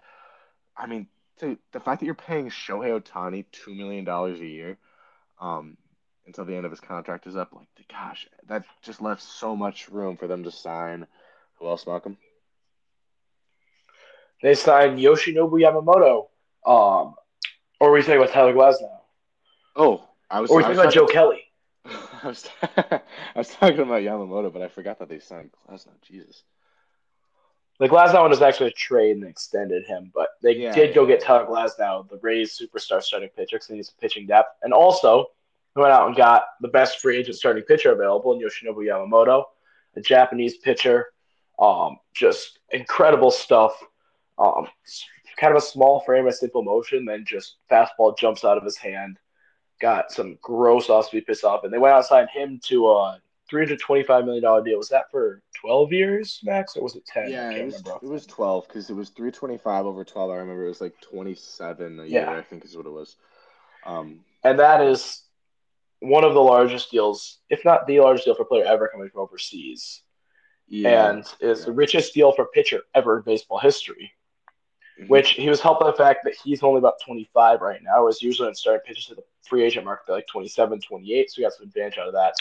I 0.76 0.88
mean, 0.88 1.06
the 1.40 1.80
fact 1.80 2.00
that 2.00 2.06
you're 2.06 2.16
paying 2.16 2.50
Shohei 2.50 3.00
Ohtani 3.00 3.46
two 3.52 3.74
million 3.74 4.06
dollars 4.06 4.40
a 4.40 4.46
year, 4.46 4.78
um, 5.40 5.78
until 6.26 6.46
the 6.46 6.56
end 6.56 6.66
of 6.66 6.72
his 6.72 6.80
contract 6.80 7.28
is 7.28 7.36
up, 7.36 7.54
like, 7.54 7.68
gosh, 7.92 8.28
that 8.48 8.64
just 8.84 9.02
left 9.02 9.22
so 9.22 9.56
much 9.56 9.90
room 9.90 10.18
for 10.18 10.28
them 10.28 10.44
to 10.44 10.52
sign. 10.52 11.08
Who 11.60 11.68
else, 11.68 11.88
Malcolm? 11.88 12.18
They 14.42 14.56
signed 14.56 15.00
Yoshinobu 15.00 15.60
Yamamoto. 15.60 16.28
Um, 16.66 17.16
or 17.80 17.90
were 17.90 17.94
we 17.94 18.02
talking 18.02 18.18
about 18.18 18.32
Tyler 18.32 18.54
Glasnow? 18.54 19.00
Oh, 19.76 20.04
I 20.30 20.40
was. 20.42 20.52
Or 20.52 20.56
were 20.56 20.60
we 20.60 20.64
talking 20.64 20.80
about 20.80 20.94
Joe 20.94 21.08
Kelly? 21.08 21.44
I 21.86 22.28
was 22.28 22.48
I 22.78 23.02
was 23.36 23.50
talking 23.50 23.80
about 23.80 24.02
Yamamoto, 24.02 24.52
but 24.52 24.62
I 24.62 24.68
forgot 24.68 25.00
that 25.00 25.10
they 25.10 25.20
signed 25.20 25.52
Glasnow. 25.68 26.00
Jesus. 26.02 26.44
The 27.80 27.88
Glasnow 27.88 28.22
one 28.22 28.30
was 28.30 28.42
actually 28.42 28.68
a 28.68 28.74
trade 28.74 29.16
and 29.16 29.26
extended 29.26 29.86
him, 29.86 30.12
but 30.14 30.30
they 30.44 30.52
Yeah, 30.52 30.74
did 30.74 30.94
go 30.94 31.04
yeah, 31.04 31.16
get 31.16 31.22
Tyler 31.24 31.46
Glasnow, 31.46 32.10
the 32.10 32.18
Rays 32.22 32.60
superstar 32.60 33.02
starting 33.02 33.30
pitcher, 33.30 33.56
because 33.56 33.68
he 33.68 33.76
needs 33.76 33.88
some 33.88 33.96
pitching 34.02 34.28
depth. 34.28 34.58
And 34.64 34.74
also, 34.74 35.28
they 35.76 35.82
went 35.82 35.94
out 35.94 36.08
and 36.08 36.16
got 36.16 36.44
the 36.60 36.68
best 36.68 37.00
free 37.00 37.18
agent 37.18 37.38
starting 37.38 37.64
pitcher 37.64 37.94
available 37.94 38.34
in 38.34 38.42
Yoshinobu 38.42 38.86
Yamamoto, 38.86 39.46
a 39.96 40.02
Japanese 40.02 40.58
pitcher. 40.58 41.08
Um, 41.58 41.98
just 42.14 42.60
incredible 42.72 43.32
stuff. 43.32 43.82
Um, 44.38 44.68
kind 45.38 45.56
of 45.56 45.58
a 45.64 45.66
small 45.66 46.02
frame, 46.02 46.28
a 46.28 46.34
simple 46.34 46.64
motion, 46.64 47.06
then 47.06 47.24
just 47.26 47.56
fastball 47.72 48.18
jumps 48.18 48.44
out 48.44 48.58
of 48.58 48.64
his 48.64 48.76
hand. 48.76 49.20
Got 49.80 50.12
some 50.12 50.38
gross 50.42 50.90
off 50.90 51.06
speed 51.06 51.26
piss 51.26 51.46
off, 51.46 51.64
and 51.64 51.72
they 51.72 51.78
went 51.78 51.94
out 51.94 52.00
and 52.00 52.06
signed 52.06 52.30
him 52.30 52.60
to 52.64 52.90
a 52.90 53.22
three 53.50 53.62
hundred 53.62 53.80
twenty 53.80 54.04
five 54.04 54.26
million 54.26 54.44
dollar 54.44 54.64
deal. 54.64 54.78
Was 54.78 54.90
that 54.90 55.10
for 55.12 55.42
twelve 55.60 55.92
years 55.92 56.40
max, 56.44 56.78
or 56.78 56.84
was 56.84 56.96
it 56.96 57.06
ten? 57.06 57.30
Yeah, 57.30 57.52
it 57.52 57.66
was 57.66 57.84
it 58.02 58.08
was 58.08 58.26
twelve 58.26 58.68
because 58.68 58.90
it 58.90 58.96
was 58.96 59.10
three 59.10 59.32
twenty 59.32 59.58
five 59.58 59.86
over 59.86 60.04
twelve. 60.04 60.32
I 60.32 60.36
remember 60.36 60.66
it 60.66 60.70
was 60.70 60.82
like 60.82 61.00
twenty 61.02 61.36
seven 61.36 62.00
a 62.00 62.04
year. 62.04 62.22
Yeah. 62.22 62.32
I 62.32 62.42
think 62.42 62.64
is 62.66 62.78
what 62.78 62.86
it 62.86 62.92
was. 62.92 63.16
Um, 63.86 64.22
and 64.44 64.60
that 64.60 64.82
is 64.82 65.24
one 66.00 66.24
of 66.24 66.34
the 66.34 66.42
largest 66.42 66.92
deals, 66.92 67.40
if 67.50 67.66
not 67.66 67.88
the 67.88 68.00
largest 68.00 68.26
deal 68.26 68.36
for 68.36 68.44
a 68.44 68.46
player 68.46 68.66
ever 68.66 68.88
coming 68.88 69.10
from 69.10 69.22
overseas, 69.22 70.02
yeah, 70.68 71.10
and 71.10 71.26
is 71.42 71.66
the 71.66 71.72
richest 71.72 72.14
deal 72.14 72.32
for 72.32 72.44
a 72.44 72.48
pitcher 72.48 72.82
ever 72.96 73.18
in 73.18 73.24
baseball 73.24 73.60
history. 73.60 74.12
Mhm. 75.00 75.10
Which 75.10 75.32
he 75.32 75.48
was 75.48 75.62
helped 75.62 75.82
by 75.82 75.88
the 75.88 75.98
fact 75.98 76.26
that 76.26 76.36
he's 76.36 76.62
only 76.62 76.80
about 76.80 76.96
25 77.06 77.62
right 77.62 77.82
now, 77.82 78.02
whereas 78.02 78.22
usually 78.22 78.50
in 78.50 78.56
starting 78.56 78.82
pitchers 78.86 79.06
to 79.08 79.16
the 79.16 79.24
free 79.48 79.64
agent 79.64 79.86
market, 79.86 80.04
they're 80.08 80.18
like 80.18 80.28
27, 80.28 80.82
28, 80.82 81.32
so 81.32 81.36
he 81.38 81.42
got 81.44 81.54
some 81.54 81.68
advantage 81.68 81.98
out 81.98 82.08
of 82.08 82.14
that. 82.14 82.34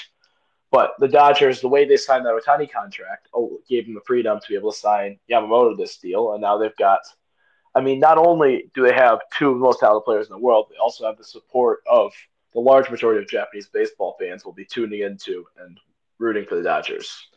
But 0.70 0.94
the 0.98 1.08
Dodgers, 1.08 1.60
the 1.60 1.68
way 1.68 1.86
they 1.86 1.96
signed 1.96 2.26
that 2.26 2.34
Ohtani 2.34 2.70
contract, 2.70 3.28
oh, 3.34 3.58
gave 3.68 3.86
them 3.86 3.94
the 3.94 4.02
freedom 4.02 4.38
to 4.38 4.48
be 4.48 4.54
able 4.54 4.72
to 4.72 4.78
sign 4.78 5.18
Yamamoto 5.30 5.76
this 5.76 5.96
deal, 5.96 6.32
and 6.32 6.42
now 6.42 6.58
they've 6.58 6.76
got. 6.76 7.00
I 7.74 7.80
mean, 7.80 8.00
not 8.00 8.18
only 8.18 8.70
do 8.74 8.82
they 8.82 8.92
have 8.92 9.20
two 9.32 9.50
of 9.50 9.54
the 9.54 9.60
most 9.60 9.80
talented 9.80 10.04
players 10.04 10.26
in 10.26 10.32
the 10.32 10.38
world, 10.38 10.66
they 10.70 10.76
also 10.76 11.06
have 11.06 11.16
the 11.16 11.24
support 11.24 11.80
of 11.90 12.12
the 12.52 12.60
large 12.60 12.90
majority 12.90 13.22
of 13.22 13.28
Japanese 13.28 13.68
baseball 13.68 14.16
fans 14.18 14.44
will 14.44 14.52
be 14.52 14.64
tuning 14.64 15.02
into 15.02 15.46
and 15.62 15.78
rooting 16.18 16.44
for 16.44 16.56
the 16.56 16.62
Dodgers. 16.62 17.28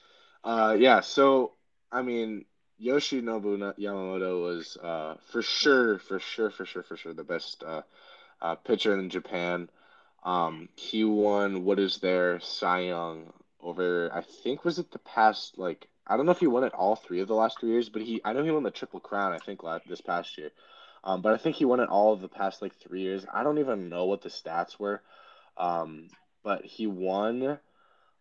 Uh, 0.43 0.75
yeah. 0.77 1.01
So 1.01 1.53
I 1.91 2.01
mean, 2.01 2.45
Yoshinobu 2.81 3.77
Yamamoto 3.77 4.41
was 4.41 4.77
uh 4.77 5.15
for 5.31 5.41
sure, 5.41 5.99
for 5.99 6.19
sure, 6.19 6.49
for 6.49 6.65
sure, 6.65 6.83
for 6.83 6.97
sure 6.97 7.13
the 7.13 7.23
best 7.23 7.63
uh, 7.63 7.81
uh 8.41 8.55
pitcher 8.55 8.97
in 8.97 9.09
Japan. 9.09 9.69
Um, 10.23 10.69
he 10.75 11.03
won 11.03 11.65
what 11.65 11.79
is 11.79 11.97
their 11.97 12.39
Cy 12.39 12.81
Young 12.81 13.33
over. 13.59 14.11
I 14.13 14.21
think 14.21 14.63
was 14.63 14.79
it 14.79 14.91
the 14.91 14.99
past 14.99 15.57
like 15.57 15.87
I 16.05 16.17
don't 16.17 16.25
know 16.25 16.31
if 16.31 16.39
he 16.39 16.47
won 16.47 16.63
it 16.63 16.73
all 16.73 16.95
three 16.95 17.21
of 17.21 17.27
the 17.27 17.35
last 17.35 17.59
three 17.59 17.69
years, 17.69 17.89
but 17.89 18.01
he 18.01 18.21
I 18.23 18.33
know 18.33 18.43
he 18.43 18.51
won 18.51 18.63
the 18.63 18.71
Triple 18.71 18.99
Crown 18.99 19.33
I 19.33 19.39
think 19.39 19.63
last, 19.63 19.87
this 19.87 20.01
past 20.01 20.37
year. 20.37 20.51
Um, 21.03 21.21
but 21.21 21.33
I 21.33 21.37
think 21.37 21.55
he 21.55 21.65
won 21.65 21.79
it 21.79 21.89
all 21.89 22.13
of 22.13 22.21
the 22.21 22.27
past 22.27 22.61
like 22.61 22.75
three 22.75 23.01
years. 23.01 23.25
I 23.31 23.43
don't 23.43 23.57
even 23.57 23.89
know 23.89 24.05
what 24.05 24.21
the 24.21 24.29
stats 24.29 24.79
were. 24.79 25.01
Um, 25.57 26.09
but 26.43 26.63
he 26.65 26.87
won. 26.87 27.59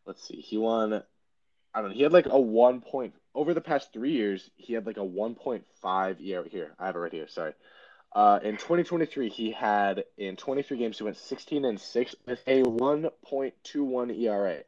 Let's 0.06 0.26
see. 0.26 0.40
He 0.40 0.56
won. 0.56 1.02
I 1.74 1.80
don't 1.80 1.90
know. 1.90 1.96
He 1.96 2.02
had 2.02 2.12
like 2.12 2.26
a 2.26 2.40
one 2.40 2.80
point 2.80 3.14
over 3.34 3.54
the 3.54 3.60
past 3.60 3.92
three 3.92 4.12
years. 4.12 4.50
He 4.56 4.72
had 4.72 4.86
like 4.86 4.96
a 4.96 5.04
one 5.04 5.34
point 5.34 5.64
five 5.82 6.20
ERA. 6.20 6.48
Here, 6.48 6.72
I 6.78 6.86
have 6.86 6.96
it 6.96 6.98
right 6.98 7.12
here. 7.12 7.28
Sorry. 7.28 7.52
Uh, 8.12 8.40
in 8.42 8.56
2023, 8.56 9.28
he 9.28 9.52
had 9.52 10.04
in 10.18 10.36
23 10.36 10.76
games 10.78 10.98
he 10.98 11.04
went 11.04 11.16
16 11.16 11.64
and 11.64 11.80
six 11.80 12.14
with 12.26 12.40
a 12.46 12.62
1.21 12.62 14.18
ERA. 14.20 14.58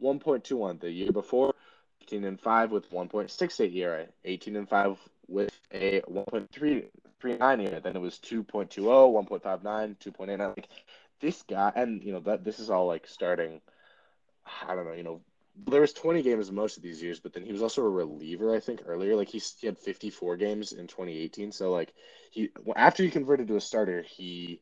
1.21 0.00 0.80
the 0.80 0.90
year 0.90 1.12
before. 1.12 1.54
18 2.02 2.24
and 2.24 2.40
five 2.40 2.70
with 2.70 2.90
1.68 2.90 3.74
ERA. 3.74 4.06
18 4.24 4.56
and 4.56 4.68
five 4.68 4.98
with 5.26 5.50
a 5.72 6.00
1.39 6.02 6.88
ERA. 7.22 7.80
Then 7.80 7.96
it 7.96 8.00
was 8.00 8.18
2.20, 8.18 8.78
1.59, 8.78 9.96
2.89. 9.96 10.56
Like 10.56 10.68
this 11.20 11.42
guy, 11.42 11.72
and 11.74 12.02
you 12.02 12.12
know 12.12 12.20
that 12.20 12.44
this 12.44 12.58
is 12.60 12.70
all 12.70 12.86
like 12.86 13.06
starting. 13.06 13.60
I 14.68 14.74
don't 14.74 14.84
know. 14.86 14.92
You 14.92 15.02
know, 15.02 15.20
there 15.66 15.80
was 15.80 15.92
20 15.92 16.22
games 16.22 16.52
most 16.52 16.76
of 16.76 16.82
these 16.82 17.02
years, 17.02 17.18
but 17.18 17.32
then 17.32 17.42
he 17.42 17.52
was 17.52 17.62
also 17.62 17.82
a 17.82 17.88
reliever, 17.88 18.54
I 18.54 18.60
think, 18.60 18.82
earlier. 18.84 19.16
Like 19.16 19.28
he, 19.28 19.40
he 19.58 19.66
had 19.66 19.78
54 19.78 20.36
games 20.36 20.72
in 20.72 20.86
2018. 20.86 21.52
So 21.52 21.72
like 21.72 21.94
he 22.30 22.50
after 22.74 23.02
he 23.02 23.10
converted 23.10 23.48
to 23.48 23.56
a 23.56 23.60
starter, 23.60 24.02
he 24.02 24.60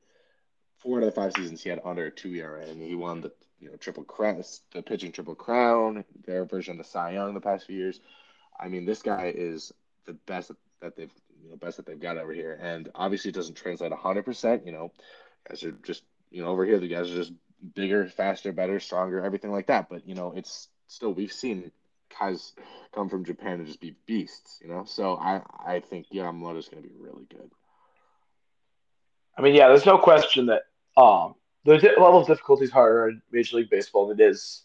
four 0.78 0.98
out 0.98 1.04
of 1.04 1.14
the 1.14 1.20
five 1.20 1.32
seasons 1.32 1.62
he 1.62 1.70
had 1.70 1.80
under 1.84 2.10
two 2.10 2.34
ERA, 2.34 2.64
and 2.66 2.80
he 2.80 2.94
won 2.94 3.20
the 3.22 3.32
you 3.58 3.70
know 3.70 3.76
triple 3.76 4.04
crown, 4.04 4.42
the 4.72 4.82
pitching 4.82 5.12
triple 5.12 5.34
crown, 5.34 6.04
their 6.26 6.44
version 6.44 6.72
of 6.72 6.78
the 6.78 6.84
Cy 6.84 7.12
Young 7.12 7.34
the 7.34 7.40
past 7.40 7.66
few 7.66 7.76
years. 7.76 8.00
I 8.58 8.68
mean, 8.68 8.84
this 8.84 9.02
guy 9.02 9.32
is 9.34 9.72
the 10.06 10.12
best 10.12 10.52
that 10.80 10.96
they've 10.96 11.12
you 11.42 11.50
know 11.50 11.56
best 11.56 11.78
that 11.78 11.86
they've 11.86 11.98
got 11.98 12.18
over 12.18 12.32
here, 12.32 12.58
and 12.60 12.88
obviously 12.94 13.30
it 13.30 13.34
doesn't 13.34 13.56
translate 13.56 13.90
100. 13.90 14.24
percent 14.24 14.66
You 14.66 14.72
know, 14.72 14.92
guys 15.48 15.64
are 15.64 15.72
just 15.72 16.04
you 16.30 16.42
know 16.42 16.48
over 16.48 16.64
here 16.64 16.78
the 16.78 16.88
guys 16.88 17.10
are 17.10 17.16
just 17.16 17.32
bigger, 17.74 18.06
faster, 18.06 18.52
better, 18.52 18.78
stronger, 18.78 19.24
everything 19.24 19.50
like 19.50 19.66
that. 19.66 19.88
But 19.88 20.06
you 20.06 20.14
know, 20.14 20.32
it's 20.36 20.68
still 20.94 21.12
we've 21.12 21.32
seen 21.32 21.70
guys 22.18 22.52
come 22.94 23.08
from 23.08 23.24
Japan 23.24 23.54
and 23.54 23.66
just 23.66 23.80
be 23.80 23.96
beasts, 24.06 24.60
you 24.62 24.68
know. 24.68 24.84
So 24.86 25.16
I 25.16 25.42
I 25.64 25.80
think 25.80 26.06
Yamamoto 26.12 26.58
is 26.58 26.68
going 26.68 26.82
to 26.82 26.88
be 26.88 26.94
really 26.98 27.26
good. 27.30 27.50
I 29.36 29.42
mean, 29.42 29.54
yeah, 29.54 29.68
there's 29.68 29.86
no 29.86 29.98
question 29.98 30.46
that 30.46 30.62
um, 30.96 31.34
the 31.64 31.74
level 31.98 32.20
of 32.20 32.26
difficulty 32.26 32.64
is 32.64 32.70
harder 32.70 33.08
in 33.08 33.22
Major 33.32 33.56
League 33.56 33.70
Baseball 33.70 34.08
than 34.08 34.20
it 34.20 34.24
is 34.24 34.62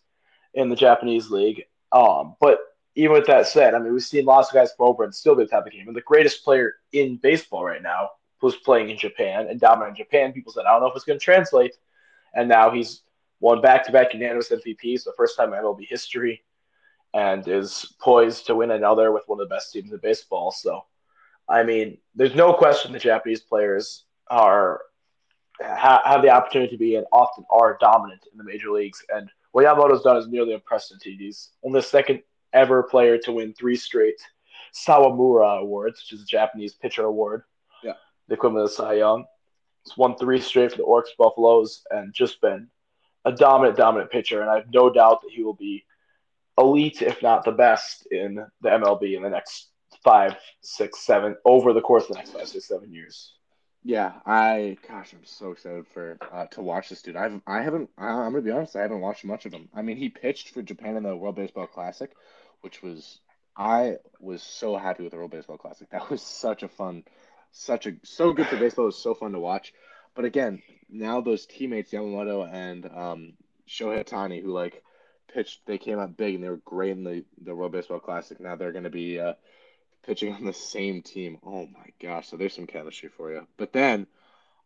in 0.53 0.69
the 0.69 0.75
Japanese 0.75 1.31
league. 1.31 1.65
Um, 1.91 2.35
but 2.39 2.59
even 2.95 3.13
with 3.13 3.25
that 3.27 3.47
said, 3.47 3.73
I 3.73 3.79
mean, 3.79 3.93
we've 3.93 4.03
seen 4.03 4.25
lots 4.25 4.49
of 4.49 4.53
guys 4.53 4.71
over 4.77 5.03
and 5.03 5.15
still 5.15 5.35
be 5.35 5.43
the 5.43 5.49
type 5.49 5.65
of 5.65 5.71
game. 5.71 5.87
And 5.87 5.95
the 5.95 6.01
greatest 6.01 6.43
player 6.43 6.75
in 6.91 7.17
baseball 7.17 7.63
right 7.63 7.81
now 7.81 8.09
was 8.41 8.57
playing 8.57 8.89
in 8.89 8.97
Japan 8.97 9.47
and 9.49 9.59
dominating 9.59 9.95
Japan. 9.95 10.33
People 10.33 10.51
said, 10.51 10.65
I 10.65 10.71
don't 10.71 10.81
know 10.81 10.87
if 10.87 10.95
it's 10.95 11.05
going 11.05 11.19
to 11.19 11.23
translate. 11.23 11.75
And 12.33 12.47
now 12.47 12.69
he's 12.71 13.01
won 13.39 13.61
back 13.61 13.85
to 13.85 13.91
back 13.91 14.13
unanimous 14.13 14.49
MVPs, 14.49 15.03
the 15.03 15.13
first 15.15 15.37
time 15.37 15.53
in 15.53 15.59
MLB 15.59 15.87
history, 15.87 16.43
and 17.13 17.47
is 17.47 17.95
poised 17.99 18.45
to 18.47 18.55
win 18.55 18.71
another 18.71 19.11
with 19.11 19.23
one 19.27 19.39
of 19.39 19.47
the 19.47 19.53
best 19.53 19.71
teams 19.71 19.91
in 19.91 19.99
baseball. 19.99 20.51
So, 20.51 20.85
I 21.47 21.63
mean, 21.63 21.97
there's 22.15 22.35
no 22.35 22.53
question 22.53 22.91
the 22.91 22.99
Japanese 22.99 23.41
players 23.41 24.05
are 24.29 24.81
ha- 25.61 26.01
have 26.05 26.21
the 26.21 26.29
opportunity 26.29 26.71
to 26.71 26.77
be 26.77 26.95
and 26.95 27.05
often 27.11 27.45
are 27.49 27.77
dominant 27.79 28.27
in 28.31 28.37
the 28.37 28.43
major 28.43 28.71
leagues. 28.71 29.03
And 29.09 29.29
what 29.51 29.65
Yamamoto's 29.65 30.03
done 30.03 30.17
is 30.17 30.27
nearly 30.27 30.53
unprecedented. 30.53 31.19
He's 31.19 31.49
only 31.63 31.79
the 31.79 31.87
second 31.87 32.21
ever 32.53 32.83
player 32.83 33.17
to 33.19 33.31
win 33.31 33.53
three 33.53 33.75
straight 33.75 34.19
Sawamura 34.73 35.61
Awards, 35.61 36.03
which 36.03 36.13
is 36.13 36.23
a 36.23 36.27
Japanese 36.27 36.73
pitcher 36.73 37.05
award. 37.05 37.43
Yeah. 37.83 37.93
The 38.27 38.35
equivalent 38.35 38.65
of 38.65 38.71
Cy 38.71 38.93
Young. 38.95 39.25
He's 39.85 39.97
won 39.97 40.15
three 40.15 40.41
straight 40.41 40.71
for 40.71 40.77
the 40.77 40.83
Orix 40.83 41.05
Buffaloes 41.17 41.83
and 41.89 42.13
just 42.13 42.41
been 42.41 42.67
a 43.25 43.31
dominant, 43.31 43.77
dominant 43.77 44.11
pitcher. 44.11 44.41
And 44.41 44.49
I 44.49 44.55
have 44.55 44.73
no 44.73 44.89
doubt 44.89 45.21
that 45.21 45.31
he 45.31 45.43
will 45.43 45.53
be 45.53 45.85
elite, 46.57 47.01
if 47.01 47.21
not 47.21 47.45
the 47.45 47.51
best, 47.51 48.07
in 48.11 48.45
the 48.61 48.69
MLB 48.69 49.15
in 49.15 49.23
the 49.23 49.29
next 49.29 49.69
five, 50.03 50.35
six, 50.61 51.05
seven, 51.05 51.35
over 51.45 51.73
the 51.73 51.81
course 51.81 52.03
of 52.03 52.09
the 52.09 52.15
next 52.15 52.31
five, 52.31 52.47
six, 52.47 52.67
seven 52.67 52.91
years. 52.91 53.33
Yeah, 53.83 54.13
I 54.25 54.77
gosh, 54.87 55.13
I'm 55.13 55.23
so 55.23 55.51
excited 55.51 55.87
for 55.87 56.17
uh, 56.33 56.47
to 56.47 56.61
watch 56.61 56.89
this 56.89 57.01
dude. 57.01 57.15
I've 57.15 57.41
I 57.47 57.61
haven't 57.61 57.89
I'm 57.97 58.31
gonna 58.31 58.41
be 58.41 58.51
honest, 58.51 58.75
I 58.75 58.81
haven't 58.81 58.99
watched 58.99 59.23
much 59.23 59.45
of 59.45 59.53
him. 59.53 59.69
I 59.73 59.81
mean, 59.81 59.95
he 59.95 60.09
pitched 60.09 60.49
for 60.49 60.61
Japan 60.61 60.97
in 60.97 61.03
the 61.03 61.15
World 61.15 61.35
Baseball 61.35 61.65
Classic, 61.65 62.11
which 62.59 62.81
was 62.81 63.19
I 63.55 63.97
was 64.19 64.43
so 64.43 64.75
happy 64.75 65.03
with 65.03 65.11
the 65.11 65.17
World 65.17 65.31
Baseball 65.31 65.57
Classic. 65.57 65.87
That 65.91 66.09
was 66.09 66.21
such 66.21 66.63
a 66.63 66.67
fun, 66.67 67.03
such 67.51 67.87
a 67.87 67.93
so 68.03 68.33
good 68.33 68.47
for 68.47 68.57
baseball. 68.57 68.85
It 68.85 68.87
was 68.87 69.01
so 69.01 69.13
fun 69.13 69.31
to 69.31 69.39
watch. 69.39 69.73
But 70.13 70.25
again, 70.25 70.61
now 70.89 71.21
those 71.21 71.45
teammates 71.45 71.91
Yamamoto 71.91 72.51
and 72.51 72.85
um, 72.85 73.33
Shohei 73.67 74.03
Ohtani, 74.03 74.41
who 74.41 74.51
like 74.51 74.83
pitched, 75.33 75.65
they 75.65 75.77
came 75.77 75.99
out 75.99 76.17
big 76.17 76.35
and 76.35 76.43
they 76.43 76.49
were 76.49 76.57
great 76.57 76.91
in 76.91 77.03
the 77.03 77.23
the 77.43 77.55
World 77.55 77.71
Baseball 77.71 77.99
Classic. 77.99 78.39
Now 78.39 78.55
they're 78.55 78.71
gonna 78.71 78.89
be 78.89 79.19
uh, 79.19 79.33
pitching 80.03 80.33
on 80.33 80.45
the 80.45 80.53
same 80.53 81.01
team. 81.01 81.39
Oh 81.45 81.67
my 81.67 81.89
gosh! 82.01 82.29
So 82.29 82.37
there's 82.37 82.55
some 82.55 82.67
chemistry 82.67 83.09
for 83.09 83.31
you. 83.31 83.47
But 83.57 83.73
then 83.73 84.07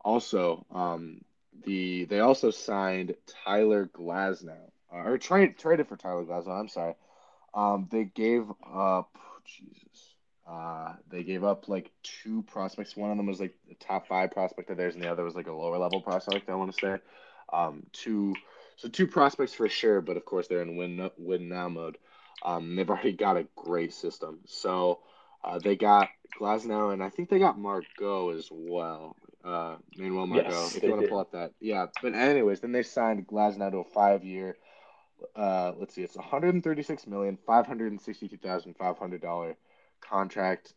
also, 0.03 0.65
um, 0.71 1.21
the 1.65 2.05
they 2.05 2.19
also 2.19 2.51
signed 2.51 3.15
Tyler 3.45 3.87
Glasnow, 3.87 4.71
or 4.91 5.17
trade 5.17 5.57
traded 5.57 5.87
for 5.87 5.97
Tyler 5.97 6.23
Glasnow. 6.23 6.59
I'm 6.59 6.69
sorry. 6.69 6.95
Um, 7.53 7.87
they 7.91 8.05
gave 8.05 8.45
up 8.65 9.15
Jesus. 9.45 10.12
Uh, 10.45 10.93
they 11.09 11.23
gave 11.23 11.43
up 11.43 11.69
like 11.69 11.91
two 12.03 12.43
prospects. 12.43 12.97
One 12.97 13.11
of 13.11 13.17
them 13.17 13.27
was 13.27 13.39
like 13.39 13.55
the 13.69 13.75
top 13.75 14.07
five 14.07 14.31
prospect 14.31 14.69
of 14.69 14.77
theirs, 14.77 14.93
and 14.93 15.03
the 15.03 15.11
other 15.11 15.23
was 15.23 15.35
like 15.35 15.47
a 15.47 15.53
lower 15.53 15.77
level 15.77 16.01
prospect. 16.01 16.49
I 16.49 16.55
want 16.55 16.73
to 16.73 16.79
say, 16.79 17.01
um, 17.51 17.85
two. 17.93 18.35
So 18.75 18.89
two 18.89 19.07
prospects 19.07 19.53
for 19.53 19.69
sure, 19.69 20.01
but 20.01 20.17
of 20.17 20.25
course 20.25 20.47
they're 20.47 20.61
in 20.61 20.75
win 20.75 21.09
win 21.17 21.47
now 21.47 21.69
mode. 21.69 21.97
Um, 22.43 22.75
they've 22.75 22.89
already 22.89 23.13
got 23.13 23.37
a 23.37 23.47
great 23.55 23.93
system. 23.93 24.39
So 24.45 24.99
uh, 25.43 25.59
they 25.59 25.75
got 25.75 26.09
Glasnow, 26.39 26.91
and 26.91 27.01
I 27.01 27.09
think 27.09 27.29
they 27.29 27.39
got 27.39 27.57
Margot 27.57 28.31
as 28.31 28.49
well. 28.51 29.15
Uh, 29.45 29.75
Manuel 29.95 30.27
Margot. 30.27 30.49
Yes, 30.49 30.75
if 30.75 30.83
you 30.83 30.89
want 30.89 31.03
to 31.03 31.07
pull 31.07 31.19
up 31.19 31.31
that, 31.33 31.51
yeah. 31.59 31.85
But 32.01 32.15
anyways, 32.15 32.61
then 32.61 32.71
they 32.71 32.83
signed 32.83 33.27
Glasnow 33.27 33.71
to 33.71 33.77
a 33.77 33.83
five-year, 33.83 34.57
uh, 35.35 35.73
let's 35.77 35.93
see, 35.93 36.01
it's 36.01 36.15
one 36.15 36.25
hundred 36.25 36.53
and 36.53 36.63
thirty-six 36.63 37.05
million 37.07 37.37
five 37.45 37.65
hundred 37.65 37.91
and 37.91 38.01
sixty-two 38.01 38.37
thousand 38.37 38.75
five 38.75 38.97
hundred 38.97 39.21
dollar 39.21 39.55
contract. 40.07 40.73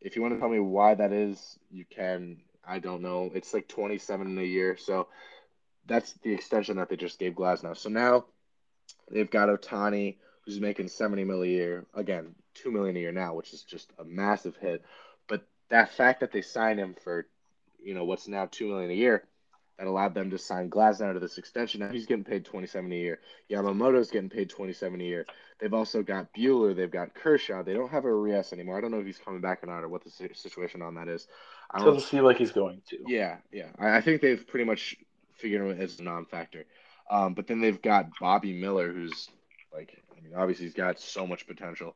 If 0.00 0.16
you 0.16 0.22
want 0.22 0.34
to 0.34 0.40
tell 0.40 0.48
me 0.48 0.60
why 0.60 0.94
that 0.94 1.12
is, 1.12 1.58
you 1.70 1.84
can. 1.84 2.38
I 2.68 2.80
don't 2.80 3.02
know. 3.02 3.30
It's 3.34 3.54
like 3.54 3.68
twenty-seven 3.68 4.38
a 4.38 4.42
year, 4.42 4.76
so 4.76 5.08
that's 5.86 6.12
the 6.22 6.32
extension 6.32 6.76
that 6.76 6.88
they 6.88 6.96
just 6.96 7.18
gave 7.18 7.34
Glasnow. 7.34 7.76
So 7.76 7.88
now 7.88 8.26
they've 9.10 9.30
got 9.30 9.48
Ohtani, 9.48 10.16
who's 10.44 10.60
making 10.60 10.88
seventy 10.88 11.24
million 11.24 11.54
a 11.54 11.56
year. 11.56 11.86
Again, 11.94 12.34
two 12.54 12.70
million 12.72 12.96
a 12.96 13.00
year 13.00 13.12
now, 13.12 13.34
which 13.34 13.52
is 13.52 13.62
just 13.62 13.92
a 13.98 14.04
massive 14.04 14.56
hit. 14.56 14.84
But 15.28 15.46
that 15.70 15.92
fact 15.92 16.20
that 16.20 16.32
they 16.32 16.42
signed 16.42 16.80
him 16.80 16.96
for, 17.02 17.26
you 17.82 17.94
know, 17.94 18.04
what's 18.04 18.28
now 18.28 18.48
two 18.50 18.68
million 18.68 18.90
a 18.90 18.94
year 18.94 19.24
that 19.78 19.86
allowed 19.86 20.14
them 20.14 20.30
to 20.30 20.38
sign 20.38 20.70
Glasnow 20.70 21.12
to 21.12 21.20
this 21.20 21.38
extension. 21.38 21.80
Now 21.80 21.90
he's 21.90 22.06
getting 22.06 22.24
paid 22.24 22.44
27 22.44 22.90
a 22.90 22.94
year. 22.94 23.20
Yamamoto's 23.50 24.10
getting 24.10 24.30
paid 24.30 24.48
27 24.48 25.00
a 25.00 25.04
year. 25.04 25.26
They've 25.58 25.74
also 25.74 26.02
got 26.02 26.32
Buehler. 26.34 26.74
They've 26.74 26.90
got 26.90 27.14
Kershaw. 27.14 27.62
They 27.62 27.74
don't 27.74 27.90
have 27.90 28.04
a 28.04 28.08
Urias 28.08 28.52
anymore. 28.52 28.78
I 28.78 28.80
don't 28.80 28.90
know 28.90 29.00
if 29.00 29.06
he's 29.06 29.18
coming 29.18 29.40
back 29.40 29.62
or 29.62 29.66
not, 29.66 29.84
or 29.84 29.88
what 29.88 30.04
the 30.04 30.10
situation 30.10 30.82
on 30.82 30.94
that 30.94 31.08
is. 31.08 31.28
I 31.70 31.78
don't 31.78 31.94
Doesn't 31.94 32.08
seem 32.08 32.24
like 32.24 32.38
he's 32.38 32.52
going 32.52 32.82
to. 32.88 32.98
Yeah, 33.06 33.36
yeah. 33.52 33.68
I, 33.78 33.96
I 33.96 34.00
think 34.00 34.22
they've 34.22 34.46
pretty 34.46 34.64
much 34.64 34.96
figured 35.34 35.66
it 35.68 35.80
as 35.80 36.00
a 36.00 36.02
non-factor. 36.02 36.64
Um, 37.10 37.34
but 37.34 37.46
then 37.46 37.60
they've 37.60 37.80
got 37.80 38.10
Bobby 38.20 38.52
Miller, 38.58 38.92
who's 38.92 39.28
like, 39.72 40.02
I 40.16 40.20
mean, 40.22 40.34
obviously 40.34 40.66
he's 40.66 40.74
got 40.74 40.98
so 40.98 41.26
much 41.26 41.46
potential. 41.46 41.94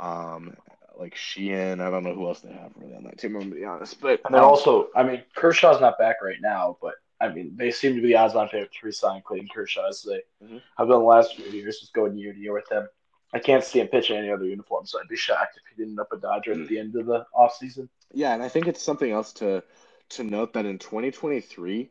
Um, 0.00 0.56
like 0.98 1.14
Sheehan, 1.14 1.80
I 1.80 1.90
don't 1.90 2.02
know 2.02 2.14
who 2.14 2.26
else 2.26 2.40
they 2.40 2.52
have 2.52 2.72
really 2.76 2.94
on 2.94 3.04
that 3.04 3.18
team. 3.18 3.36
I'm 3.36 3.42
gonna 3.42 3.54
be 3.54 3.64
honest, 3.64 4.00
but 4.00 4.20
and 4.24 4.34
then 4.34 4.42
um, 4.42 4.48
also, 4.48 4.88
I 4.96 5.04
mean, 5.04 5.22
Kershaw's 5.34 5.80
not 5.80 5.96
back 5.98 6.16
right 6.22 6.40
now, 6.40 6.76
but 6.82 6.94
I 7.20 7.28
mean, 7.28 7.52
they 7.56 7.70
seem 7.70 7.96
to 7.96 8.00
be 8.00 8.08
the 8.08 8.16
odds-on 8.16 8.48
favorite 8.48 8.72
to 8.72 8.86
resign 8.86 9.22
Clayton 9.22 9.48
Kershaw 9.52 9.88
as 9.88 10.02
they 10.02 10.22
mm-hmm. 10.44 10.58
have 10.76 10.88
been 10.88 10.90
the 10.90 10.98
last 10.98 11.34
few 11.34 11.46
years, 11.46 11.80
just 11.80 11.92
going 11.92 12.16
year 12.16 12.32
to 12.32 12.38
year 12.38 12.52
with 12.52 12.70
him. 12.70 12.86
I 13.34 13.38
can't 13.38 13.64
see 13.64 13.80
him 13.80 13.88
pitching 13.88 14.16
any 14.16 14.30
other 14.30 14.44
uniform, 14.44 14.86
so 14.86 14.98
I'd 14.98 15.08
be 15.08 15.16
shocked 15.16 15.58
if 15.58 15.62
he 15.68 15.76
didn't 15.76 15.92
end 15.92 16.00
up 16.00 16.12
a 16.12 16.16
Dodger 16.16 16.52
at 16.52 16.68
the 16.68 16.78
end 16.78 16.96
of 16.96 17.06
the 17.06 17.26
offseason. 17.36 17.88
Yeah, 18.12 18.32
and 18.32 18.42
I 18.42 18.48
think 18.48 18.66
it's 18.66 18.82
something 18.82 19.10
else 19.10 19.32
to 19.34 19.62
to 20.10 20.24
note 20.24 20.54
that 20.54 20.64
in 20.64 20.78
2023, 20.78 21.90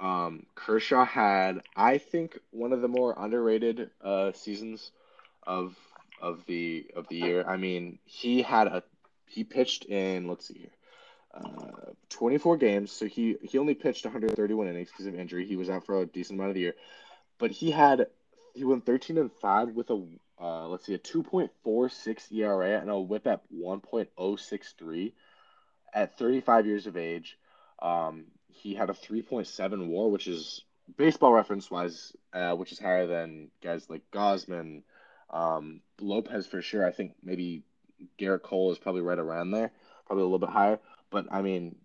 um, 0.00 0.46
Kershaw 0.54 1.04
had, 1.04 1.62
I 1.74 1.98
think, 1.98 2.38
one 2.50 2.72
of 2.72 2.80
the 2.80 2.88
more 2.88 3.16
underrated 3.18 3.90
uh, 4.02 4.32
seasons 4.32 4.92
of 5.44 5.76
of 6.20 6.44
the 6.46 6.86
of 6.94 7.08
the 7.08 7.16
year. 7.16 7.44
I 7.44 7.56
mean, 7.56 7.98
he 8.04 8.42
had 8.42 8.68
a 8.68 8.82
he 9.26 9.44
pitched 9.44 9.86
in 9.86 10.28
let's 10.28 10.46
see 10.46 10.58
here, 10.58 10.70
uh, 11.34 11.92
24 12.10 12.56
games. 12.56 12.92
So 12.92 13.06
he 13.06 13.36
he 13.42 13.58
only 13.58 13.74
pitched 13.74 14.04
131 14.04 14.68
innings 14.68 14.90
because 14.90 15.06
of 15.06 15.14
injury. 15.14 15.46
He 15.46 15.56
was 15.56 15.70
out 15.70 15.86
for 15.86 16.00
a 16.00 16.06
decent 16.06 16.38
amount 16.38 16.50
of 16.50 16.54
the 16.54 16.62
year, 16.62 16.74
but 17.38 17.50
he 17.50 17.70
had 17.70 18.06
he 18.54 18.64
went 18.64 18.86
13 18.86 19.18
and 19.18 19.32
five 19.32 19.70
with 19.70 19.90
a 19.90 20.02
uh, 20.40 20.68
let's 20.68 20.86
see 20.86 20.94
a 20.94 20.98
2.46 20.98 22.32
ERA 22.32 22.80
and 22.80 22.90
a 22.90 22.98
WHIP 22.98 23.26
at 23.26 23.42
1.063 23.52 25.12
at 25.92 26.16
35 26.16 26.66
years 26.66 26.86
of 26.86 26.96
age. 26.96 27.36
Um, 27.80 28.26
he 28.48 28.74
had 28.74 28.90
a 28.90 28.92
3.7 28.92 29.88
WAR, 29.88 30.08
which 30.08 30.28
is 30.28 30.62
baseball 30.96 31.32
reference 31.32 31.70
wise, 31.70 32.12
uh, 32.32 32.54
which 32.54 32.72
is 32.72 32.78
higher 32.78 33.06
than 33.06 33.50
guys 33.62 33.88
like 33.90 34.02
Gausman, 34.12 34.82
um, 35.30 35.80
Lopez 36.00 36.46
for 36.46 36.62
sure. 36.62 36.86
I 36.86 36.92
think 36.92 37.14
maybe 37.22 37.62
Gerrit 38.18 38.42
Cole 38.42 38.72
is 38.72 38.78
probably 38.78 39.02
right 39.02 39.18
around 39.18 39.50
there, 39.50 39.72
probably 40.06 40.22
a 40.22 40.26
little 40.26 40.38
bit 40.38 40.50
higher. 40.50 40.78
But 41.10 41.26
I 41.30 41.42
mean, 41.42 41.76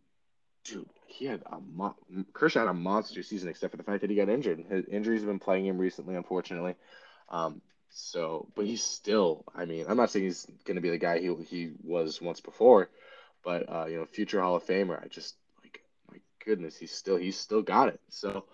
dude, 0.63 0.89
he 1.07 1.25
had 1.25 1.43
a 1.45 1.59
mo- 1.59 1.95
Kershaw 2.33 2.61
had 2.61 2.69
a 2.69 2.73
monster 2.73 3.23
season, 3.23 3.49
except 3.49 3.71
for 3.71 3.77
the 3.77 3.83
fact 3.83 4.01
that 4.01 4.09
he 4.09 4.15
got 4.15 4.29
injured. 4.29 4.65
His 4.69 4.85
injuries 4.85 5.21
have 5.21 5.29
been 5.29 5.39
playing 5.39 5.65
him 5.65 5.77
recently, 5.77 6.15
unfortunately. 6.15 6.75
Um, 7.29 7.61
so, 7.89 8.47
but 8.55 8.65
he's 8.65 8.83
still. 8.83 9.45
I 9.55 9.65
mean, 9.65 9.85
I'm 9.87 9.97
not 9.97 10.09
saying 10.09 10.25
he's 10.25 10.47
going 10.65 10.75
to 10.75 10.81
be 10.81 10.89
the 10.89 10.97
guy 10.97 11.19
he 11.19 11.33
he 11.47 11.71
was 11.83 12.21
once 12.21 12.41
before, 12.41 12.89
but 13.43 13.71
uh, 13.71 13.85
you 13.85 13.97
know, 13.97 14.05
future 14.05 14.41
Hall 14.41 14.55
of 14.55 14.65
Famer. 14.65 15.01
I 15.01 15.07
just 15.07 15.35
like, 15.61 15.81
my 16.11 16.17
goodness, 16.43 16.77
he's 16.77 16.91
still 16.91 17.17
he's 17.17 17.37
still 17.37 17.61
got 17.61 17.89
it. 17.89 18.01
So, 18.09 18.45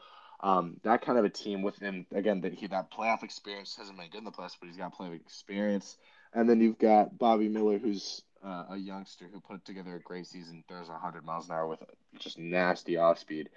um, 0.42 0.78
that 0.84 1.02
kind 1.02 1.18
of 1.18 1.26
a 1.26 1.30
team 1.30 1.62
with 1.62 1.78
him 1.80 2.06
again 2.14 2.42
that 2.42 2.54
he 2.54 2.68
that 2.68 2.92
playoff 2.92 3.24
experience 3.24 3.76
hasn't 3.78 3.98
been 3.98 4.10
good 4.10 4.20
in 4.20 4.26
the 4.26 4.32
playoffs, 4.32 4.58
but 4.60 4.68
he's 4.68 4.78
got 4.78 4.98
playoff 4.98 5.16
experience. 5.16 5.98
And 6.34 6.48
then 6.48 6.60
you've 6.60 6.78
got 6.78 7.18
Bobby 7.18 7.50
Miller, 7.50 7.80
who's 7.80 8.22
uh, 8.44 8.66
a 8.72 8.78
youngster 8.78 9.26
who 9.32 9.40
put 9.40 9.66
together 9.66 9.96
a 9.96 10.00
great 10.00 10.28
season, 10.28 10.64
throws 10.68 10.90
100 10.90 11.26
miles 11.26 11.50
an 11.50 11.56
hour 11.56 11.68
with 11.68 11.80
just 12.20 12.38
nasty 12.38 12.98
off 12.98 13.20
speed. 13.20 13.50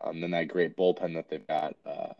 Um, 0.00 0.20
then 0.20 0.32
that 0.32 0.48
great 0.48 0.76
bullpen 0.76 1.14
that 1.14 1.28
they've 1.28 1.46
got. 1.46 1.74
Uh, 1.84 2.12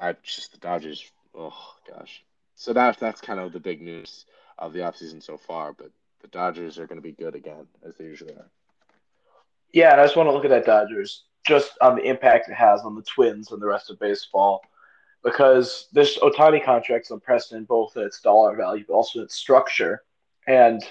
I 0.00 0.14
just 0.22 0.52
the 0.52 0.58
Dodgers. 0.58 1.04
Oh 1.34 1.74
gosh. 1.88 2.24
So 2.54 2.72
that's 2.72 2.98
that's 2.98 3.20
kind 3.20 3.40
of 3.40 3.52
the 3.52 3.60
big 3.60 3.82
news 3.82 4.24
of 4.58 4.72
the 4.72 4.80
offseason 4.80 5.22
so 5.22 5.36
far. 5.36 5.72
But 5.72 5.90
the 6.22 6.28
Dodgers 6.28 6.78
are 6.78 6.86
going 6.86 7.00
to 7.00 7.02
be 7.02 7.12
good 7.12 7.34
again 7.34 7.66
as 7.86 7.96
they 7.96 8.04
usually 8.04 8.34
are. 8.34 8.50
Yeah, 9.72 9.92
and 9.92 10.00
I 10.00 10.04
just 10.04 10.16
want 10.16 10.28
to 10.28 10.32
look 10.32 10.44
at 10.44 10.50
that 10.50 10.66
Dodgers 10.66 11.24
just 11.46 11.72
on 11.82 11.96
the 11.96 12.04
impact 12.04 12.48
it 12.48 12.54
has 12.54 12.80
on 12.82 12.94
the 12.94 13.02
Twins 13.02 13.52
and 13.52 13.60
the 13.60 13.66
rest 13.66 13.90
of 13.90 13.98
baseball. 13.98 14.62
Because 15.22 15.88
this 15.92 16.18
Ohtani 16.18 16.62
contract 16.62 17.06
is 17.06 17.10
unprecedented 17.10 17.66
both 17.66 17.96
in 17.96 18.02
its 18.02 18.20
dollar 18.20 18.56
value 18.56 18.84
but 18.86 18.94
also 18.94 19.22
its 19.22 19.34
structure. 19.34 20.02
And 20.46 20.82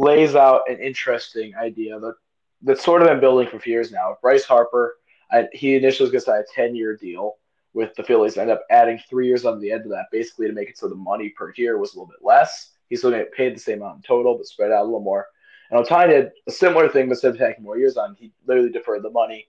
lays 0.00 0.34
out 0.34 0.62
an 0.68 0.78
interesting 0.80 1.54
idea 1.54 2.00
that 2.00 2.14
that's 2.62 2.82
sort 2.82 3.02
of 3.02 3.08
been 3.08 3.20
building 3.20 3.46
for 3.48 3.60
years 3.68 3.92
now. 3.92 4.16
Bryce 4.22 4.44
Harper, 4.44 4.96
I, 5.30 5.46
he 5.52 5.76
initially 5.76 6.10
was 6.10 6.10
going 6.10 6.20
to 6.20 6.44
sign 6.54 6.64
a 6.64 6.68
10 6.68 6.74
year 6.74 6.96
deal 6.96 7.34
with 7.74 7.94
the 7.94 8.02
Phillies, 8.02 8.38
end 8.38 8.50
up 8.50 8.62
adding 8.70 8.98
three 9.08 9.26
years 9.26 9.44
on 9.44 9.60
the 9.60 9.70
end 9.70 9.82
of 9.82 9.90
that, 9.90 10.06
basically 10.10 10.46
to 10.46 10.54
make 10.54 10.70
it 10.70 10.78
so 10.78 10.88
the 10.88 10.94
money 10.94 11.28
per 11.28 11.52
year 11.56 11.78
was 11.78 11.94
a 11.94 11.98
little 11.98 12.08
bit 12.08 12.24
less. 12.24 12.72
He's 12.88 13.00
still 13.00 13.10
going 13.10 13.20
to 13.20 13.26
get 13.26 13.36
paid 13.36 13.54
the 13.54 13.60
same 13.60 13.82
amount 13.82 13.96
in 13.96 14.02
total, 14.02 14.36
but 14.36 14.46
spread 14.46 14.72
out 14.72 14.82
a 14.82 14.84
little 14.84 15.00
more. 15.00 15.26
And 15.70 15.84
Ohtani 15.84 16.08
did 16.08 16.30
a 16.48 16.50
similar 16.50 16.88
thing, 16.88 17.06
but 17.06 17.12
instead 17.12 17.32
of 17.32 17.38
taking 17.38 17.62
more 17.62 17.78
years 17.78 17.96
on, 17.96 18.16
he 18.18 18.32
literally 18.46 18.70
deferred 18.70 19.02
the 19.02 19.10
money. 19.10 19.48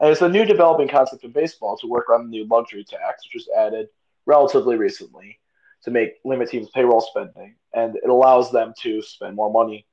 And 0.00 0.10
it's 0.10 0.22
a 0.22 0.28
new 0.28 0.44
developing 0.44 0.88
concept 0.88 1.24
in 1.24 1.30
baseball 1.30 1.78
to 1.78 1.86
work 1.86 2.10
on 2.10 2.24
the 2.24 2.30
new 2.30 2.46
luxury 2.46 2.84
tax, 2.84 3.24
which 3.24 3.34
was 3.34 3.48
added 3.56 3.88
relatively 4.26 4.76
recently 4.76 5.38
to 5.84 5.90
make 5.90 6.14
limit 6.24 6.50
teams' 6.50 6.70
payroll 6.70 7.00
spending, 7.00 7.54
and 7.74 7.96
it 7.96 8.08
allows 8.08 8.50
them 8.50 8.72
to 8.82 9.00
spend 9.02 9.36
more 9.36 9.52
money 9.52 9.86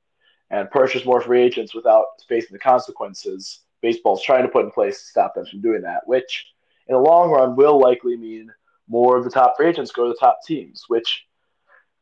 and 0.50 0.70
purchase 0.70 1.04
more 1.04 1.20
free 1.20 1.42
agents 1.42 1.74
without 1.74 2.06
facing 2.28 2.52
the 2.52 2.58
consequences 2.58 3.60
baseball's 3.82 4.22
trying 4.22 4.42
to 4.42 4.48
put 4.48 4.64
in 4.64 4.70
place 4.70 5.00
to 5.00 5.06
stop 5.06 5.34
them 5.34 5.46
from 5.46 5.60
doing 5.60 5.82
that, 5.82 6.02
which 6.06 6.46
in 6.88 6.94
the 6.94 7.00
long 7.00 7.30
run 7.30 7.56
will 7.56 7.78
likely 7.78 8.16
mean 8.16 8.50
more 8.88 9.16
of 9.16 9.24
the 9.24 9.30
top 9.30 9.54
free 9.56 9.68
agents 9.68 9.92
go 9.92 10.04
to 10.04 10.10
the 10.10 10.18
top 10.18 10.38
teams, 10.46 10.84
which 10.88 11.24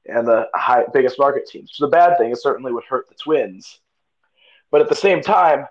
and 0.06 0.26
the 0.26 0.46
high, 0.54 0.84
biggest 0.92 1.18
market 1.18 1.46
teams. 1.46 1.70
So 1.74 1.86
the 1.86 1.90
bad 1.90 2.18
thing 2.18 2.30
is 2.30 2.42
certainly 2.42 2.72
would 2.72 2.84
hurt 2.84 3.08
the 3.08 3.14
Twins, 3.14 3.80
but 4.70 4.82
at 4.82 4.88
the 4.88 4.94
same 4.94 5.22
time, 5.22 5.66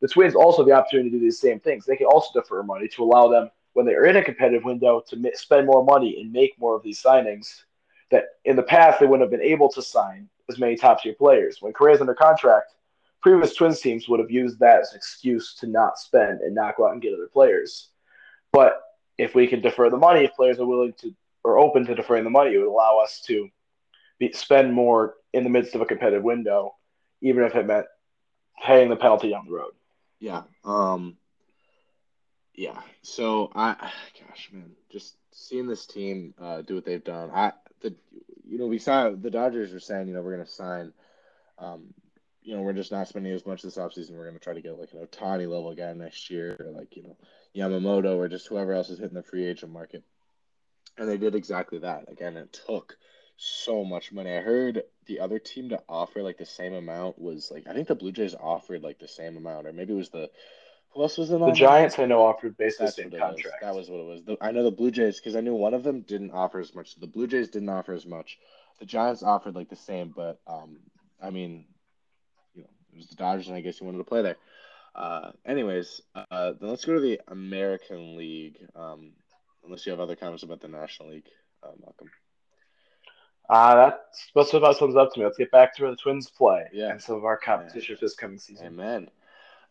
the 0.00 0.08
Twins 0.08 0.34
also 0.34 0.62
have 0.62 0.66
the 0.66 0.74
opportunity 0.74 1.10
to 1.10 1.16
do 1.16 1.20
these 1.20 1.40
same 1.40 1.60
things. 1.60 1.86
They 1.86 1.96
can 1.96 2.06
also 2.06 2.40
defer 2.40 2.62
money 2.62 2.88
to 2.88 3.02
allow 3.02 3.28
them 3.28 3.50
when 3.76 3.84
they 3.84 3.92
are 3.92 4.06
in 4.06 4.16
a 4.16 4.24
competitive 4.24 4.64
window 4.64 5.02
to 5.06 5.30
spend 5.34 5.66
more 5.66 5.84
money 5.84 6.18
and 6.18 6.32
make 6.32 6.58
more 6.58 6.74
of 6.74 6.82
these 6.82 7.02
signings 7.02 7.64
that 8.10 8.24
in 8.46 8.56
the 8.56 8.62
past 8.62 8.98
they 8.98 9.04
wouldn't 9.04 9.30
have 9.30 9.38
been 9.38 9.46
able 9.46 9.68
to 9.68 9.82
sign 9.82 10.30
as 10.48 10.58
many 10.58 10.76
top 10.76 11.02
tier 11.02 11.12
players. 11.12 11.58
When 11.60 11.74
Correa's 11.74 12.00
under 12.00 12.14
contract, 12.14 12.72
previous 13.20 13.54
Twins 13.54 13.82
teams 13.82 14.08
would 14.08 14.18
have 14.18 14.30
used 14.30 14.58
that 14.60 14.80
as 14.80 14.92
an 14.92 14.96
excuse 14.96 15.56
to 15.56 15.66
not 15.66 15.98
spend 15.98 16.40
and 16.40 16.54
not 16.54 16.78
go 16.78 16.86
out 16.86 16.94
and 16.94 17.02
get 17.02 17.12
other 17.12 17.28
players. 17.30 17.90
But 18.50 18.80
if 19.18 19.34
we 19.34 19.46
can 19.46 19.60
defer 19.60 19.90
the 19.90 19.98
money, 19.98 20.24
if 20.24 20.32
players 20.32 20.58
are 20.58 20.64
willing 20.66 20.94
to 21.02 21.14
or 21.44 21.58
open 21.58 21.84
to 21.84 21.94
deferring 21.94 22.24
the 22.24 22.30
money, 22.30 22.54
it 22.54 22.58
would 22.58 22.68
allow 22.68 23.00
us 23.04 23.20
to 23.26 23.46
be, 24.18 24.32
spend 24.32 24.72
more 24.72 25.16
in 25.34 25.44
the 25.44 25.50
midst 25.50 25.74
of 25.74 25.82
a 25.82 25.86
competitive 25.86 26.22
window, 26.22 26.74
even 27.20 27.44
if 27.44 27.54
it 27.54 27.66
meant 27.66 27.86
paying 28.64 28.88
the 28.88 28.96
penalty 28.96 29.34
on 29.34 29.44
the 29.44 29.52
road. 29.52 29.72
Yeah. 30.18 30.44
Um, 30.64 31.18
yeah. 32.56 32.80
So 33.02 33.50
I, 33.54 33.72
gosh, 34.28 34.50
man, 34.52 34.72
just 34.90 35.16
seeing 35.32 35.66
this 35.66 35.86
team 35.86 36.34
uh, 36.40 36.62
do 36.62 36.74
what 36.74 36.84
they've 36.84 37.04
done. 37.04 37.30
I 37.32 37.52
the 37.82 37.94
you 38.48 38.58
know 38.58 38.66
we 38.66 38.78
saw 38.78 39.10
the 39.10 39.30
Dodgers 39.30 39.72
were 39.72 39.80
saying 39.80 40.08
you 40.08 40.14
know 40.14 40.22
we're 40.22 40.32
gonna 40.32 40.46
sign, 40.46 40.92
um, 41.58 41.94
you 42.42 42.56
know 42.56 42.62
we're 42.62 42.72
just 42.72 42.92
not 42.92 43.08
spending 43.08 43.32
as 43.32 43.46
much 43.46 43.62
this 43.62 43.76
offseason. 43.76 44.12
We're 44.12 44.26
gonna 44.26 44.38
try 44.38 44.54
to 44.54 44.62
get 44.62 44.78
like 44.78 44.92
an 44.92 45.06
Ohtani 45.06 45.48
level 45.48 45.74
guy 45.74 45.92
next 45.92 46.30
year, 46.30 46.56
or 46.58 46.70
like 46.70 46.96
you 46.96 47.02
know 47.02 47.16
Yamamoto 47.54 48.16
or 48.16 48.28
just 48.28 48.48
whoever 48.48 48.72
else 48.72 48.90
is 48.90 48.98
hitting 48.98 49.14
the 49.14 49.22
free 49.22 49.46
agent 49.46 49.72
market. 49.72 50.02
And 50.98 51.06
they 51.06 51.18
did 51.18 51.34
exactly 51.34 51.80
that. 51.80 52.10
Again, 52.10 52.38
it 52.38 52.58
took 52.66 52.96
so 53.36 53.84
much 53.84 54.12
money. 54.12 54.34
I 54.34 54.40
heard 54.40 54.82
the 55.04 55.20
other 55.20 55.38
team 55.38 55.68
to 55.68 55.82
offer 55.90 56.22
like 56.22 56.38
the 56.38 56.46
same 56.46 56.72
amount 56.72 57.18
was 57.18 57.50
like 57.50 57.66
I 57.66 57.74
think 57.74 57.88
the 57.88 57.94
Blue 57.94 58.12
Jays 58.12 58.34
offered 58.34 58.82
like 58.82 58.98
the 58.98 59.08
same 59.08 59.36
amount, 59.36 59.66
or 59.66 59.74
maybe 59.74 59.92
it 59.92 59.96
was 59.96 60.08
the 60.08 60.30
who 60.96 61.02
else 61.02 61.18
was 61.18 61.30
in 61.30 61.40
the 61.40 61.52
Giants? 61.52 61.98
I 61.98 62.06
know 62.06 62.24
offered 62.24 62.56
basically 62.56 62.86
the 62.86 62.92
same 62.92 63.10
contract. 63.10 63.58
That 63.60 63.74
was 63.74 63.88
what 63.90 64.00
it 64.00 64.06
was. 64.06 64.22
The, 64.24 64.36
I 64.40 64.50
know 64.50 64.64
the 64.64 64.70
Blue 64.70 64.90
Jays 64.90 65.20
because 65.20 65.36
I 65.36 65.40
knew 65.40 65.54
one 65.54 65.74
of 65.74 65.82
them 65.84 66.00
didn't 66.00 66.30
offer 66.32 66.58
as 66.58 66.74
much. 66.74 66.96
The 66.96 67.06
Blue 67.06 67.26
Jays 67.26 67.48
didn't 67.48 67.68
offer 67.68 67.92
as 67.92 68.06
much. 68.06 68.38
The 68.80 68.86
Giants 68.86 69.22
offered 69.22 69.54
like 69.54 69.68
the 69.68 69.76
same, 69.76 70.12
but 70.14 70.40
um, 70.46 70.78
I 71.22 71.30
mean, 71.30 71.66
you 72.54 72.62
know, 72.62 72.68
it 72.92 72.96
was 72.96 73.06
the 73.08 73.16
Dodgers, 73.16 73.48
and 73.48 73.56
I 73.56 73.60
guess 73.60 73.78
he 73.78 73.84
wanted 73.84 73.98
to 73.98 74.04
play 74.04 74.22
there. 74.22 74.36
Uh, 74.94 75.32
anyways, 75.44 76.00
uh, 76.14 76.52
then 76.58 76.70
let's 76.70 76.84
go 76.84 76.94
to 76.94 77.00
the 77.00 77.20
American 77.28 78.16
League. 78.16 78.56
Um, 78.74 79.12
unless 79.64 79.84
you 79.84 79.90
have 79.92 80.00
other 80.00 80.16
comments 80.16 80.42
about 80.44 80.60
the 80.60 80.68
National 80.68 81.10
League. 81.10 81.28
uh, 81.62 81.72
Malcolm. 81.80 82.10
Uh, 83.48 83.74
that's 83.76 84.30
what's 84.32 84.54
about 84.54 84.76
sums 84.76 84.96
up 84.96 85.12
to 85.12 85.20
me. 85.20 85.24
Let's 85.26 85.38
get 85.38 85.50
back 85.50 85.74
to 85.76 85.82
where 85.82 85.90
the 85.90 85.96
Twins 85.96 86.28
play 86.30 86.64
Yeah. 86.72 86.90
and 86.90 87.00
some 87.00 87.16
of 87.16 87.24
our 87.24 87.36
competition 87.36 87.92
Yeah. 87.94 87.98
for 87.98 88.04
this 88.04 88.14
coming 88.14 88.38
season. 88.38 88.66
Amen. 88.66 89.10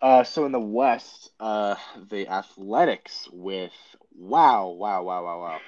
Uh, 0.02 0.24
so 0.24 0.46
in 0.46 0.52
the 0.52 0.60
West, 0.60 1.32
uh, 1.40 1.76
the 2.10 2.28
Athletics 2.28 3.28
with 3.32 3.74
wow, 4.16 4.68
wow, 4.70 5.04
wow, 5.04 5.24
wow, 5.24 5.42
wow. 5.42 5.60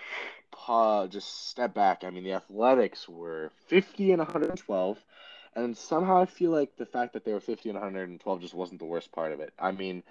Pa, 0.52 1.08
just 1.08 1.50
step 1.50 1.74
back. 1.74 2.04
I 2.04 2.10
mean, 2.10 2.24
the 2.24 2.34
Athletics 2.34 3.08
were 3.08 3.52
50 3.68 4.12
and 4.12 4.20
112, 4.20 4.98
and 5.56 5.78
somehow 5.78 6.22
I 6.22 6.26
feel 6.26 6.52
like 6.52 6.76
the 6.76 6.86
fact 6.86 7.14
that 7.14 7.26
they 7.26 7.34
were 7.34 7.40
50 7.40 7.70
and 7.70 7.78
112 7.80 8.42
just 8.42 8.54
wasn't 8.54 8.80
the 8.80 8.86
worst 8.86 9.12
part 9.12 9.32
of 9.32 9.40
it. 9.40 9.54
I 9.60 9.72
mean, 9.72 10.04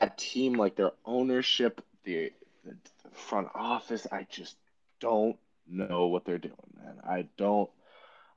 that 0.00 0.18
team, 0.18 0.54
like 0.54 0.76
their 0.76 0.92
ownership, 1.04 1.82
the, 2.04 2.32
the 2.64 2.76
front 3.12 3.48
office, 3.54 4.06
I 4.12 4.26
just 4.30 4.56
don't 5.00 5.36
know 5.68 6.06
what 6.08 6.24
they're 6.24 6.38
doing, 6.38 6.54
man. 6.76 6.96
I 7.04 7.28
don't. 7.36 7.70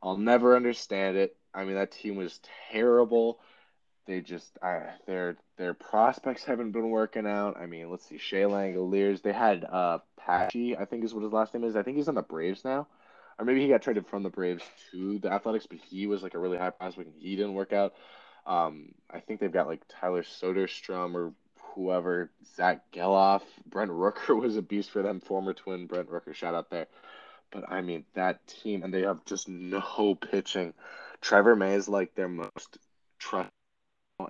I'll 0.02 0.18
never 0.18 0.56
understand 0.56 1.18
it. 1.18 1.36
I 1.54 1.66
mean, 1.66 1.76
that 1.76 1.92
team 1.92 2.16
was 2.16 2.40
terrible. 2.72 3.40
They 4.10 4.22
just, 4.22 4.58
their 5.06 5.38
their 5.58 5.76
prospects 5.76 6.44
haven't 6.44 6.72
been 6.72 6.90
working 6.90 7.28
out. 7.28 7.58
I 7.62 7.68
mean, 7.68 7.92
let's 7.92 8.10
see, 8.10 8.18
Shea 8.18 8.42
Langeliers. 8.42 9.22
They 9.22 9.32
had 9.32 9.64
uh 9.64 10.00
Patchy, 10.18 10.76
I 10.76 10.86
think 10.86 11.04
is 11.04 11.14
what 11.14 11.24
his 11.24 11.32
last 11.32 11.54
name 11.54 11.64
is. 11.64 11.76
I 11.76 11.84
think 11.84 11.96
he's 11.96 12.08
on 12.08 12.16
the 12.16 12.24
Braves 12.24 12.66
now, 12.66 12.88
or 13.38 13.46
maybe 13.46 13.62
he 13.62 13.68
got 13.68 13.84
traded 13.84 14.08
from 14.08 14.24
the 14.24 14.32
Braves 14.32 14.64
to 14.90 15.20
the 15.20 15.32
Athletics, 15.32 15.68
but 15.68 15.78
he 15.78 16.08
was 16.08 16.24
like 16.24 16.34
a 16.34 16.40
really 16.40 16.58
high 16.58 16.72
prospect 16.72 17.08
and 17.08 17.22
he 17.22 17.36
didn't 17.36 17.54
work 17.54 17.72
out. 17.72 17.94
Um, 18.48 18.96
I 19.14 19.20
think 19.20 19.40
they've 19.40 19.52
got 19.52 19.68
like 19.68 19.82
Tyler 19.88 20.24
Soderstrom 20.24 21.14
or 21.14 21.32
whoever, 21.76 22.32
Zack 22.56 22.92
Gelof, 22.92 23.44
Brent 23.68 23.92
Rooker 23.92 24.36
was 24.42 24.58
a 24.58 24.64
beast 24.64 24.90
for 24.90 25.04
them, 25.04 25.20
former 25.20 25.54
twin 25.54 25.86
Brent 25.86 26.10
Rooker. 26.10 26.34
Shout 26.34 26.56
out 26.56 26.72
there. 26.72 26.88
But 27.52 27.72
I 27.72 27.82
mean, 27.82 28.06
that 28.16 28.48
team, 28.48 28.82
and 28.82 28.92
they 28.92 29.04
have 29.04 29.24
just 29.26 29.48
no 29.48 30.16
pitching. 30.16 30.74
Trevor 31.22 31.56
May 31.56 31.76
is 31.76 31.88
like 31.88 32.16
their 32.16 32.28
most 32.28 32.80
trust 33.20 33.52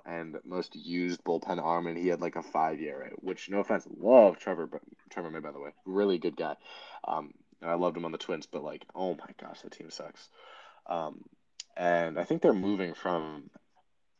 and 0.06 0.38
most 0.44 0.74
used 0.76 1.24
bullpen 1.24 1.62
arm, 1.62 1.86
and 1.86 1.98
he 1.98 2.08
had 2.08 2.20
like 2.20 2.36
a 2.36 2.42
five 2.42 2.80
year, 2.80 3.10
which 3.16 3.50
no 3.50 3.60
offense, 3.60 3.86
love 3.98 4.38
Trevor, 4.38 4.66
but 4.66 4.82
Trevor 5.10 5.30
May 5.30 5.40
by 5.40 5.52
the 5.52 5.60
way, 5.60 5.70
really 5.84 6.18
good 6.18 6.36
guy. 6.36 6.56
Um, 7.06 7.32
and 7.60 7.70
I 7.70 7.74
loved 7.74 7.96
him 7.96 8.04
on 8.04 8.12
the 8.12 8.18
Twins, 8.18 8.46
but 8.46 8.62
like, 8.62 8.84
oh 8.94 9.14
my 9.14 9.34
gosh, 9.40 9.60
the 9.62 9.70
team 9.70 9.90
sucks. 9.90 10.28
Um, 10.86 11.24
and 11.76 12.18
I 12.18 12.24
think 12.24 12.42
they're 12.42 12.52
moving 12.52 12.94
from 12.94 13.50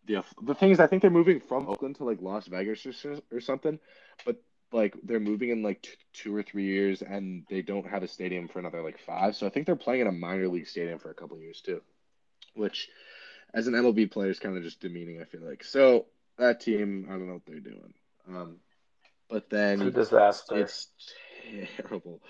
the 0.07 0.23
the 0.43 0.55
thing 0.55 0.71
is, 0.71 0.81
I 0.81 0.87
think 0.87 1.03
they're 1.03 1.11
moving 1.11 1.41
from 1.41 1.69
Oakland 1.69 1.97
to 1.97 2.05
like 2.05 2.21
Las 2.21 2.47
Vegas 2.47 2.87
or, 2.87 3.19
or 3.33 3.41
something, 3.41 3.79
but 4.25 4.37
like 4.73 4.95
they're 5.03 5.21
moving 5.21 5.51
in 5.51 5.63
like 5.63 5.83
t- 5.83 5.91
two 6.13 6.35
or 6.35 6.43
three 6.43 6.65
years, 6.65 7.03
and 7.03 7.45
they 7.49 7.63
don't 7.63 7.87
have 7.87 8.03
a 8.03 8.09
stadium 8.09 8.49
for 8.49 8.59
another 8.59 8.83
like 8.83 8.99
five. 8.99 9.37
So 9.37 9.47
I 9.47 9.51
think 9.51 9.67
they're 9.67 9.77
playing 9.77 10.03
in 10.03 10.07
a 10.07 10.13
minor 10.13 10.49
league 10.49 10.69
stadium 10.69 10.99
for 10.99 11.11
a 11.11 11.15
couple 11.15 11.39
years 11.39 11.61
too, 11.61 11.83
which 12.55 12.89
as 13.55 13.67
an 13.67 13.75
MLB 13.75 14.11
player 14.11 14.31
is 14.31 14.39
kind 14.41 14.57
of 14.57 14.63
just 14.63 14.81
demeaning. 14.81 15.21
I 15.21 15.25
feel 15.25 15.43
like 15.43 15.65
so 15.65 16.07
that 16.39 16.61
team, 16.61 17.07
I 17.09 17.13
don't 17.13 17.27
know 17.27 17.35
what 17.35 17.47
they're 17.47 17.61
doing. 17.61 17.95
Um, 18.29 18.57
but 19.29 19.51
It's 19.79 19.79
then 19.79 19.93
disaster. 19.93 20.57
it's 20.57 20.89
terrible. 21.77 22.23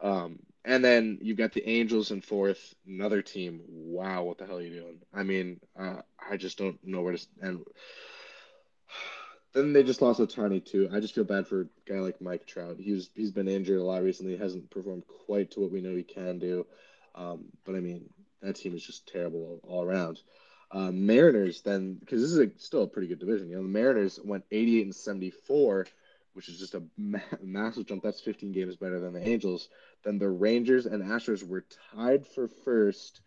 Um, 0.00 0.40
and 0.64 0.84
then 0.84 1.18
you've 1.22 1.38
got 1.38 1.52
the 1.52 1.68
Angels 1.68 2.10
in 2.10 2.20
fourth, 2.20 2.74
another 2.86 3.22
team. 3.22 3.62
Wow, 3.68 4.24
what 4.24 4.38
the 4.38 4.46
hell 4.46 4.58
are 4.58 4.62
you 4.62 4.80
doing? 4.80 4.98
I 5.12 5.22
mean, 5.22 5.60
uh, 5.78 6.02
I 6.18 6.36
just 6.36 6.58
don't 6.58 6.78
know 6.84 7.02
where 7.02 7.16
to. 7.16 7.26
And 7.42 7.64
then 9.54 9.72
they 9.72 9.82
just 9.82 10.02
lost 10.02 10.20
Ohtani 10.20 10.64
too. 10.64 10.88
I 10.92 11.00
just 11.00 11.14
feel 11.14 11.24
bad 11.24 11.46
for 11.46 11.62
a 11.62 11.66
guy 11.90 12.00
like 12.00 12.20
Mike 12.20 12.46
Trout. 12.46 12.76
He's 12.78 13.10
he's 13.14 13.30
been 13.32 13.48
injured 13.48 13.78
a 13.80 13.84
lot 13.84 14.02
recently. 14.02 14.32
He 14.32 14.38
Hasn't 14.38 14.70
performed 14.70 15.04
quite 15.26 15.50
to 15.52 15.60
what 15.60 15.72
we 15.72 15.80
know 15.80 15.96
he 15.96 16.02
can 16.02 16.38
do. 16.38 16.66
Um, 17.14 17.46
but 17.64 17.74
I 17.74 17.80
mean, 17.80 18.10
that 18.42 18.56
team 18.56 18.74
is 18.74 18.84
just 18.84 19.08
terrible 19.08 19.60
all, 19.64 19.78
all 19.80 19.84
around. 19.84 20.20
Uh, 20.70 20.90
Mariners 20.92 21.62
then, 21.62 21.94
because 21.94 22.20
this 22.20 22.32
is 22.32 22.38
a, 22.38 22.50
still 22.58 22.82
a 22.82 22.86
pretty 22.86 23.08
good 23.08 23.18
division. 23.18 23.48
You 23.48 23.56
know, 23.56 23.62
the 23.62 23.68
Mariners 23.68 24.20
went 24.22 24.44
88 24.50 24.84
and 24.84 24.94
74, 24.94 25.86
which 26.34 26.48
is 26.48 26.58
just 26.58 26.74
a 26.74 26.82
ma- 26.96 27.18
massive 27.42 27.86
jump. 27.86 28.02
That's 28.02 28.20
15 28.20 28.52
games 28.52 28.76
better 28.76 29.00
than 29.00 29.14
the 29.14 29.26
Angels. 29.26 29.68
Then 30.04 30.18
the 30.18 30.28
Rangers 30.28 30.86
and 30.86 31.02
Astros 31.02 31.46
were 31.46 31.64
tied 31.94 32.26
for 32.26 32.48
first 32.48 33.22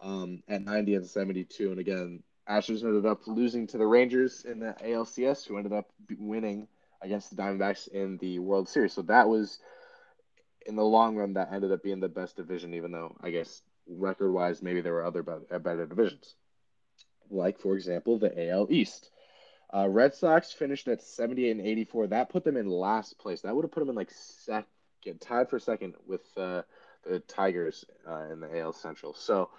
um, 0.00 0.42
at 0.48 0.64
90 0.64 0.94
and 0.94 1.06
72. 1.06 1.70
And 1.70 1.80
again, 1.80 2.22
Astros 2.48 2.84
ended 2.84 3.06
up 3.06 3.26
losing 3.26 3.66
to 3.68 3.78
the 3.78 3.86
Rangers 3.86 4.44
in 4.44 4.60
the 4.60 4.76
ALCS, 4.84 5.46
who 5.46 5.56
ended 5.56 5.72
up 5.72 5.90
winning 6.18 6.68
against 7.00 7.34
the 7.34 7.42
Diamondbacks 7.42 7.88
in 7.88 8.18
the 8.18 8.38
World 8.38 8.68
Series. 8.68 8.92
So 8.92 9.02
that 9.02 9.28
was, 9.28 9.58
in 10.66 10.76
the 10.76 10.84
long 10.84 11.16
run, 11.16 11.34
that 11.34 11.52
ended 11.52 11.72
up 11.72 11.82
being 11.82 12.00
the 12.00 12.08
best 12.08 12.36
division, 12.36 12.74
even 12.74 12.92
though 12.92 13.16
I 13.20 13.30
guess 13.30 13.62
record 13.88 14.32
wise, 14.32 14.62
maybe 14.62 14.80
there 14.80 14.92
were 14.92 15.04
other 15.04 15.22
better, 15.22 15.58
better 15.58 15.86
divisions. 15.86 16.34
Like, 17.30 17.58
for 17.58 17.76
example, 17.76 18.18
the 18.18 18.50
AL 18.50 18.68
East. 18.70 19.10
Uh, 19.72 19.88
Red 19.88 20.14
Sox 20.14 20.52
finished 20.52 20.86
at 20.88 21.02
78 21.02 21.50
and 21.50 21.66
84. 21.66 22.08
That 22.08 22.28
put 22.28 22.44
them 22.44 22.56
in 22.56 22.68
last 22.68 23.18
place. 23.18 23.40
That 23.40 23.54
would 23.54 23.64
have 23.64 23.72
put 23.72 23.80
them 23.80 23.88
in 23.88 23.96
like 23.96 24.10
second, 24.10 25.20
tied 25.20 25.50
for 25.50 25.58
second 25.58 25.94
with 26.06 26.22
uh, 26.36 26.62
the 27.02 27.20
Tigers 27.20 27.84
uh, 28.08 28.26
in 28.30 28.40
the 28.40 28.60
AL 28.60 28.72
Central. 28.74 29.14
So 29.14 29.50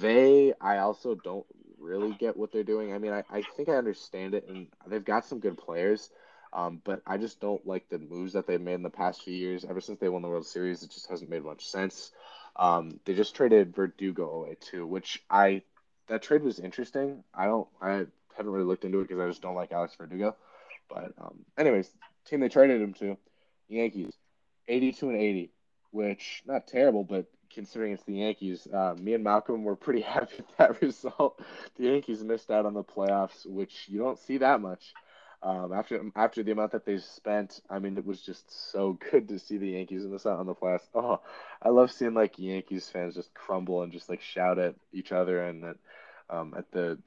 they, 0.00 0.52
I 0.60 0.78
also 0.78 1.14
don't 1.14 1.46
really 1.78 2.12
get 2.12 2.36
what 2.36 2.52
they're 2.52 2.62
doing. 2.62 2.92
I 2.92 2.98
mean, 2.98 3.12
I, 3.12 3.24
I 3.30 3.42
think 3.56 3.68
I 3.68 3.74
understand 3.74 4.34
it, 4.34 4.48
and 4.48 4.68
they've 4.86 5.04
got 5.04 5.24
some 5.24 5.40
good 5.40 5.58
players, 5.58 6.10
um, 6.52 6.80
but 6.84 7.02
I 7.06 7.18
just 7.18 7.40
don't 7.40 7.66
like 7.66 7.88
the 7.88 7.98
moves 7.98 8.32
that 8.34 8.46
they've 8.46 8.60
made 8.60 8.74
in 8.74 8.82
the 8.82 8.90
past 8.90 9.22
few 9.22 9.34
years. 9.34 9.64
Ever 9.64 9.80
since 9.80 9.98
they 9.98 10.08
won 10.08 10.22
the 10.22 10.28
World 10.28 10.46
Series, 10.46 10.82
it 10.82 10.90
just 10.90 11.10
hasn't 11.10 11.30
made 11.30 11.44
much 11.44 11.66
sense. 11.66 12.12
Um, 12.56 13.00
they 13.04 13.14
just 13.14 13.34
traded 13.34 13.74
Verdugo 13.74 14.30
away 14.30 14.56
too, 14.60 14.86
which 14.86 15.22
I 15.28 15.62
that 16.08 16.22
trade 16.22 16.42
was 16.42 16.58
interesting. 16.58 17.24
I 17.34 17.46
don't, 17.46 17.68
I 17.80 18.06
haven't 18.36 18.52
really 18.52 18.64
looked 18.64 18.84
into 18.84 19.00
it 19.00 19.08
because 19.08 19.20
I 19.20 19.28
just 19.28 19.42
don't 19.42 19.54
like 19.54 19.72
Alex 19.72 19.94
Verdugo. 19.96 20.36
But 20.88 21.12
um, 21.20 21.44
anyways, 21.58 21.90
team 22.26 22.40
they 22.40 22.48
traded 22.48 22.80
him 22.80 22.94
to, 22.94 23.16
Yankees, 23.68 24.12
82 24.68 25.08
and 25.10 25.18
80, 25.18 25.50
which 25.90 26.42
not 26.46 26.66
terrible, 26.66 27.04
but 27.04 27.26
considering 27.52 27.92
it's 27.92 28.04
the 28.04 28.14
Yankees, 28.14 28.66
uh, 28.72 28.94
me 28.98 29.14
and 29.14 29.24
Malcolm 29.24 29.64
were 29.64 29.76
pretty 29.76 30.00
happy 30.02 30.36
with 30.38 30.56
that 30.58 30.80
result. 30.82 31.40
The 31.76 31.84
Yankees 31.84 32.22
missed 32.22 32.50
out 32.50 32.66
on 32.66 32.74
the 32.74 32.84
playoffs, 32.84 33.46
which 33.46 33.86
you 33.88 33.98
don't 33.98 34.18
see 34.18 34.38
that 34.38 34.60
much. 34.60 34.92
Um, 35.42 35.72
after 35.72 36.00
after 36.16 36.42
the 36.42 36.52
amount 36.52 36.72
that 36.72 36.84
they 36.84 36.98
spent, 36.98 37.60
I 37.70 37.78
mean, 37.78 37.96
it 37.96 38.06
was 38.06 38.20
just 38.20 38.72
so 38.72 38.98
good 39.10 39.28
to 39.28 39.38
see 39.38 39.58
the 39.58 39.70
Yankees 39.70 40.06
miss 40.06 40.26
out 40.26 40.38
on 40.38 40.46
the 40.46 40.54
playoffs. 40.54 40.88
Oh, 40.94 41.20
I 41.62 41.68
love 41.68 41.92
seeing 41.92 42.14
like 42.14 42.38
Yankees 42.38 42.88
fans 42.88 43.14
just 43.14 43.32
crumble 43.34 43.82
and 43.82 43.92
just 43.92 44.08
like 44.08 44.22
shout 44.22 44.58
at 44.58 44.74
each 44.92 45.12
other 45.12 45.42
and 45.44 45.62
that 45.62 45.76
um, 46.30 46.54
at 46.56 46.70
the 46.72 46.98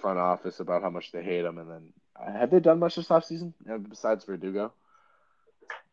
front 0.00 0.18
office 0.18 0.60
about 0.60 0.82
how 0.82 0.90
much 0.90 1.12
they 1.12 1.22
hate 1.22 1.42
them. 1.42 1.58
And 1.58 1.70
then 1.70 1.92
uh, 2.20 2.32
have 2.32 2.50
they 2.50 2.60
done 2.60 2.78
much 2.78 2.96
this 2.96 3.08
offseason 3.08 3.52
uh, 3.70 3.78
besides 3.78 4.24
Verdugo? 4.24 4.72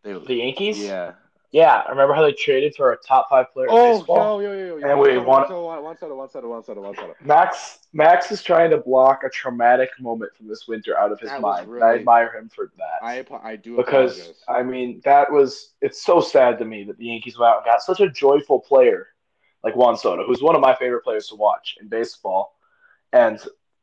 They, 0.03 0.13
The 0.13 0.35
Yankees? 0.35 0.79
yeah. 0.79 1.13
Yeah, 1.51 1.81
I 1.85 1.89
remember 1.89 2.13
how 2.13 2.21
they 2.21 2.31
traded 2.33 2.75
for 2.75 2.91
a 2.91 2.97
top 2.97 3.27
five 3.29 3.51
player 3.51 3.67
in 3.67 3.73
Oh, 3.73 3.97
baseball? 3.97 4.41
yo, 4.43 4.51
yo, 4.51 4.57
yo, 4.57 4.77
yo. 4.77 4.87
And 4.87 4.99
One 4.99 5.07
we 5.09 5.15
soda, 5.15 5.19
won- 5.27 5.39
one 5.39 5.47
soda, 5.47 5.61
one 5.63 5.83
one 5.83 5.97
soda, 5.97 6.15
one 6.15 6.29
soda, 6.29 6.47
one 6.47 6.63
soda, 6.63 6.81
one 6.81 6.95
soda. 6.95 7.13
Max 7.21 7.79
Max 7.91 8.31
is 8.31 8.43
trying 8.43 8.69
to 8.69 8.77
block 8.77 9.23
a 9.23 9.29
traumatic 9.29 9.89
moment 9.99 10.31
from 10.35 10.47
this 10.47 10.67
winter 10.67 10.95
out 10.99 11.11
of 11.11 11.19
his 11.19 11.31
That 11.31 11.41
mind. 11.41 11.67
and 11.67 11.83
I 11.83 11.95
admire 11.95 12.37
him 12.37 12.49
for 12.49 12.71
that. 12.77 13.03
I 13.03 13.25
I 13.41 13.55
do 13.55 13.77
because 13.77 14.19
apologize. 14.19 14.43
I 14.47 14.61
mean 14.63 15.01
that 15.05 15.31
was 15.31 15.73
it's 15.81 16.03
so 16.03 16.21
sad 16.21 16.59
to 16.59 16.65
me 16.65 16.83
that 16.83 16.97
the 16.99 17.05
Yankees 17.05 17.39
went 17.39 17.49
out 17.49 17.57
and 17.57 17.65
got 17.65 17.81
such 17.81 17.99
a 17.99 18.09
joyful 18.09 18.59
player 18.59 19.07
like 19.63 19.75
Juan 19.75 19.97
Soto, 19.97 20.25
who's 20.27 20.43
one 20.43 20.53
of 20.55 20.61
my 20.61 20.75
favorite 20.75 21.03
players 21.03 21.27
to 21.29 21.35
watch 21.35 21.77
in 21.81 21.87
baseball, 21.87 22.55
and 23.11 23.39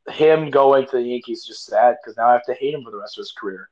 him 0.08 0.50
going 0.50 0.86
to 0.86 0.92
the 0.98 1.02
Yankees 1.02 1.40
is 1.40 1.46
just 1.46 1.66
sad 1.66 1.96
because 2.00 2.16
now 2.16 2.28
I 2.28 2.32
have 2.34 2.44
to 2.44 2.54
hate 2.54 2.72
him 2.74 2.84
for 2.84 2.92
the 2.92 2.98
rest 2.98 3.18
of 3.18 3.22
his 3.22 3.32
career, 3.32 3.68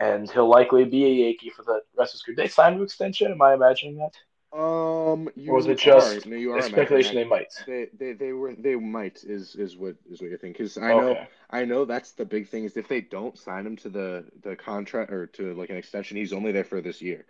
and 0.00 0.30
he'll 0.30 0.48
likely 0.48 0.84
be 0.84 1.04
a 1.04 1.08
Yankee 1.26 1.50
for 1.50 1.62
the 1.62 1.80
rest 1.96 2.10
of 2.10 2.14
his 2.14 2.22
career. 2.22 2.36
They 2.36 2.48
signed 2.48 2.76
an 2.76 2.82
extension. 2.82 3.30
Am 3.32 3.40
I 3.42 3.54
imagining 3.54 3.96
that, 3.98 4.14
Um, 4.58 5.28
you 5.36 5.50
or 5.52 5.56
was 5.56 5.66
it 5.66 5.78
just. 5.78 6.26
No, 6.26 6.36
you 6.36 6.52
are 6.52 6.60
speculation 6.62 7.14
they 7.14 7.24
might? 7.24 7.52
They, 7.66 7.88
they, 7.98 8.12
they 8.12 8.32
were, 8.32 8.54
they 8.54 8.74
might 8.74 9.22
is 9.24 9.54
is 9.54 9.76
what 9.76 9.96
is 10.10 10.20
what 10.20 10.30
you 10.30 10.36
think? 10.36 10.56
Because 10.58 10.76
I 10.78 10.88
know, 10.88 11.08
Okay. 11.10 11.28
I 11.50 11.64
know 11.64 11.84
that's 11.84 12.12
the 12.12 12.24
big 12.24 12.48
thing 12.48 12.64
is 12.64 12.76
if 12.76 12.88
they 12.88 13.00
don't 13.00 13.38
sign 13.38 13.66
him 13.66 13.76
to 13.76 13.88
the 13.88 14.24
the 14.42 14.56
contract 14.56 15.12
or 15.12 15.26
to 15.28 15.54
like 15.54 15.70
an 15.70 15.76
extension, 15.76 16.16
he's 16.16 16.32
only 16.32 16.52
there 16.52 16.64
for 16.64 16.80
this 16.80 17.00
year, 17.00 17.24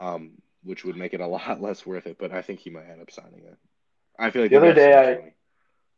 um, 0.00 0.32
which 0.64 0.84
would 0.84 0.96
make 0.96 1.14
it 1.14 1.20
a 1.20 1.26
lot 1.38 1.60
less 1.60 1.84
worth 1.86 2.06
it. 2.06 2.16
But 2.18 2.32
I 2.32 2.42
think 2.42 2.60
he 2.60 2.70
might 2.70 2.88
end 2.90 3.00
up 3.02 3.10
signing 3.10 3.44
it. 3.44 3.58
I 4.18 4.30
feel 4.30 4.42
like 4.42 4.50
The 4.50 4.58
other 4.58 4.74
day 4.74 4.94
I- 4.94 5.14
money. 5.18 5.34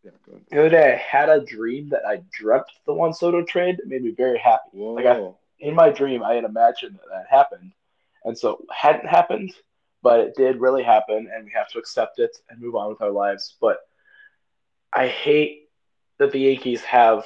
Yeah. 0.05 0.11
The 0.51 0.59
other 0.61 0.69
day 0.69 0.93
I 0.93 0.97
had 0.97 1.31
a 1.31 1.43
dream 1.43 1.89
that 1.89 2.03
I 2.07 2.23
dreamt 2.31 2.67
the 2.87 2.93
Juan 2.93 3.15
Soto 3.15 3.43
trade 3.43 3.79
that 3.79 3.87
made 3.89 4.03
me 4.03 4.11
very 4.11 4.39
happy. 4.39 4.69
Whoa. 4.73 4.93
Like 4.93 5.07
I, 5.07 5.31
in 5.65 5.75
my 5.75 5.91
dream, 5.91 6.23
I 6.23 6.35
had 6.35 6.45
imagined 6.45 6.97
that 6.97 7.09
that 7.13 7.27
happened, 7.31 7.73
and 8.25 8.39
so 8.39 8.51
it 8.59 8.67
hadn't 8.75 9.09
happened, 9.09 9.53
but 10.03 10.21
it 10.21 10.35
did 10.37 10.61
really 10.61 10.83
happen, 10.85 11.31
and 11.35 11.45
we 11.45 11.53
have 11.55 11.69
to 11.71 11.79
accept 11.79 12.19
it 12.21 12.37
and 12.51 12.61
move 12.61 12.77
on 12.77 12.91
with 12.91 13.03
our 13.03 13.11
lives. 13.11 13.57
But 13.61 13.79
I 14.95 15.09
hate 15.09 15.71
that 16.19 16.33
the 16.33 16.41
Yankees 16.41 16.83
have 16.85 17.25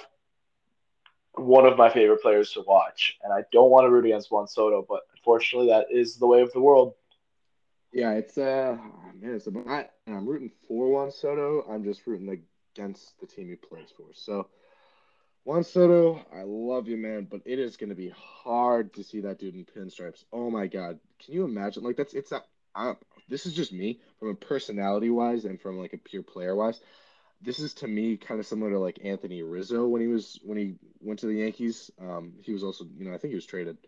one 1.34 1.66
of 1.66 1.76
my 1.78 1.90
favorite 1.90 2.22
players 2.22 2.52
to 2.52 2.62
watch, 2.62 3.18
and 3.22 3.32
I 3.32 3.44
don't 3.52 3.70
want 3.70 3.86
to 3.86 3.90
root 3.90 4.06
against 4.06 4.30
Juan 4.30 4.48
Soto, 4.48 4.84
but 4.88 5.02
unfortunately, 5.16 5.68
that 5.68 5.86
is 5.90 6.16
the 6.16 6.26
way 6.26 6.40
of 6.42 6.52
the 6.52 6.60
world. 6.60 6.94
Yeah, 7.92 8.12
it's 8.12 8.38
uh 8.38 8.76
man, 9.14 9.34
it's 9.34 9.48
I, 9.66 9.88
I'm 10.06 10.26
rooting 10.26 10.50
for 10.66 10.90
Juan 10.90 11.10
Soto. 11.10 11.62
I'm 11.68 11.84
just 11.84 12.06
rooting 12.06 12.44
against 12.74 13.18
the 13.20 13.26
team 13.26 13.48
he 13.48 13.56
plays 13.56 13.90
for. 13.96 14.06
So 14.12 14.48
Juan 15.48 15.64
Soto, 15.64 16.20
I 16.30 16.42
love 16.42 16.88
you, 16.88 16.98
man, 16.98 17.26
but 17.30 17.40
it 17.46 17.58
is 17.58 17.78
going 17.78 17.88
to 17.88 17.94
be 17.94 18.12
hard 18.14 18.92
to 18.92 19.02
see 19.02 19.22
that 19.22 19.38
dude 19.38 19.54
in 19.54 19.64
pinstripes. 19.64 20.24
Oh 20.30 20.50
my 20.50 20.66
God, 20.66 21.00
can 21.24 21.32
you 21.32 21.46
imagine? 21.46 21.82
Like 21.84 21.96
that's 21.96 22.12
it's 22.12 22.28
that. 22.28 22.44
I, 22.74 22.96
this 23.30 23.46
is 23.46 23.54
just 23.54 23.72
me 23.72 23.98
from 24.20 24.28
a 24.28 24.34
personality 24.34 25.08
wise 25.08 25.46
and 25.46 25.58
from 25.58 25.78
like 25.78 25.94
a 25.94 25.96
pure 25.96 26.22
player 26.22 26.54
wise. 26.54 26.78
This 27.40 27.60
is 27.60 27.72
to 27.74 27.88
me 27.88 28.18
kind 28.18 28.38
of 28.38 28.46
similar 28.46 28.72
to 28.72 28.78
like 28.78 29.00
Anthony 29.02 29.42
Rizzo 29.42 29.88
when 29.88 30.02
he 30.02 30.06
was 30.06 30.38
when 30.42 30.58
he 30.58 30.74
went 31.00 31.20
to 31.20 31.26
the 31.26 31.36
Yankees. 31.36 31.90
Um, 31.98 32.34
he 32.42 32.52
was 32.52 32.62
also 32.62 32.84
you 32.98 33.08
know 33.08 33.14
I 33.14 33.16
think 33.16 33.30
he 33.30 33.36
was 33.36 33.46
traded 33.46 33.78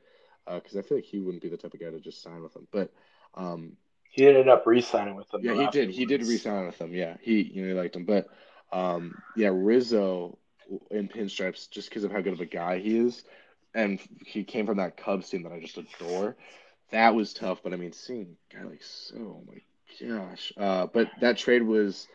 because 0.46 0.76
uh, 0.76 0.78
I 0.78 0.82
feel 0.82 0.96
like 0.96 1.04
he 1.04 1.20
wouldn't 1.20 1.42
be 1.42 1.50
the 1.50 1.58
type 1.58 1.74
of 1.74 1.80
guy 1.80 1.90
to 1.90 2.00
just 2.00 2.22
sign 2.22 2.42
with 2.42 2.54
them, 2.54 2.68
but 2.72 2.90
um, 3.34 3.76
he 4.08 4.26
ended 4.26 4.48
up 4.48 4.66
re-signing 4.66 5.14
with 5.14 5.28
them. 5.28 5.42
Yeah, 5.44 5.52
he 5.52 5.66
did. 5.66 5.90
He 5.90 6.06
did 6.06 6.22
re-sign 6.22 6.64
with 6.64 6.78
them. 6.78 6.94
Yeah, 6.94 7.18
he 7.20 7.42
you 7.42 7.60
know 7.60 7.68
he 7.68 7.74
liked 7.74 7.96
him, 7.96 8.06
but 8.06 8.30
um, 8.72 9.14
yeah, 9.36 9.50
Rizzo 9.52 10.38
in 10.90 11.08
pinstripes 11.08 11.70
just 11.70 11.88
because 11.88 12.04
of 12.04 12.12
how 12.12 12.20
good 12.20 12.32
of 12.32 12.40
a 12.40 12.46
guy 12.46 12.78
he 12.78 12.98
is, 12.98 13.24
and 13.74 14.00
he 14.24 14.44
came 14.44 14.66
from 14.66 14.78
that 14.78 14.96
Cubs 14.96 15.28
team 15.28 15.42
that 15.44 15.52
I 15.52 15.60
just 15.60 15.78
adore. 15.78 16.36
That 16.90 17.14
was 17.14 17.32
tough, 17.32 17.62
but 17.62 17.72
I 17.72 17.76
mean, 17.76 17.92
seeing 17.92 18.36
a 18.50 18.56
guy 18.56 18.64
like 18.64 18.82
so, 18.82 19.16
oh 19.16 19.42
my 19.46 20.08
gosh. 20.08 20.52
Uh, 20.56 20.86
but 20.86 21.08
that 21.20 21.38
trade 21.38 21.62
was, 21.62 22.08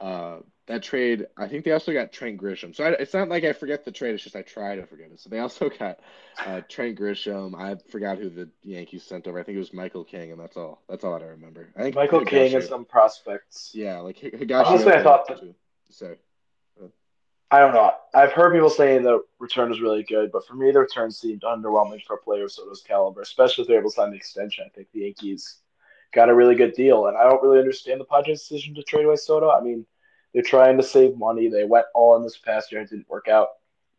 uh, 0.00 0.38
that 0.66 0.82
trade. 0.82 1.26
I 1.36 1.48
think 1.48 1.64
they 1.64 1.72
also 1.72 1.92
got 1.92 2.12
Trent 2.12 2.40
Grisham. 2.40 2.74
So 2.74 2.84
I, 2.84 2.90
it's 2.90 3.14
not 3.14 3.28
like 3.28 3.44
I 3.44 3.52
forget 3.52 3.84
the 3.84 3.92
trade. 3.92 4.14
It's 4.14 4.22
just 4.22 4.36
I 4.36 4.42
try 4.42 4.76
to 4.76 4.86
forget 4.86 5.10
it. 5.10 5.20
So 5.20 5.28
they 5.28 5.40
also 5.40 5.68
got 5.78 6.00
uh, 6.44 6.60
Trent 6.68 6.98
Grisham. 6.98 7.54
I 7.54 7.76
forgot 7.90 8.18
who 8.18 8.30
the 8.30 8.48
Yankees 8.62 9.02
sent 9.02 9.26
over. 9.26 9.38
I 9.38 9.42
think 9.42 9.56
it 9.56 9.60
was 9.60 9.72
Michael 9.72 10.04
King, 10.04 10.30
and 10.30 10.40
that's 10.40 10.56
all. 10.56 10.82
That's 10.88 11.04
all 11.04 11.12
that 11.12 11.24
I 11.24 11.28
remember. 11.28 11.68
I 11.76 11.82
think 11.82 11.94
Michael 11.94 12.24
King 12.24 12.54
and 12.54 12.64
some 12.64 12.84
prospects. 12.84 13.72
Yeah, 13.74 13.98
like 14.00 14.18
Higashi. 14.18 14.64
Honestly, 14.64 14.92
I 14.92 15.02
thought 15.02 15.26
that. 15.28 15.40
So 15.90 16.16
I 17.52 17.60
don't 17.60 17.74
know. 17.74 17.92
I've 18.14 18.32
heard 18.32 18.54
people 18.54 18.70
saying 18.70 19.02
the 19.02 19.22
return 19.38 19.68
was 19.68 19.82
really 19.82 20.04
good, 20.04 20.32
but 20.32 20.46
for 20.46 20.54
me, 20.54 20.70
the 20.70 20.78
return 20.78 21.10
seemed 21.10 21.42
underwhelming 21.42 22.02
for 22.02 22.14
a 22.14 22.18
player 22.18 22.44
of 22.44 22.52
Soto's 22.52 22.80
caliber, 22.80 23.20
especially 23.20 23.62
if 23.62 23.68
they're 23.68 23.78
able 23.78 23.90
to 23.90 23.94
sign 23.94 24.10
the 24.10 24.16
extension. 24.16 24.64
I 24.66 24.70
think 24.70 24.88
the 24.90 25.00
Yankees 25.00 25.58
got 26.14 26.30
a 26.30 26.34
really 26.34 26.54
good 26.54 26.72
deal, 26.72 27.08
and 27.08 27.16
I 27.16 27.24
don't 27.24 27.42
really 27.42 27.58
understand 27.58 28.00
the 28.00 28.06
Padres' 28.06 28.40
decision 28.40 28.74
to 28.76 28.82
trade 28.82 29.04
away 29.04 29.16
Soto. 29.16 29.50
I 29.50 29.60
mean, 29.60 29.84
they're 30.32 30.42
trying 30.42 30.78
to 30.78 30.82
save 30.82 31.14
money. 31.18 31.48
They 31.48 31.64
went 31.64 31.84
all 31.94 32.16
in 32.16 32.22
this 32.22 32.38
past 32.38 32.72
year; 32.72 32.80
it 32.80 32.88
didn't 32.88 33.10
work 33.10 33.28
out. 33.28 33.48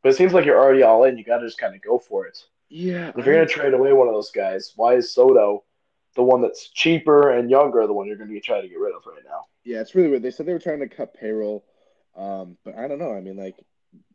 But 0.01 0.10
it 0.10 0.16
seems 0.16 0.34
like 0.34 0.45
you're 0.45 0.60
already 0.60 0.82
all 0.82 1.04
in. 1.04 1.20
You 1.20 1.24
got 1.24 1.38
to 1.38 1.45
just 1.45 1.60
kind 1.60 1.76
of 1.76 1.82
go 1.84 1.99
for 1.99 2.26
it. 2.26 2.43
Yeah. 2.70 3.12
If 3.16 3.24
you're 3.24 3.36
going 3.36 3.47
to 3.47 3.54
trade 3.54 3.76
away 3.76 3.93
one 3.93 4.08
of 4.08 4.16
those 4.16 4.32
guys, 4.32 4.74
why 4.76 4.95
is 4.95 5.14
Soto 5.14 5.64
the 6.16 6.24
one 6.24 6.41
that's 6.41 6.70
cheaper 6.70 7.30
and 7.32 7.51
younger, 7.51 7.86
the 7.86 7.93
one 7.93 8.08
you're 8.08 8.18
going 8.18 8.30
to 8.30 8.34
be 8.34 8.41
trying 8.41 8.64
to 8.64 8.68
get 8.68 8.80
rid 8.80 8.95
of 8.95 9.06
right 9.06 9.24
now? 9.24 9.45
Yeah, 9.64 9.80
it's 9.80 9.93
really 9.93 10.10
weird. 10.10 10.24
They 10.24 10.32
said 10.32 10.47
they 10.47 10.54
were 10.54 10.60
trying 10.60 10.80
to 10.80 10.88
cut 10.88 11.14
payroll 11.14 11.64
um, 12.16 12.57
but 12.64 12.78
I 12.78 12.88
don't 12.88 12.99
know. 12.99 13.14
I 13.14 13.22
mean, 13.22 13.38
like, 13.38 13.55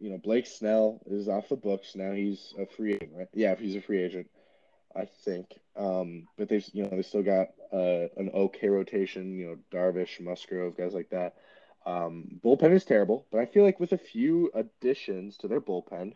you 0.01 0.11
know, 0.11 0.19
Blake 0.19 0.47
Snell 0.47 1.01
is 1.07 1.29
off 1.29 1.49
the 1.49 1.57
books 1.57 1.95
now. 1.95 2.13
He's 2.13 2.55
a 2.59 2.67
free 2.67 2.95
agent, 2.95 3.13
right? 3.15 3.29
Yeah, 3.33 3.55
he's 3.55 3.77
a 3.77 3.81
free 3.81 4.03
agent, 4.03 4.29
I 4.95 5.07
think. 5.25 5.47
Um, 5.77 6.27
but 6.37 6.49
they've, 6.49 6.67
you 6.73 6.83
know, 6.83 6.91
they 6.91 7.03
still 7.03 7.23
got 7.23 7.49
uh, 7.73 8.09
an 8.17 8.31
okay 8.35 8.69
rotation. 8.69 9.39
You 9.39 9.47
know, 9.47 9.59
Darvish, 9.73 10.21
Musgrove, 10.21 10.77
guys 10.77 10.95
like 10.95 11.11
that. 11.11 11.35
Um, 11.87 12.41
bullpen 12.45 12.73
is 12.73 12.85
terrible, 12.85 13.27
but 13.31 13.41
I 13.41 13.47
feel 13.47 13.65
like 13.65 13.81
with 13.81 13.93
a 13.93 13.99
few 13.99 14.51
additions 14.55 15.39
to 15.39 15.49
their 15.49 15.61
bullpen, 15.61 16.13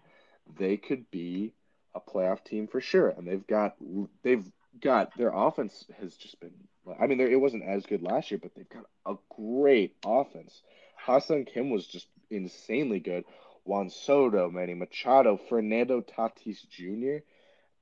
they 0.58 0.76
could 0.76 1.10
be 1.10 1.52
a 1.94 2.00
playoff 2.00 2.44
team 2.44 2.66
for 2.66 2.80
sure. 2.80 3.08
And 3.08 3.26
they've 3.26 3.46
got 3.46 3.76
they've 4.22 4.44
got 4.80 5.16
their 5.16 5.32
offense 5.32 5.84
has 6.00 6.16
just 6.16 6.40
been. 6.40 6.52
I 7.00 7.06
mean, 7.06 7.18
there, 7.18 7.30
it 7.30 7.40
wasn't 7.40 7.64
as 7.64 7.86
good 7.86 8.02
last 8.02 8.30
year, 8.30 8.40
but 8.42 8.54
they've 8.54 8.68
got 8.68 8.86
a 9.06 9.14
great 9.34 9.94
offense. 10.04 10.62
Ha-Seong 11.04 11.52
Kim 11.52 11.70
was 11.70 11.86
just 11.86 12.06
insanely 12.30 13.00
good. 13.00 13.24
Juan 13.64 13.90
Soto, 13.90 14.50
Manny 14.50 14.74
Machado, 14.74 15.36
Fernando 15.36 16.00
Tatis 16.00 16.68
Jr. 16.68 17.24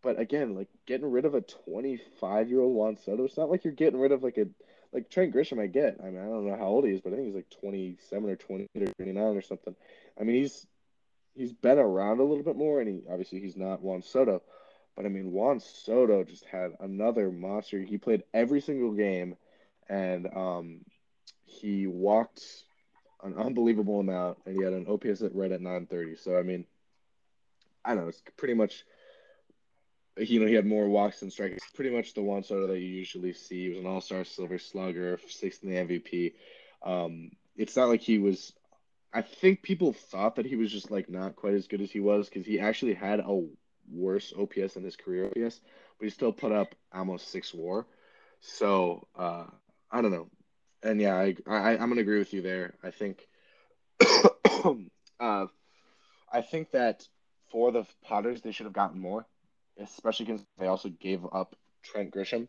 But 0.03 0.19
again, 0.19 0.55
like 0.55 0.69
getting 0.87 1.11
rid 1.11 1.25
of 1.25 1.35
a 1.35 1.43
25 1.43 2.49
year 2.49 2.61
old 2.61 2.75
Juan 2.75 2.97
Soto, 2.97 3.25
it's 3.25 3.37
not 3.37 3.51
like 3.51 3.65
you're 3.65 3.73
getting 3.73 4.01
rid 4.01 4.13
of 4.13 4.23
like 4.23 4.39
a 4.39 4.47
like 4.93 5.11
Trent 5.11 5.35
Grisham. 5.35 5.61
I 5.61 5.67
get. 5.67 5.99
I 6.03 6.07
mean, 6.07 6.21
I 6.21 6.27
don't 6.27 6.47
know 6.47 6.57
how 6.57 6.67
old 6.67 6.85
he 6.85 6.93
is, 6.93 7.01
but 7.01 7.13
I 7.13 7.17
think 7.17 7.27
he's 7.27 7.35
like 7.35 7.51
27 7.61 8.31
or 8.31 8.37
28 8.37 8.83
or 8.83 8.93
29 8.95 9.23
or 9.25 9.43
something. 9.43 9.77
I 10.19 10.25
mean, 10.25 10.37
he's 10.37 10.67
he's 11.35 11.53
been 11.53 11.79
around 11.79 12.21
a 12.21 12.25
little 12.25 12.45
bit 12.45 12.57
more, 12.57 12.81
and 12.81 12.89
he 12.89 13.03
obviously 13.11 13.41
he's 13.41 13.57
not 13.57 13.83
Juan 13.83 14.03
Soto, 14.03 14.43
but 14.97 15.05
I 15.05 15.09
mean 15.09 15.33
Juan 15.33 15.61
Soto 15.61 16.25
just 16.25 16.45
had 16.45 16.73
another 16.81 17.31
monster. 17.31 17.81
He 17.81 17.99
played 17.99 18.25
every 18.33 18.61
single 18.61 18.93
game, 18.93 19.37
and 19.89 20.27
um, 20.35 20.81
he 21.45 21.87
walked 21.87 22.43
an 23.23 23.35
unbelievable 23.37 24.01
amount, 24.01 24.39
and 24.47 24.57
he 24.57 24.63
had 24.63 24.73
an 24.73 24.87
OPS 24.89 25.23
at 25.23 25.35
right 25.35 25.53
at 25.53 25.61
930. 25.61 26.17
So 26.17 26.39
I 26.39 26.43
mean, 26.43 26.65
I 27.85 27.95
don't 27.95 28.05
know. 28.05 28.09
It's 28.09 28.23
pretty 28.37 28.55
much. 28.55 28.85
You 30.17 30.41
know, 30.41 30.47
he 30.47 30.55
had 30.55 30.67
more 30.67 30.89
walks 30.89 31.21
than 31.21 31.31
strikes. 31.31 31.63
Pretty 31.75 31.91
much 31.91 32.13
the 32.13 32.23
Juan 32.23 32.43
Soto 32.43 32.67
that 32.67 32.79
you 32.79 32.89
usually 32.89 33.33
see. 33.33 33.63
He 33.63 33.69
was 33.71 33.79
an 33.79 33.87
All 33.87 34.01
Star 34.01 34.25
Silver 34.25 34.59
Slugger, 34.59 35.19
sixth 35.29 35.63
in 35.63 35.71
the 35.71 35.77
MVP. 35.77 36.35
Um, 36.83 37.31
it's 37.57 37.77
not 37.77 37.89
like 37.89 38.03
he 38.03 38.19
was. 38.19 38.53
I 39.13 39.23
think 39.23 39.63
people 39.63 39.93
thought 39.93 40.37
that 40.37 40.47
he 40.47 40.57
was 40.57 40.71
just 40.71 40.91
like 40.91 41.09
not 41.09 41.37
quite 41.37 41.55
as 41.55 41.67
good 41.67 41.81
as 41.81 41.91
he 41.91 42.01
was 42.01 42.29
because 42.29 42.47
he 42.47 42.61
actually 42.61 42.95
had 42.95 43.21
a 43.21 43.47
worse 43.91 44.33
OPS 44.39 44.77
in 44.77 44.85
his 44.85 44.97
career 44.97 45.27
OPS, 45.27 45.61
but 45.99 46.05
he 46.05 46.11
still 46.11 46.33
put 46.33 46.53
up 46.53 46.75
almost 46.93 47.29
six 47.29 47.53
WAR. 47.53 47.87
So 48.41 49.09
uh, 49.17 49.47
I 49.91 50.03
don't 50.03 50.13
know 50.13 50.29
and 50.83 51.01
yeah, 51.01 51.15
I, 51.15 51.35
I 51.47 51.73
I'm 51.73 51.89
gonna 51.89 52.01
agree 52.01 52.19
with 52.19 52.33
you 52.33 52.43
there. 52.43 52.75
I 52.83 52.91
think, 52.91 53.29
uh, 55.21 55.47
I 56.33 56.41
think 56.43 56.71
that 56.73 57.07
for 57.51 57.73
the 57.73 57.87
Potters, 58.05 58.41
they 58.41 58.53
should 58.53 58.67
have 58.67 58.73
gotten 58.73 59.01
more, 59.01 59.27
especially 59.79 60.27
because 60.27 60.45
they 60.59 60.67
also 60.67 60.89
gave 60.89 61.25
up 61.33 61.57
Trent 61.83 62.13
Grisham, 62.13 62.49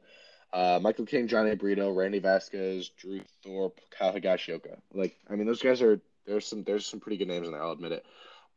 uh, 0.54 0.80
Michael 0.82 1.06
King, 1.06 1.28
Jhony 1.28 1.58
Brito, 1.58 1.92
Randy 1.92 2.20
Vasquez, 2.20 2.90
Drew 2.90 3.22
Thorpe, 3.44 3.80
Kyle 3.90 4.14
Higashioka. 4.14 4.78
Like, 4.94 5.18
I 5.30 5.36
mean, 5.36 5.48
those 5.48 5.62
guys 5.62 5.82
are 5.82 6.00
there's 6.26 6.46
some 6.46 6.64
there's 6.64 6.86
some 6.86 7.00
pretty 7.00 7.18
good 7.18 7.28
names 7.28 7.48
in 7.48 7.54
there. 7.54 7.62
I'll 7.64 7.72
admit 7.72 7.92
it, 7.92 8.06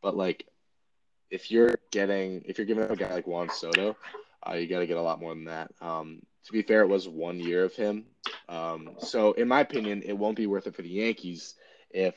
but 0.03 0.17
like, 0.17 0.47
if 1.31 1.51
you're 1.51 1.75
getting 1.91 2.43
if 2.47 2.59
you're 2.59 2.67
giving 2.67 2.85
up 2.85 2.91
a 2.91 2.97
guy 2.97 3.13
like 3.13 3.27
Juan 3.27 3.49
Soto, 3.51 3.97
uh, 4.47 4.55
you 4.55 4.69
got 4.69 4.81
to 4.81 4.87
get 4.87 4.99
a 4.99 5.03
lot 5.03 5.21
more 5.21 5.35
than 5.35 5.45
that. 5.45 5.73
Um, 5.81 6.23
to 6.47 6.53
be 6.53 6.63
fair, 6.63 6.83
it 6.83 6.89
was 6.89 7.09
one 7.09 7.41
year 7.41 7.65
of 7.65 7.75
him. 7.75 8.05
Um, 8.49 8.91
so, 8.99 9.33
in 9.33 9.49
my 9.49 9.61
opinion, 9.61 10.03
it 10.05 10.17
won't 10.17 10.37
be 10.37 10.47
worth 10.47 10.67
it 10.67 10.75
for 10.75 10.83
the 10.83 10.89
Yankees 10.89 11.55
if, 11.91 12.15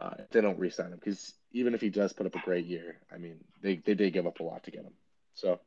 uh, 0.00 0.14
they 0.30 0.40
don't 0.40 0.58
re-sign 0.58 0.92
him. 0.92 1.00
Because 1.02 1.34
even 1.52 1.74
if 1.74 1.80
he 1.80 1.88
does 1.88 2.12
put 2.12 2.26
up 2.26 2.34
a 2.34 2.40
great 2.40 2.66
year, 2.66 2.98
I 3.12 3.18
mean, 3.18 3.36
they, 3.62 3.76
they 3.76 3.94
did 3.94 4.12
give 4.12 4.26
up 4.26 4.40
a 4.40 4.42
lot 4.42 4.64
to 4.64 4.70
get 4.70 4.82
him. 4.82 4.94
So, 5.34 5.60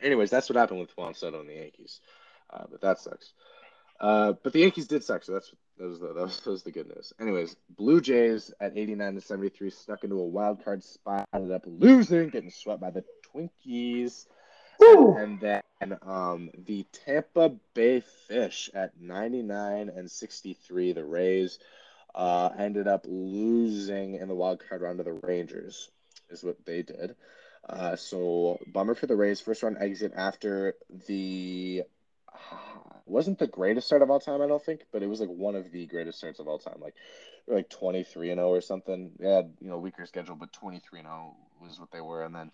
anyways, 0.00 0.30
that's 0.30 0.48
what 0.48 0.56
happened 0.56 0.80
with 0.80 0.96
Juan 0.96 1.14
Soto 1.14 1.40
and 1.40 1.48
the 1.48 1.54
Yankees. 1.54 2.00
Uh, 2.52 2.64
but 2.70 2.80
that 2.80 2.98
sucks. 2.98 3.32
Uh, 4.00 4.32
but 4.42 4.52
the 4.52 4.60
Yankees 4.60 4.88
did 4.88 5.04
suck, 5.04 5.22
so 5.24 5.32
that's 5.32 5.52
that 5.78 5.86
was, 5.86 5.98
the, 5.98 6.06
that, 6.08 6.22
was, 6.22 6.40
that 6.40 6.50
was 6.50 6.62
the 6.62 6.70
good 6.70 6.88
news. 6.88 7.12
Anyways, 7.20 7.56
Blue 7.70 8.00
Jays 8.00 8.52
at 8.60 8.76
89 8.76 9.14
to 9.14 9.20
73 9.20 9.70
snuck 9.70 10.04
into 10.04 10.20
a 10.20 10.26
wild 10.26 10.64
card 10.64 10.84
spot, 10.84 11.28
ended 11.34 11.50
up 11.50 11.62
losing, 11.66 12.28
getting 12.28 12.50
swept 12.50 12.80
by 12.80 12.90
the 12.90 13.04
Twinkies. 13.34 14.26
And 14.80 15.40
then 15.40 15.98
um, 16.02 16.50
the 16.66 16.86
Tampa 16.92 17.54
Bay 17.74 18.02
Fish 18.28 18.70
at 18.74 19.00
99 19.00 19.90
and 19.94 20.10
63, 20.10 20.92
the 20.92 21.04
Rays, 21.04 21.58
uh, 22.14 22.50
ended 22.58 22.86
up 22.86 23.06
losing 23.08 24.14
in 24.14 24.28
the 24.28 24.34
wild 24.34 24.62
card 24.68 24.82
round 24.82 24.98
to 24.98 25.04
the 25.04 25.12
Rangers, 25.12 25.90
is 26.30 26.44
what 26.44 26.64
they 26.64 26.82
did. 26.82 27.16
Uh, 27.68 27.96
so 27.96 28.58
bummer 28.66 28.94
for 28.94 29.06
the 29.06 29.16
Rays. 29.16 29.40
First 29.40 29.62
round 29.62 29.78
exit 29.80 30.12
after 30.14 30.74
the 31.08 31.82
wasn't 33.06 33.38
the 33.38 33.46
greatest 33.46 33.86
start 33.86 34.02
of 34.02 34.10
all 34.10 34.20
time, 34.20 34.42
I 34.42 34.46
don't 34.46 34.62
think, 34.62 34.82
but 34.92 35.02
it 35.02 35.08
was 35.08 35.20
like 35.20 35.30
one 35.30 35.54
of 35.54 35.72
the 35.72 35.86
greatest 35.86 36.18
starts 36.18 36.40
of 36.40 36.48
all 36.48 36.58
time. 36.58 36.78
Like 36.80 36.94
like 37.46 37.68
23 37.68 38.30
and 38.30 38.38
0 38.38 38.48
or 38.48 38.60
something. 38.60 39.12
They 39.18 39.30
had 39.30 39.52
you 39.60 39.68
know 39.68 39.78
weaker 39.78 40.06
schedule, 40.06 40.36
but 40.36 40.52
23 40.52 41.00
and 41.00 41.08
0 41.08 41.36
was 41.60 41.80
what 41.80 41.90
they 41.90 42.00
were, 42.00 42.22
and 42.22 42.34
then 42.34 42.50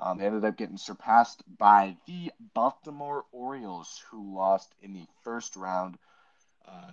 um, 0.00 0.18
they 0.18 0.26
ended 0.26 0.44
up 0.44 0.56
getting 0.56 0.76
surpassed 0.76 1.42
by 1.58 1.96
the 2.06 2.30
Baltimore 2.54 3.24
Orioles, 3.32 4.02
who 4.10 4.34
lost 4.34 4.74
in 4.80 4.92
the 4.92 5.06
first 5.24 5.56
round 5.56 5.98
uh, 6.66 6.92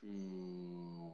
to. 0.00 1.12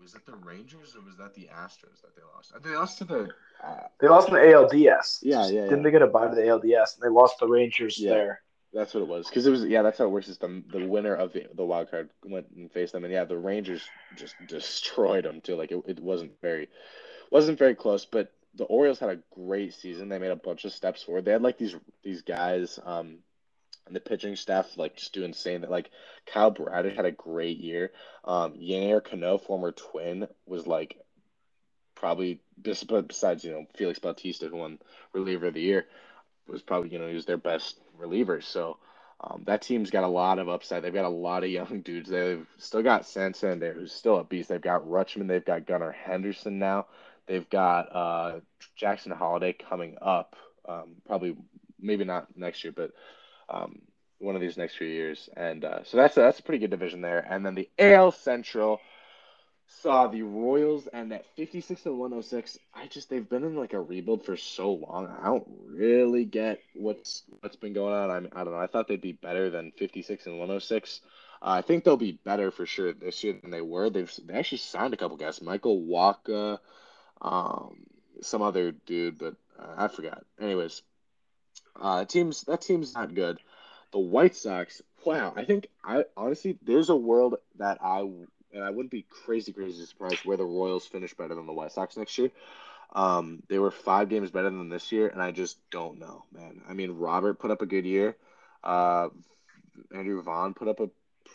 Was 0.00 0.14
it 0.14 0.24
the 0.24 0.34
Rangers 0.36 0.96
or 0.96 1.04
was 1.04 1.18
that 1.18 1.34
the 1.34 1.50
Astros 1.54 2.00
that 2.00 2.16
they 2.16 2.22
lost? 2.34 2.54
They 2.62 2.70
lost 2.70 2.98
to 2.98 3.04
the. 3.04 3.28
Uh, 3.62 3.82
they 4.00 4.08
lost 4.08 4.28
in 4.28 4.34
the 4.34 4.40
ALDS. 4.40 5.18
Yeah, 5.20 5.46
yeah. 5.48 5.64
Didn't 5.64 5.82
they 5.82 5.90
get 5.90 6.00
a 6.00 6.06
bye 6.06 6.28
to 6.28 6.34
the 6.34 6.40
ALDS? 6.40 6.94
And 6.94 7.02
they 7.02 7.08
lost 7.08 7.38
the 7.38 7.46
Rangers 7.46 7.98
yeah. 7.98 8.10
there. 8.10 8.40
That's 8.72 8.94
what 8.94 9.02
it 9.02 9.08
was. 9.08 9.28
Because 9.28 9.46
it 9.46 9.50
was, 9.50 9.64
yeah, 9.64 9.82
that's 9.82 9.98
how 9.98 10.04
it 10.04 10.10
works. 10.10 10.28
Is 10.28 10.38
the, 10.38 10.62
the 10.72 10.86
winner 10.86 11.14
of 11.14 11.34
the, 11.34 11.46
the 11.54 11.64
wild 11.64 11.90
card 11.90 12.08
went 12.24 12.46
and 12.56 12.72
faced 12.72 12.92
them. 12.92 13.04
And 13.04 13.12
yeah, 13.12 13.24
the 13.24 13.36
Rangers 13.36 13.82
just 14.16 14.34
destroyed 14.46 15.24
them 15.24 15.42
too. 15.42 15.56
Like 15.56 15.70
it, 15.70 15.82
it 15.86 16.00
wasn't 16.00 16.40
very, 16.40 16.68
wasn't 17.30 17.58
very 17.58 17.74
close. 17.74 18.06
But 18.06 18.32
the 18.54 18.64
Orioles 18.64 18.98
had 18.98 19.10
a 19.10 19.22
great 19.34 19.74
season. 19.74 20.08
They 20.08 20.18
made 20.18 20.30
a 20.30 20.36
bunch 20.36 20.64
of 20.64 20.72
steps 20.72 21.02
forward. 21.02 21.24
They 21.24 21.32
had 21.32 21.42
like 21.42 21.58
these 21.58 21.74
these 22.02 22.22
guys. 22.22 22.78
Um, 22.84 23.18
and 23.86 23.96
the 23.96 24.00
pitching 24.00 24.36
staff 24.36 24.76
like 24.76 24.96
just 24.96 25.12
do 25.12 25.24
insane. 25.24 25.62
That 25.62 25.70
like 25.70 25.90
Kyle 26.26 26.50
Bradish 26.50 26.94
had 26.94 27.06
a 27.06 27.12
great 27.12 27.58
year. 27.58 27.90
Um, 28.24 28.54
Yennier 28.54 29.02
Cano, 29.02 29.38
former 29.38 29.72
Twin, 29.72 30.28
was 30.46 30.66
like 30.66 30.96
probably 31.94 32.40
but 32.88 33.08
besides 33.08 33.44
you 33.44 33.52
know 33.52 33.66
Felix 33.76 33.98
Bautista, 33.98 34.48
who 34.48 34.56
won 34.56 34.78
reliever 35.12 35.46
of 35.46 35.54
the 35.54 35.60
year, 35.60 35.86
was 36.46 36.62
probably 36.62 36.90
you 36.90 36.98
know 36.98 37.08
he 37.08 37.14
was 37.14 37.26
their 37.26 37.36
best 37.36 37.80
reliever. 37.98 38.40
So 38.40 38.78
um, 39.20 39.42
that 39.46 39.62
team's 39.62 39.90
got 39.90 40.04
a 40.04 40.08
lot 40.08 40.38
of 40.38 40.48
upside. 40.48 40.82
They've 40.82 40.94
got 40.94 41.04
a 41.04 41.08
lot 41.08 41.44
of 41.44 41.50
young 41.50 41.80
dudes. 41.80 42.08
They've 42.08 42.46
still 42.58 42.82
got 42.82 43.06
Santander, 43.06 43.72
who's 43.72 43.92
still 43.92 44.18
a 44.18 44.24
beast. 44.24 44.48
They've 44.48 44.60
got 44.60 44.86
Rutschman. 44.86 45.28
They've 45.28 45.44
got 45.44 45.66
Gunnar 45.66 45.92
Henderson 45.92 46.58
now. 46.58 46.86
They've 47.26 47.48
got 47.48 47.94
uh, 47.94 48.40
Jackson 48.76 49.12
Holliday 49.12 49.52
coming 49.52 49.96
up. 50.00 50.36
Um, 50.68 50.96
probably, 51.06 51.36
maybe 51.80 52.04
not 52.04 52.36
next 52.36 52.64
year, 52.64 52.72
but 52.74 52.92
um, 53.48 53.80
one 54.18 54.34
of 54.34 54.40
these 54.40 54.56
next 54.56 54.76
few 54.76 54.86
years. 54.86 55.28
And 55.36 55.64
uh, 55.64 55.84
so 55.84 55.96
that's 55.96 56.16
a, 56.16 56.20
that's 56.20 56.38
a 56.38 56.42
pretty 56.42 56.60
good 56.60 56.70
division 56.70 57.00
there. 57.00 57.18
And 57.18 57.44
then 57.44 57.54
the 57.54 57.68
AL 57.78 58.12
Central 58.12 58.80
saw 59.82 60.08
the 60.08 60.22
Royals 60.22 60.88
and 60.88 61.12
at 61.12 61.24
56 61.36 61.86
and 61.86 61.98
106. 61.98 62.58
I 62.74 62.86
just 62.88 63.08
they've 63.08 63.28
been 63.28 63.44
in 63.44 63.56
like 63.56 63.72
a 63.72 63.80
rebuild 63.80 64.24
for 64.24 64.36
so 64.36 64.72
long. 64.72 65.06
I 65.06 65.26
don't 65.26 65.46
really 65.66 66.24
get 66.24 66.60
what's 66.74 67.22
what's 67.40 67.56
been 67.56 67.72
going 67.72 67.94
on. 67.94 68.10
I 68.10 68.40
I 68.40 68.44
don't 68.44 68.52
know. 68.52 68.58
I 68.58 68.66
thought 68.66 68.88
they'd 68.88 69.00
be 69.00 69.12
better 69.12 69.48
than 69.50 69.72
56 69.72 70.26
and 70.26 70.38
106. 70.38 71.00
Uh, 71.42 71.46
I 71.46 71.62
think 71.62 71.84
they'll 71.84 71.96
be 71.96 72.18
better 72.24 72.50
for 72.50 72.66
sure 72.66 72.92
this 72.92 73.22
year 73.24 73.38
than 73.40 73.50
they 73.50 73.62
were. 73.62 73.90
They've 73.90 74.12
they 74.26 74.34
actually 74.34 74.58
signed 74.58 74.92
a 74.92 74.96
couple 74.96 75.16
guys, 75.16 75.40
Michael 75.40 75.80
Wacha, 75.80 76.58
um, 77.20 77.86
some 78.22 78.42
other 78.42 78.72
dude, 78.72 79.18
but 79.18 79.34
uh, 79.58 79.74
I 79.76 79.88
forgot. 79.88 80.24
Anyways, 80.40 80.82
uh, 81.80 82.04
teams 82.04 82.42
that 82.42 82.62
team's 82.62 82.94
not 82.94 83.14
good. 83.14 83.38
The 83.92 83.98
White 83.98 84.36
Sox, 84.36 84.82
wow. 85.04 85.32
I 85.36 85.44
think 85.44 85.68
I 85.84 86.04
honestly 86.16 86.58
there's 86.62 86.90
a 86.90 86.96
world 86.96 87.36
that 87.58 87.78
I 87.82 88.00
and 88.52 88.64
I 88.64 88.70
wouldn't 88.70 88.90
be 88.90 89.06
crazy, 89.08 89.52
crazy 89.52 89.84
surprised 89.84 90.24
where 90.24 90.36
the 90.36 90.44
Royals 90.44 90.86
finish 90.86 91.14
better 91.14 91.34
than 91.34 91.46
the 91.46 91.52
White 91.52 91.72
Sox 91.72 91.96
next 91.96 92.16
year. 92.18 92.30
Um, 92.92 93.42
they 93.48 93.58
were 93.58 93.70
five 93.70 94.08
games 94.08 94.30
better 94.30 94.50
than 94.50 94.68
this 94.68 94.90
year, 94.90 95.08
and 95.08 95.22
I 95.22 95.30
just 95.30 95.58
don't 95.70 95.98
know, 96.00 96.24
man. 96.32 96.62
I 96.68 96.72
mean, 96.72 96.92
Robert 96.92 97.38
put 97.38 97.52
up 97.52 97.62
a 97.62 97.66
good 97.66 97.84
year. 97.84 98.16
Uh, 98.64 99.08
Andrew 99.94 100.20
Vaughn 100.22 100.54
put 100.54 100.68
up 100.68 100.80
a 100.80 100.90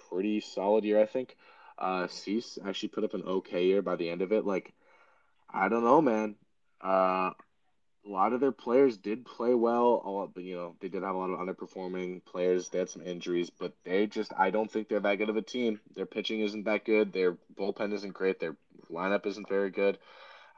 pretty 0.09 0.41
solid 0.41 0.83
year, 0.83 1.01
I 1.01 1.05
think. 1.05 1.37
Uh, 1.77 2.07
Cease 2.07 2.57
actually 2.65 2.89
put 2.89 3.03
up 3.03 3.13
an 3.13 3.23
okay 3.23 3.65
year 3.65 3.81
by 3.81 3.95
the 3.95 4.09
end 4.09 4.21
of 4.21 4.33
it. 4.33 4.45
Like, 4.45 4.73
I 5.55 5.69
don't 5.69 5.83
know, 5.85 6.01
man. 6.01 6.35
Uh, 6.83 7.31
a 8.05 8.09
lot 8.09 8.33
of 8.33 8.39
their 8.39 8.51
players 8.51 8.97
did 8.97 9.25
play 9.25 9.53
well. 9.53 10.29
But 10.33 10.43
you 10.43 10.55
know, 10.55 10.75
they 10.79 10.89
did 10.89 11.03
have 11.03 11.15
a 11.15 11.17
lot 11.17 11.29
of 11.29 11.39
underperforming 11.39 12.23
players. 12.25 12.69
They 12.69 12.79
had 12.79 12.89
some 12.89 13.01
injuries, 13.01 13.49
but 13.49 13.73
they 13.83 14.07
just 14.07 14.33
I 14.37 14.49
don't 14.49 14.69
think 14.69 14.89
they're 14.89 14.99
that 14.99 15.15
good 15.17 15.29
of 15.29 15.37
a 15.37 15.41
team. 15.41 15.79
Their 15.95 16.05
pitching 16.05 16.41
isn't 16.41 16.65
that 16.65 16.85
good. 16.85 17.13
Their 17.13 17.37
bullpen 17.57 17.93
isn't 17.93 18.13
great. 18.13 18.39
Their 18.39 18.57
lineup 18.91 19.25
isn't 19.25 19.49
very 19.49 19.71
good. 19.71 19.97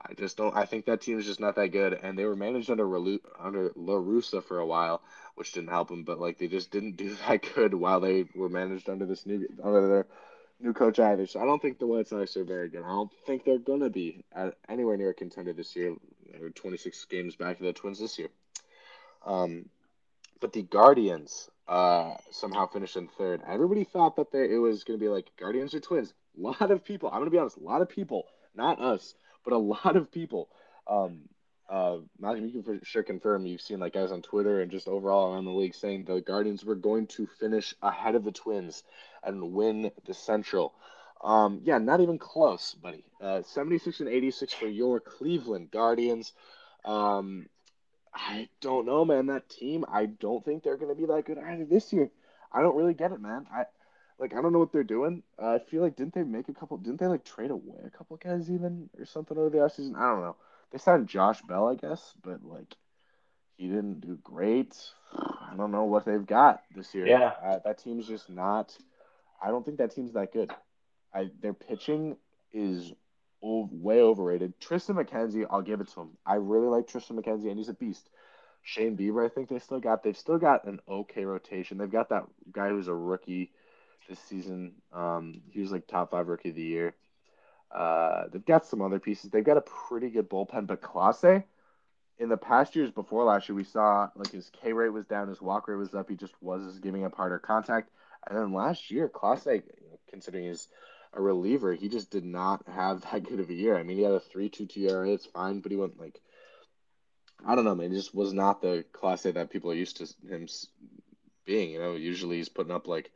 I 0.02 0.14
just 0.14 0.38
don't. 0.38 0.56
I 0.56 0.66
think 0.66 0.86
that 0.86 1.02
team 1.02 1.20
is 1.20 1.26
just 1.26 1.39
not 1.39 1.56
that 1.56 1.70
good, 1.72 1.93
and 1.93 2.18
they 2.18 2.26
were 2.26 2.36
managed 2.36 2.70
under 2.70 2.86
Relu, 2.86 3.20
under 3.39 3.72
La 3.76 3.95
Russa 3.95 4.43
for 4.43 4.60
a 4.60 4.66
while, 4.66 5.02
which 5.36 5.54
didn't 5.54 5.70
help 5.70 5.89
them. 5.89 6.04
But 6.04 6.20
like 6.20 6.38
they 6.38 6.48
just 6.48 6.72
didn't 6.72 6.98
do 6.98 7.16
that 7.28 7.48
good 7.56 7.74
while 7.74 8.00
they 8.00 8.26
were 8.36 8.50
managed 8.50 8.89
under 8.89 9.06
this 9.06 9.26
new 9.26 9.48
under 9.64 9.88
their 9.88 10.08
new 10.60 10.74
coach 10.74 10.99
either. 10.99 11.26
So 11.26 11.39
I 11.39 11.45
don't 11.45 11.62
think 11.62 11.80
the 11.80 11.88
White 11.88 12.08
Sox 12.08 12.36
are 12.38 12.43
very 12.43 12.70
good. 12.70 12.84
I 12.84 12.89
don't 12.89 13.12
think 13.26 13.43
they're 13.43 13.58
gonna 13.58 13.89
be 13.89 14.24
at 14.34 14.55
anywhere 14.70 14.97
near 14.97 15.12
a 15.12 15.14
contender 15.14 15.53
this 15.53 15.76
year. 15.76 15.95
They're 16.39 16.49
26 16.49 17.05
games 17.05 17.36
back 17.36 17.58
to 17.58 17.64
the 17.64 17.74
Twins 17.74 17.99
this 17.99 18.20
year. 18.20 18.30
Um, 19.26 19.70
but 20.39 20.53
the 20.53 20.64
Guardians 20.64 21.49
uh, 21.68 22.16
somehow 22.32 22.68
finished 22.68 22.95
in 22.95 23.08
third. 23.08 23.41
Everybody 23.47 23.84
thought 23.84 24.16
that 24.16 24.32
they, 24.32 24.49
it 24.53 24.58
was 24.58 24.84
going 24.84 24.97
to 24.97 25.03
be 25.03 25.10
like 25.10 25.32
Guardians 25.38 25.74
or 25.74 25.80
Twins. 25.80 26.14
A 26.38 26.41
lot 26.41 26.72
of 26.72 26.86
people, 26.86 27.10
I'm 27.10 27.16
going 27.16 27.26
to 27.26 27.32
be 27.32 27.39
honest, 27.39 27.58
a 27.58 27.64
lot 27.64 27.82
of 27.82 27.89
people, 27.89 28.28
not 28.53 28.80
us, 28.80 29.16
but 29.43 29.53
a 29.53 29.58
lot 29.58 29.95
of 29.95 30.12
people. 30.12 30.49
Um, 30.86 31.22
uh, 31.70 31.97
Malcolm, 32.20 32.45
you 32.45 32.51
can 32.51 32.63
for 32.63 32.86
sure 32.86 33.03
confirm 33.03 33.45
you've 33.45 33.61
seen 33.61 33.80
like 33.80 33.93
guys 33.93 34.11
on 34.11 34.22
Twitter 34.22 34.61
and 34.61 34.72
just 34.72 34.88
overall 34.88 35.34
around 35.34 35.45
the 35.45 35.51
league 35.51 35.76
saying 35.76 36.05
the 36.05 36.22
Guardians 36.22 36.63
were 36.63 36.76
going 36.76 37.07
to 37.07 37.28
finish 37.39 37.76
ahead 37.82 38.15
of 38.15 38.24
the 38.24 38.32
Twins 38.32 38.84
and 39.24 39.53
win 39.53 39.91
the 40.05 40.13
Central. 40.13 40.74
Um, 41.22 41.61
yeah, 41.63 41.78
not 41.80 41.99
even 41.99 42.20
close, 42.20 42.74
buddy. 42.74 43.03
Uh, 43.20 43.41
76 43.41 43.99
and 43.99 44.09
86 44.09 44.53
for 44.53 44.68
your 44.68 44.99
Cleveland 44.99 45.72
Guardians. 45.72 46.32
Um, 46.86 47.47
I 48.13 48.47
don't 48.61 48.86
know, 48.86 49.03
man. 49.03 49.28
That 49.28 49.49
team, 49.49 49.84
I 49.91 50.05
don't 50.05 50.43
think 50.45 50.63
they're 50.63 50.78
going 50.78 50.95
to 50.95 50.99
be 50.99 51.07
that 51.07 51.26
good 51.26 51.38
either 51.38 51.65
this 51.65 51.91
year. 51.91 52.09
I 52.51 52.61
don't 52.61 52.78
really 52.78 52.93
get 52.93 53.11
it, 53.11 53.22
man. 53.22 53.45
I 53.53 53.63
like 54.20 54.34
I 54.34 54.41
don't 54.41 54.53
know 54.53 54.59
what 54.59 54.72
they're 54.72 54.84
doing. 54.84 55.22
Uh, 55.41 55.55
I 55.55 55.59
feel 55.59 55.82
like 55.82 55.95
didn't 55.95 56.13
they 56.13 56.24
make 56.24 56.49
a 56.49 56.53
couple? 56.53 56.78
Didn't 56.78 56.99
they 56.99 57.07
like 57.07 57.24
trade 57.24 57.51
away 57.51 57.78
a 57.86 57.89
couple 57.89 58.18
guys 58.18 58.49
even 58.49 58.89
or 58.97 59.05
something 59.05 59.38
over 59.38 59.49
the 59.49 59.57
offseason? 59.57 59.95
I 59.95 60.09
don't 60.11 60.22
know. 60.22 60.36
They 60.72 60.78
signed 60.78 61.07
Josh 61.07 61.41
Bell, 61.41 61.68
I 61.68 61.76
guess, 61.76 62.13
but 62.24 62.43
like 62.43 62.76
he 63.55 63.68
didn't 63.68 64.01
do 64.01 64.20
great. 64.24 64.76
I 65.13 65.53
don't 65.55 65.72
know 65.72 65.86
what 65.86 66.05
they've 66.05 66.26
got 66.26 66.61
this 66.76 66.93
year. 66.93 67.07
Yeah, 67.07 67.32
uh, 67.43 67.59
that 67.65 67.80
team's 67.80 68.07
just 68.07 68.30
not. 68.30 68.76
I 69.41 69.49
don't 69.49 69.65
think 69.65 69.78
that 69.78 69.93
team's 69.93 70.13
that 70.13 70.34
good. 70.34 70.51
I 71.13 71.30
their 71.41 71.53
pitching 71.53 72.18
is 72.51 72.93
way 73.41 74.01
overrated. 74.01 74.59
Triston 74.59 74.95
McKenzie, 74.95 75.45
I'll 75.49 75.61
give 75.61 75.82
it 75.82 75.89
to 75.89 76.01
him. 76.01 76.09
I 76.26 76.36
really 76.36 76.68
like 76.68 76.88
Triston 76.88 77.20
McKenzie, 77.20 77.49
and 77.49 77.57
he's 77.57 77.70
a 77.70 77.74
beast. 77.74 78.09
Shane 78.63 78.97
Bieber, 78.97 79.26
I 79.26 79.30
think 79.30 79.47
they 79.47 79.59
still 79.59 79.80
got. 79.80 80.03
They've 80.03 80.18
still 80.18 80.38
got 80.38 80.65
an 80.65 80.80
okay 80.89 81.24
rotation. 81.24 81.78
They've 81.78 81.89
got 81.89 82.09
that 82.09 82.26
guy 82.51 82.70
who's 82.70 82.89
a 82.89 82.93
rookie 82.93 83.51
this 84.09 84.20
season. 84.20 84.74
Um, 84.91 85.41
he 85.51 85.61
was 85.61 85.72
like 85.72 85.88
top 85.88 86.11
five 86.11 86.28
rookie 86.28 86.49
of 86.49 86.55
the 86.55 86.63
year. 86.63 86.93
Uh, 87.72 88.24
they've 88.32 88.45
got 88.45 88.65
some 88.65 88.82
other 88.82 88.99
pieces. 88.99 89.30
They've 89.30 89.43
got 89.43 89.57
a 89.57 89.61
pretty 89.61 90.09
good 90.09 90.30
bullpen, 90.30 90.68
but 90.68 90.82
Clase, 90.82 91.43
in 92.20 92.30
the 92.30 92.38
past 92.38 92.76
years 92.76 92.91
before 92.91 93.24
last 93.26 93.47
year, 93.47 93.55
we 93.55 93.63
saw 93.63 94.09
like 94.15 94.32
his 94.32 94.49
K 94.49 94.74
rate 94.74 94.89
was 94.89 95.05
down, 95.05 95.28
his 95.28 95.41
walk 95.41 95.68
rate 95.68 95.76
was 95.76 95.93
up. 95.93 96.09
He 96.09 96.15
just 96.15 96.34
was 96.41 96.80
giving 96.80 97.05
up 97.05 97.15
harder 97.15 97.39
contact. 97.39 97.89
And 98.28 98.38
then 98.38 98.53
last 98.53 98.89
year, 98.89 99.09
Clase, 99.09 99.63
considering 100.09 100.45
he's 100.45 100.68
a 101.13 101.22
reliever, 101.22 101.74
he 101.74 101.89
just 101.89 102.09
did 102.09 102.26
not 102.26 102.63
have 102.68 103.01
that 103.11 103.24
good 103.24 103.39
of 103.39 103.49
a 103.49 103.53
year. 103.53 103.78
I 103.78 103.84
mean, 103.84 103.97
he 103.97 104.03
had 104.03 104.13
a 104.13 104.20
three 104.20 104.49
two 104.49 104.65
two 104.65 104.88
ERA. 104.88 105.09
It's 105.09 105.26
fine, 105.26 105.59
but 105.59 105.72
he 105.72 105.78
went 105.78 105.99
like 105.99 106.20
I 107.45 107.55
don't 107.55 107.65
know, 107.65 107.76
man. 107.76 107.91
He 107.91 107.97
just 107.97 108.15
was 108.15 108.34
not 108.34 108.61
the 108.61 108.84
Clase 108.93 109.34
that 109.34 109.49
people 109.49 109.72
are 109.72 109.76
used 109.76 109.97
to 109.97 110.28
him 110.28 110.47
being. 111.45 111.72
You 111.72 111.80
know, 111.80 111.93
usually 111.93 112.38
he's 112.38 112.49
putting 112.49 112.74
up 112.74 112.88
like 112.88 113.11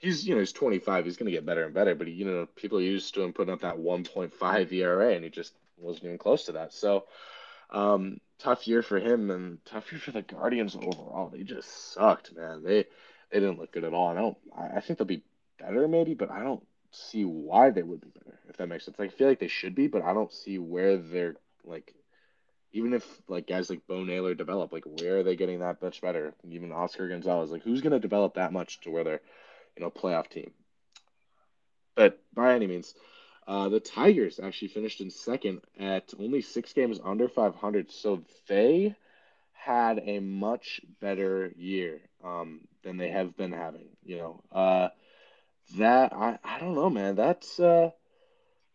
he's 0.00 0.26
you 0.26 0.34
know 0.34 0.40
he's 0.40 0.52
25. 0.52 1.04
He's 1.04 1.16
gonna 1.16 1.30
get 1.30 1.46
better 1.46 1.64
and 1.64 1.74
better, 1.74 1.94
but 1.94 2.08
he, 2.08 2.14
you 2.14 2.24
know 2.24 2.46
people 2.56 2.78
are 2.78 2.82
used 2.82 3.14
to 3.14 3.22
him 3.22 3.32
putting 3.32 3.54
up 3.54 3.60
that 3.60 3.78
1.5 3.78 4.72
ERA, 4.72 5.14
and 5.14 5.24
he 5.24 5.30
just 5.30 5.54
wasn't 5.78 6.06
even 6.06 6.18
close 6.18 6.44
to 6.46 6.52
that. 6.52 6.72
So. 6.72 7.04
Um, 7.72 8.20
tough 8.40 8.66
year 8.66 8.82
for 8.82 8.98
him 8.98 9.30
and 9.30 9.64
tough 9.64 9.92
year 9.92 10.00
for 10.00 10.10
the 10.10 10.22
Guardians 10.22 10.74
overall. 10.74 11.28
They 11.28 11.44
just 11.44 11.92
sucked, 11.92 12.34
man. 12.34 12.64
They 12.64 12.86
they 13.30 13.38
didn't 13.38 13.58
look 13.58 13.72
good 13.72 13.84
at 13.84 13.94
all. 13.94 14.08
I 14.08 14.14
don't. 14.14 14.36
I 14.56 14.80
think 14.80 14.98
they'll 14.98 15.06
be 15.06 15.22
better 15.58 15.86
maybe, 15.86 16.14
but 16.14 16.30
I 16.30 16.42
don't 16.42 16.66
see 16.90 17.24
why 17.24 17.70
they 17.70 17.82
would 17.82 18.00
be 18.00 18.08
better, 18.08 18.38
if 18.48 18.56
that 18.56 18.68
makes 18.68 18.84
sense. 18.84 18.98
Like, 18.98 19.12
I 19.12 19.16
feel 19.16 19.28
like 19.28 19.38
they 19.38 19.48
should 19.48 19.74
be, 19.74 19.86
but 19.86 20.02
I 20.02 20.12
don't 20.12 20.32
see 20.32 20.58
where 20.58 20.96
they're 20.96 21.36
like. 21.64 21.94
Even 22.72 22.94
if 22.94 23.04
like 23.26 23.48
guys 23.48 23.68
like 23.68 23.84
Bo 23.88 24.04
Naylor 24.04 24.34
develop, 24.34 24.72
like 24.72 24.84
where 24.84 25.18
are 25.18 25.22
they 25.24 25.34
getting 25.34 25.58
that 25.58 25.82
much 25.82 26.00
better? 26.00 26.34
Even 26.48 26.70
Oscar 26.70 27.08
Gonzalez, 27.08 27.50
like 27.50 27.64
who's 27.64 27.80
gonna 27.80 27.98
develop 27.98 28.34
that 28.34 28.52
much 28.52 28.80
to 28.82 28.92
where 28.92 29.02
they're, 29.02 29.20
you 29.80 29.86
know, 29.86 29.90
playoff 29.90 30.28
team? 30.28 30.50
But 31.94 32.20
by 32.34 32.54
any 32.54 32.66
means, 32.66 32.94
uh, 33.46 33.70
the 33.70 33.80
Tigers 33.80 34.38
actually 34.38 34.68
finished 34.68 35.00
in 35.00 35.10
second 35.10 35.62
at 35.78 36.12
only 36.18 36.42
six 36.42 36.72
games 36.72 37.00
under 37.02 37.28
500, 37.28 37.90
so 37.90 38.22
they 38.46 38.94
had 39.52 39.98
a 40.04 40.20
much 40.20 40.80
better 41.00 41.52
year 41.56 42.00
um, 42.22 42.60
than 42.82 42.98
they 42.98 43.08
have 43.08 43.36
been 43.36 43.52
having. 43.52 43.88
You 44.04 44.18
know, 44.18 44.42
uh, 44.52 44.88
that 45.78 46.12
I, 46.12 46.38
I 46.44 46.58
don't 46.58 46.74
know, 46.74 46.90
man. 46.90 47.16
That's 47.16 47.58
uh 47.58 47.90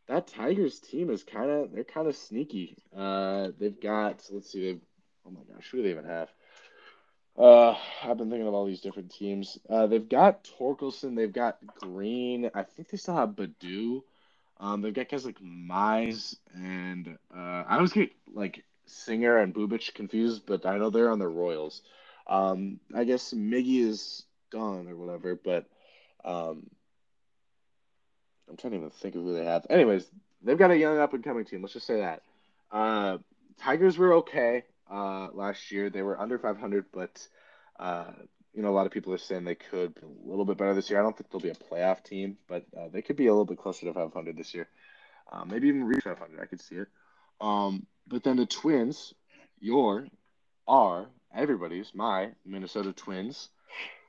that 0.07 0.27
Tigers 0.27 0.79
team 0.79 1.09
is 1.09 1.23
kind 1.23 1.49
of 1.49 1.71
they're 1.71 1.83
kind 1.83 2.07
of 2.07 2.15
sneaky. 2.15 2.77
Uh, 2.95 3.49
they've 3.59 3.79
got 3.79 4.23
let's 4.31 4.51
see, 4.51 4.65
they've 4.65 4.81
oh 5.25 5.31
my 5.31 5.41
gosh, 5.53 5.69
who 5.69 5.77
do 5.77 5.83
they 5.83 5.91
even 5.91 6.05
have? 6.05 6.29
Uh, 7.37 7.75
I've 8.03 8.17
been 8.17 8.29
thinking 8.29 8.47
of 8.47 8.53
all 8.53 8.65
these 8.65 8.81
different 8.81 9.11
teams. 9.11 9.57
Uh, 9.69 9.87
they've 9.87 10.07
got 10.07 10.47
Torkelson, 10.57 11.15
they've 11.15 11.31
got 11.31 11.57
Green. 11.81 12.49
I 12.53 12.63
think 12.63 12.89
they 12.89 12.97
still 12.97 13.15
have 13.15 13.29
Baddoo. 13.29 14.03
Um, 14.57 14.81
they've 14.81 14.93
got 14.93 15.09
guys 15.09 15.25
like 15.25 15.39
Mize 15.41 16.37
and 16.53 17.17
uh, 17.35 17.63
I 17.67 17.75
always 17.75 17.91
get 17.91 18.11
like 18.33 18.63
Singer 18.85 19.37
and 19.37 19.53
Bubic 19.53 19.93
confused, 19.93 20.43
but 20.45 20.65
I 20.65 20.77
know 20.77 20.89
they're 20.89 21.11
on 21.11 21.19
the 21.19 21.27
Royals. 21.27 21.81
Um, 22.27 22.79
I 22.93 23.03
guess 23.03 23.33
Miggy 23.33 23.81
is 23.81 24.23
gone 24.49 24.87
or 24.87 24.95
whatever, 24.95 25.35
but 25.35 25.65
um, 26.23 26.69
I'm 28.49 28.55
trying 28.55 28.71
to 28.71 28.77
even 28.77 28.89
think 28.91 29.15
of 29.15 29.23
who 29.23 29.33
they 29.33 29.43
have. 29.43 29.67
Anyways, 29.69 30.05
they've 30.41 30.57
got 30.57 30.71
a 30.71 30.77
young 30.77 30.99
up 30.99 31.13
and 31.13 31.23
coming 31.23 31.43
team. 31.43 31.61
Let's 31.61 31.73
just 31.73 31.87
say 31.87 31.99
that. 31.99 32.21
Uh, 32.71 33.17
Tigers 33.59 33.97
were 33.97 34.13
okay 34.13 34.63
uh, 34.91 35.29
last 35.33 35.71
year. 35.71 35.89
They 35.89 36.01
were 36.01 36.19
under 36.19 36.37
500, 36.37 36.85
but 36.91 37.27
uh, 37.79 38.11
you 38.53 38.61
know, 38.61 38.69
a 38.69 38.75
lot 38.75 38.85
of 38.85 38.91
people 38.91 39.13
are 39.13 39.17
saying 39.17 39.43
they 39.43 39.55
could 39.55 39.95
be 39.95 40.01
a 40.01 40.29
little 40.29 40.45
bit 40.45 40.57
better 40.57 40.73
this 40.73 40.89
year. 40.89 40.99
I 40.99 41.03
don't 41.03 41.15
think 41.15 41.29
they'll 41.29 41.41
be 41.41 41.49
a 41.49 41.55
playoff 41.55 42.03
team, 42.03 42.37
but 42.47 42.63
uh, 42.77 42.87
they 42.91 43.01
could 43.01 43.17
be 43.17 43.27
a 43.27 43.31
little 43.31 43.45
bit 43.45 43.57
closer 43.57 43.85
to 43.85 43.93
500 43.93 44.37
this 44.37 44.53
year. 44.53 44.67
Uh, 45.31 45.43
maybe 45.43 45.67
even 45.67 45.83
reach 45.83 46.03
500. 46.03 46.39
I 46.41 46.45
could 46.45 46.61
see 46.61 46.75
it. 46.75 46.87
Um, 47.41 47.85
but 48.07 48.23
then 48.23 48.37
the 48.37 48.45
Twins, 48.45 49.13
your, 49.59 50.07
are 50.67 51.07
everybody's, 51.35 51.93
my 51.93 52.29
Minnesota 52.45 52.93
Twins, 52.93 53.49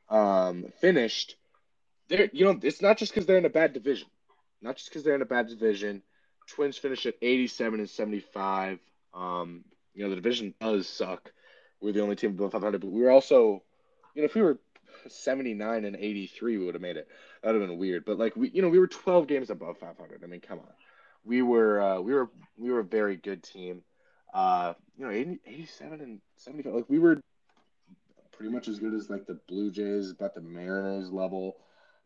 um, 0.08 0.66
finished. 0.80 1.34
They're, 2.08 2.30
you 2.32 2.44
know, 2.44 2.60
it's 2.62 2.82
not 2.82 2.98
just 2.98 3.12
because 3.12 3.26
they're 3.26 3.38
in 3.38 3.46
a 3.46 3.50
bad 3.50 3.72
division. 3.72 4.06
Not 4.62 4.76
just 4.76 4.88
because 4.88 5.02
they're 5.02 5.16
in 5.16 5.22
a 5.22 5.26
bad 5.26 5.48
division. 5.48 6.02
Twins 6.46 6.78
finished 6.78 7.06
at 7.06 7.16
87 7.20 7.80
and 7.80 7.90
75. 7.90 8.78
Um, 9.12 9.64
you 9.96 10.04
know, 10.04 10.10
the 10.10 10.16
division 10.16 10.54
does 10.60 10.86
suck. 10.86 11.32
We're 11.80 11.92
the 11.92 12.02
only 12.02 12.16
team 12.16 12.30
above 12.30 12.52
500, 12.52 12.80
but 12.80 12.90
we 12.90 13.02
were 13.02 13.10
also, 13.10 13.62
you 14.14 14.22
know, 14.22 14.26
if 14.26 14.34
we 14.34 14.42
were 14.42 14.58
79 15.08 15.84
and 15.84 15.96
83, 15.96 16.58
we 16.58 16.64
would 16.64 16.74
have 16.74 16.82
made 16.82 16.96
it. 16.96 17.08
That 17.42 17.52
would 17.52 17.60
have 17.60 17.68
been 17.68 17.78
weird. 17.78 18.04
But 18.04 18.18
like 18.18 18.36
we, 18.36 18.50
you 18.50 18.62
know, 18.62 18.68
we 18.68 18.78
were 18.78 18.86
12 18.86 19.26
games 19.26 19.50
above 19.50 19.78
500. 19.78 20.22
I 20.22 20.26
mean, 20.26 20.40
come 20.40 20.58
on. 20.58 20.72
We 21.24 21.42
were, 21.42 21.80
uh, 21.80 22.00
we 22.00 22.14
were, 22.14 22.30
we 22.56 22.70
were 22.70 22.80
a 22.80 22.84
very 22.84 23.16
good 23.16 23.42
team. 23.42 23.82
Uh, 24.32 24.74
you 24.98 25.06
know, 25.06 25.10
80, 25.10 25.40
87 25.46 26.00
and 26.00 26.20
75. 26.36 26.74
Like 26.74 26.84
we 26.88 26.98
were 26.98 27.20
pretty 28.32 28.52
much 28.52 28.68
as 28.68 28.78
good 28.78 28.94
as 28.94 29.08
like 29.08 29.26
the 29.26 29.38
Blue 29.48 29.70
Jays, 29.70 30.10
about 30.10 30.34
the 30.34 30.42
Mariners 30.42 31.10
level. 31.10 31.56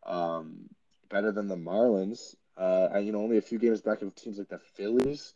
Um, 0.05 0.69
better 1.09 1.31
than 1.31 1.47
the 1.47 1.57
Marlins. 1.57 2.35
Uh, 2.57 2.97
you 2.99 3.11
know, 3.11 3.21
only 3.21 3.37
a 3.37 3.41
few 3.41 3.59
games 3.59 3.81
back 3.81 4.01
of 4.01 4.15
teams 4.15 4.37
like 4.37 4.49
the 4.49 4.59
Phillies. 4.59 5.33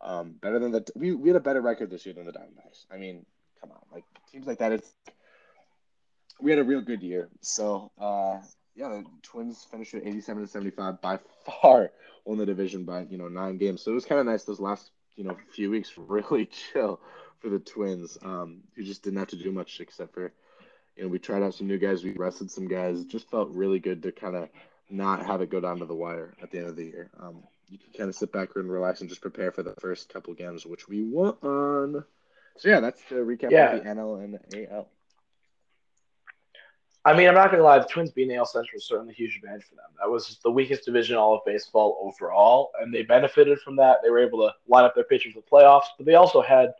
Um, 0.00 0.34
better 0.40 0.58
than 0.58 0.72
the 0.72 0.86
we, 0.94 1.12
we 1.12 1.28
had 1.28 1.36
a 1.36 1.40
better 1.40 1.60
record 1.60 1.90
this 1.90 2.06
year 2.06 2.14
than 2.14 2.26
the 2.26 2.32
Diamondbacks. 2.32 2.84
I 2.92 2.98
mean, 2.98 3.26
come 3.60 3.72
on, 3.72 3.78
like 3.92 4.04
teams 4.30 4.46
like 4.46 4.58
that. 4.58 4.72
It's 4.72 4.92
we 6.40 6.50
had 6.50 6.60
a 6.60 6.64
real 6.64 6.80
good 6.80 7.02
year. 7.02 7.28
So 7.40 7.90
uh, 7.98 8.38
yeah, 8.76 8.88
the 8.88 9.04
Twins 9.22 9.66
finished 9.70 9.94
at 9.94 10.06
87 10.06 10.42
and 10.42 10.50
75 10.50 11.00
by 11.00 11.18
far 11.44 11.90
won 12.24 12.38
the 12.38 12.46
division 12.46 12.84
by 12.84 13.06
you 13.10 13.18
know 13.18 13.28
nine 13.28 13.58
games. 13.58 13.82
So 13.82 13.90
it 13.90 13.94
was 13.94 14.04
kind 14.04 14.20
of 14.20 14.26
nice 14.26 14.44
those 14.44 14.60
last 14.60 14.90
you 15.16 15.24
know 15.24 15.36
few 15.52 15.70
weeks 15.70 15.92
really 15.96 16.46
chill 16.72 17.00
for 17.40 17.48
the 17.48 17.58
Twins, 17.58 18.18
um, 18.22 18.62
who 18.74 18.82
just 18.82 19.02
didn't 19.02 19.18
have 19.18 19.28
to 19.28 19.36
do 19.36 19.52
much 19.52 19.80
except 19.80 20.14
for 20.14 20.32
you 20.96 21.02
know 21.02 21.08
we 21.08 21.18
tried 21.18 21.42
out 21.42 21.54
some 21.54 21.66
new 21.66 21.78
guys, 21.78 22.04
we 22.04 22.12
rested 22.12 22.50
some 22.50 22.68
guys. 22.68 23.00
It 23.00 23.08
just 23.08 23.30
felt 23.30 23.50
really 23.50 23.78
good 23.78 24.02
to 24.02 24.12
kind 24.12 24.36
of 24.36 24.48
not 24.90 25.26
have 25.26 25.40
it 25.42 25.50
go 25.50 25.60
down 25.60 25.78
to 25.78 25.86
the 25.86 25.94
wire 25.94 26.34
at 26.42 26.50
the 26.50 26.58
end 26.58 26.68
of 26.68 26.76
the 26.76 26.84
year. 26.84 27.10
Um, 27.20 27.42
you 27.68 27.78
can 27.78 27.92
kind 27.92 28.08
of 28.08 28.14
sit 28.14 28.32
back 28.32 28.50
and 28.56 28.70
relax 28.70 29.00
and 29.00 29.08
just 29.08 29.20
prepare 29.20 29.52
for 29.52 29.62
the 29.62 29.74
first 29.80 30.12
couple 30.12 30.32
games, 30.34 30.64
which 30.66 30.88
we 30.88 31.02
won. 31.02 32.04
So 32.56 32.68
yeah, 32.68 32.80
that's 32.80 33.00
the 33.08 33.16
recap 33.16 33.50
Yeah. 33.50 33.74
of 33.76 33.84
the 33.84 33.88
NL 33.90 34.16
and 34.24 34.34
the 34.34 34.72
AL. 34.72 34.88
I 37.04 37.16
mean, 37.16 37.28
I'm 37.28 37.34
not 37.34 37.50
gonna 37.50 37.62
lie. 37.62 37.78
The 37.78 37.86
Twins 37.86 38.10
being 38.10 38.32
AL 38.34 38.46
Central 38.46 38.76
is 38.78 38.86
certainly 38.86 39.12
a 39.12 39.16
huge 39.16 39.36
advantage 39.36 39.64
for 39.64 39.76
them. 39.76 39.86
That 40.00 40.10
was 40.10 40.38
the 40.42 40.50
weakest 40.50 40.84
division 40.84 41.14
in 41.14 41.18
all 41.20 41.34
of 41.36 41.44
baseball 41.46 41.98
overall, 42.02 42.72
and 42.80 42.92
they 42.92 43.02
benefited 43.02 43.60
from 43.60 43.76
that. 43.76 43.98
They 44.02 44.10
were 44.10 44.18
able 44.18 44.40
to 44.46 44.54
line 44.66 44.84
up 44.84 44.94
their 44.94 45.04
pitchers 45.04 45.34
for 45.34 45.40
the 45.40 45.46
playoffs, 45.46 45.86
but 45.96 46.06
they 46.06 46.16
also 46.16 46.42
had 46.42 46.74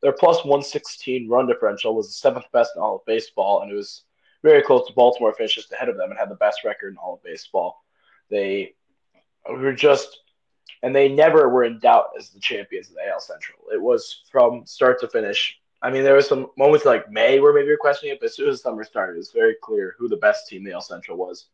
their 0.00 0.12
plus 0.12 0.44
116 0.44 1.28
run 1.28 1.46
differential 1.46 1.94
was 1.94 2.06
the 2.06 2.12
seventh 2.12 2.50
best 2.52 2.72
in 2.76 2.82
all 2.82 2.96
of 2.96 3.04
baseball, 3.04 3.62
and 3.62 3.70
it 3.70 3.74
was 3.74 4.04
very 4.42 4.62
close 4.62 4.86
to 4.86 4.92
Baltimore 4.94 5.32
finished 5.34 5.56
just 5.56 5.72
ahead 5.72 5.88
of 5.88 5.96
them 5.96 6.10
and 6.10 6.18
had 6.18 6.30
the 6.30 6.36
best 6.36 6.64
record 6.64 6.92
in 6.92 6.96
all 6.96 7.14
of 7.14 7.22
baseball. 7.22 7.84
They 8.30 8.74
were 9.48 9.72
just, 9.72 10.20
and 10.82 10.94
they 10.94 11.08
never 11.08 11.48
were 11.48 11.64
in 11.64 11.78
doubt 11.78 12.10
as 12.18 12.30
the 12.30 12.40
champions 12.40 12.88
of 12.88 12.94
the 12.94 13.08
AL 13.08 13.20
Central. 13.20 13.58
It 13.72 13.80
was 13.80 14.22
from 14.30 14.64
start 14.66 15.00
to 15.00 15.08
finish. 15.08 15.58
I 15.82 15.90
mean, 15.90 16.02
there 16.02 16.14
was 16.14 16.28
some 16.28 16.50
moments 16.56 16.84
like 16.84 17.10
May 17.10 17.40
where 17.40 17.52
maybe 17.52 17.66
you're 17.66 17.76
questioning 17.76 18.14
it, 18.14 18.20
but 18.20 18.26
as 18.26 18.36
soon 18.36 18.48
as 18.48 18.62
summer 18.62 18.84
started, 18.84 19.14
it 19.14 19.18
was 19.18 19.30
very 19.30 19.56
clear 19.62 19.94
who 19.98 20.08
the 20.08 20.16
best 20.16 20.48
team 20.48 20.58
in 20.58 20.64
the 20.64 20.72
AL 20.72 20.80
Central 20.80 21.16
was, 21.16 21.46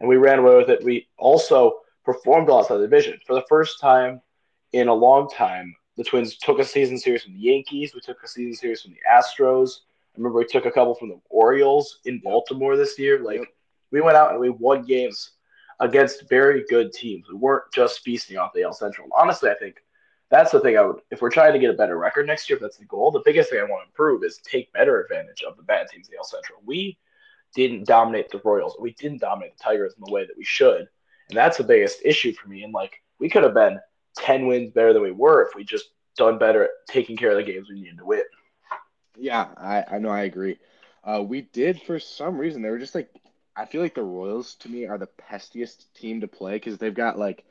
and 0.00 0.08
we 0.08 0.16
ran 0.16 0.40
away 0.40 0.56
with 0.56 0.70
it. 0.70 0.84
We 0.84 1.08
also 1.18 1.80
performed 2.04 2.48
well 2.48 2.58
outside 2.58 2.76
the 2.76 2.82
division 2.82 3.18
for 3.26 3.34
the 3.34 3.44
first 3.48 3.80
time 3.80 4.20
in 4.72 4.88
a 4.88 4.94
long 4.94 5.28
time. 5.28 5.74
The 5.96 6.04
Twins 6.04 6.36
took 6.36 6.58
a 6.58 6.64
season 6.64 6.98
series 6.98 7.22
from 7.22 7.34
the 7.34 7.40
Yankees. 7.40 7.94
We 7.94 8.00
took 8.00 8.22
a 8.22 8.28
season 8.28 8.54
series 8.54 8.82
from 8.82 8.92
the 8.92 9.00
Astros. 9.10 9.80
I 10.14 10.18
remember 10.18 10.38
we 10.38 10.46
took 10.46 10.66
a 10.66 10.70
couple 10.70 10.94
from 10.94 11.08
the 11.08 11.20
Orioles 11.28 12.00
in 12.04 12.18
Baltimore 12.18 12.76
this 12.76 12.98
year. 12.98 13.18
Like 13.20 13.40
we 13.90 14.00
went 14.00 14.16
out 14.16 14.32
and 14.32 14.40
we 14.40 14.50
won 14.50 14.84
games 14.84 15.32
against 15.82 16.28
very 16.28 16.64
good 16.70 16.92
teams. 16.92 17.26
We 17.28 17.34
weren't 17.34 17.64
just 17.74 18.00
feasting 18.00 18.38
off 18.38 18.52
the 18.54 18.62
AL 18.62 18.72
Central. 18.72 19.08
Honestly, 19.18 19.50
I 19.50 19.54
think 19.54 19.82
that's 20.30 20.52
the 20.52 20.60
thing 20.60 20.78
I 20.78 20.82
would 20.82 21.00
if 21.10 21.20
we're 21.20 21.30
trying 21.30 21.52
to 21.52 21.58
get 21.58 21.70
a 21.70 21.76
better 21.76 21.98
record 21.98 22.26
next 22.26 22.48
year, 22.48 22.56
if 22.56 22.62
that's 22.62 22.78
the 22.78 22.84
goal, 22.86 23.10
the 23.10 23.22
biggest 23.24 23.50
thing 23.50 23.58
I 23.58 23.64
want 23.64 23.82
to 23.84 23.88
improve 23.88 24.22
is 24.22 24.38
take 24.38 24.72
better 24.72 25.02
advantage 25.02 25.42
of 25.42 25.56
the 25.56 25.62
bad 25.64 25.88
teams 25.88 26.08
in 26.08 26.12
the 26.12 26.18
AL 26.18 26.24
Central. 26.24 26.60
We 26.64 26.96
didn't 27.54 27.86
dominate 27.86 28.30
the 28.30 28.40
Royals. 28.44 28.76
We 28.80 28.92
didn't 28.92 29.20
dominate 29.20 29.58
the 29.58 29.64
Tigers 29.64 29.92
in 29.98 30.04
the 30.06 30.12
way 30.12 30.24
that 30.24 30.38
we 30.38 30.44
should. 30.44 30.88
And 31.28 31.36
that's 31.36 31.58
the 31.58 31.64
biggest 31.64 31.98
issue 32.04 32.32
for 32.32 32.48
me. 32.48 32.62
And 32.62 32.72
like 32.72 33.02
we 33.18 33.28
could 33.28 33.42
have 33.42 33.54
been 33.54 33.80
ten 34.16 34.46
wins 34.46 34.72
better 34.72 34.92
than 34.92 35.02
we 35.02 35.10
were 35.10 35.42
if 35.42 35.54
we 35.56 35.64
just 35.64 35.86
done 36.16 36.38
better 36.38 36.64
at 36.64 36.70
taking 36.88 37.16
care 37.16 37.32
of 37.32 37.36
the 37.36 37.52
games 37.52 37.68
we 37.68 37.80
needed 37.80 37.98
to 37.98 38.06
win. 38.06 38.22
Yeah, 39.18 39.48
I, 39.56 39.84
I 39.96 39.98
know 39.98 40.10
I 40.10 40.22
agree. 40.22 40.58
Uh, 41.04 41.22
we 41.26 41.42
did 41.42 41.82
for 41.82 41.98
some 41.98 42.38
reason. 42.38 42.62
They 42.62 42.70
were 42.70 42.78
just 42.78 42.94
like 42.94 43.10
I 43.56 43.66
feel 43.66 43.80
like 43.82 43.94
the 43.94 44.02
Royals 44.02 44.54
to 44.56 44.68
me 44.68 44.86
are 44.86 44.98
the 44.98 45.08
pestiest 45.08 45.84
team 45.94 46.20
to 46.20 46.28
play 46.28 46.54
because 46.54 46.78
they've 46.78 46.94
got 46.94 47.18
like 47.18 47.44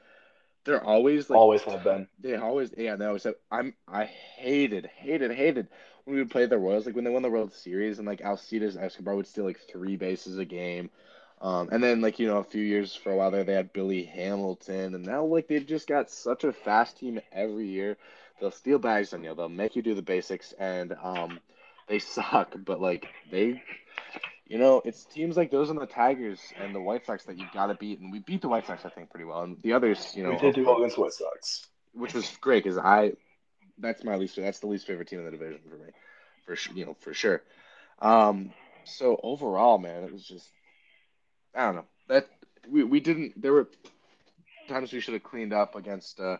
they're 0.65 0.83
always 0.83 1.29
like 1.29 1.37
Always 1.37 1.61
have 1.63 1.83
been. 1.83 2.07
they 2.19 2.35
always 2.35 2.73
yeah 2.77 2.95
they 2.95 3.05
always 3.05 3.23
have, 3.23 3.35
I'm 3.51 3.73
I 3.87 4.05
hated 4.05 4.85
hated 4.85 5.31
hated 5.31 5.67
when 6.05 6.15
we 6.15 6.21
would 6.21 6.31
play 6.31 6.45
the 6.45 6.57
Royals 6.57 6.85
like 6.85 6.95
when 6.95 7.03
they 7.03 7.11
won 7.11 7.21
the 7.23 7.29
World 7.29 7.53
Series 7.53 7.99
and 7.99 8.07
like 8.07 8.21
Alcides 8.21 8.77
Escobar 8.77 9.15
would 9.15 9.27
steal 9.27 9.45
like 9.45 9.59
three 9.59 9.97
bases 9.97 10.37
a 10.37 10.45
game. 10.45 10.89
Um, 11.41 11.69
and 11.71 11.83
then 11.83 12.01
like 12.01 12.19
you 12.19 12.27
know 12.27 12.37
a 12.37 12.43
few 12.43 12.63
years 12.63 12.95
for 12.95 13.11
a 13.11 13.15
while 13.15 13.31
there 13.31 13.43
they 13.43 13.53
had 13.53 13.73
Billy 13.73 14.03
Hamilton 14.03 14.95
and 14.95 15.05
now 15.05 15.25
like 15.25 15.47
they've 15.47 15.65
just 15.65 15.87
got 15.87 16.09
such 16.09 16.43
a 16.43 16.53
fast 16.53 16.97
team 16.97 17.19
every 17.31 17.67
year. 17.67 17.97
They'll 18.39 18.51
steal 18.51 18.79
bags 18.79 19.13
on 19.13 19.23
you. 19.23 19.33
They'll 19.35 19.49
make 19.49 19.75
you 19.75 19.81
do 19.81 19.95
the 19.95 20.01
basics 20.01 20.53
and 20.53 20.93
um, 21.01 21.39
they 21.91 21.99
suck. 21.99 22.55
But 22.65 22.81
like 22.81 23.05
they, 23.29 23.61
you 24.47 24.57
know, 24.57 24.81
it's 24.85 25.05
teams 25.05 25.37
like 25.37 25.51
those 25.51 25.69
and 25.69 25.79
the 25.79 25.85
Tigers 25.85 26.39
and 26.59 26.73
the 26.73 26.81
White 26.81 27.05
Sox 27.05 27.25
that 27.25 27.37
you've 27.37 27.51
got 27.51 27.67
to 27.67 27.75
beat. 27.75 27.99
And 27.99 28.11
we 28.11 28.19
beat 28.19 28.41
the 28.41 28.49
White 28.49 28.65
Sox 28.65 28.85
I 28.85 28.89
think 28.89 29.11
pretty 29.11 29.25
well. 29.25 29.43
And 29.43 29.61
the 29.61 29.73
others, 29.73 30.13
you 30.15 30.23
know, 30.23 30.31
we 30.31 30.37
did 30.37 30.55
do 30.55 30.65
well 30.65 30.77
against 30.77 30.97
White 30.97 31.13
Sox. 31.13 31.67
which 31.93 32.13
was 32.13 32.29
great 32.39 32.63
because 32.63 32.77
I 32.77 33.13
that's 33.77 34.03
my 34.03 34.15
least 34.15 34.37
that's 34.37 34.59
the 34.59 34.67
least 34.67 34.87
favorite 34.87 35.09
team 35.09 35.19
in 35.19 35.25
the 35.25 35.31
division 35.31 35.59
for 35.69 35.75
me, 35.75 35.91
for 36.45 36.55
sure. 36.55 36.75
You 36.75 36.85
know, 36.85 36.95
for 36.99 37.13
sure. 37.13 37.43
Um, 37.99 38.53
so 38.85 39.19
overall, 39.21 39.77
man, 39.77 40.03
it 40.03 40.13
was 40.13 40.25
just 40.25 40.47
I 41.53 41.65
don't 41.65 41.75
know 41.75 41.85
that 42.07 42.27
we 42.69 42.83
we 42.83 42.99
didn't. 42.99 43.41
There 43.41 43.53
were 43.53 43.67
times 44.69 44.93
we 44.93 45.01
should 45.01 45.13
have 45.13 45.23
cleaned 45.23 45.53
up 45.53 45.75
against 45.75 46.19
uh, 46.19 46.37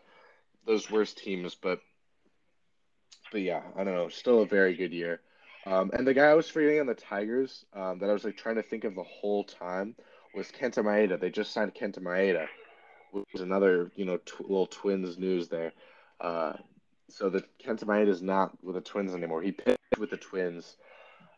those 0.66 0.90
worst 0.90 1.18
teams, 1.18 1.56
but 1.56 1.82
but 3.32 3.42
yeah, 3.42 3.62
I 3.76 3.84
don't 3.84 3.96
know. 3.96 4.10
Still 4.10 4.42
a 4.42 4.46
very 4.46 4.76
good 4.76 4.94
year. 4.94 5.20
Um, 5.66 5.92
and 5.94 6.08
the 6.08 6.14
guy 6.14 6.26
I 6.26 6.34
was 6.34 6.50
forgetting 6.50 6.80
on 6.80 6.88
the 6.88 6.96
Tigers 6.96 7.66
um, 7.74 8.00
that 8.00 8.10
I 8.10 8.14
was 8.14 8.24
like 8.24 8.38
trying 8.38 8.56
to 8.56 8.64
think 8.64 8.84
of 8.84 8.96
the 8.96 9.04
whole 9.04 9.44
time 9.44 9.96
was 10.34 10.48
Kenta 10.48 10.84
Maeda. 10.84 11.20
They 11.20 11.30
just 11.30 11.52
signed 11.52 11.76
Kenta 11.76 12.00
Maeda, 12.00 12.48
which 13.12 13.28
is 13.34 13.42
another 13.42 13.92
you 13.96 14.06
know 14.06 14.18
tw- 14.18 14.42
little 14.42 14.68
Twins 14.68 15.18
news 15.18 15.50
there. 15.50 15.74
Uh, 16.20 16.54
so 17.10 17.30
the 17.30 17.44
Kenta 17.64 17.84
Maeda 17.84 18.08
is 18.08 18.22
not 18.22 18.52
with 18.64 18.76
the 18.76 18.82
Twins 18.82 19.14
anymore. 19.14 19.42
He 19.42 19.52
pitched 19.52 19.78
with 20.00 20.10
the 20.10 20.18
Twins 20.18 20.78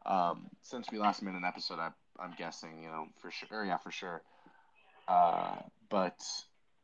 um, 0.05 0.47
since 0.61 0.87
we 0.91 0.99
last 0.99 1.21
made 1.21 1.35
an 1.35 1.45
episode. 1.45 1.79
I, 1.79 1.89
I'm 2.19 2.33
guessing 2.37 2.81
you 2.81 2.89
know 2.89 3.07
for 3.17 3.31
sure. 3.31 3.65
Yeah, 3.65 3.77
for 3.77 3.91
sure. 3.91 4.21
Uh, 5.07 5.55
but 5.89 6.19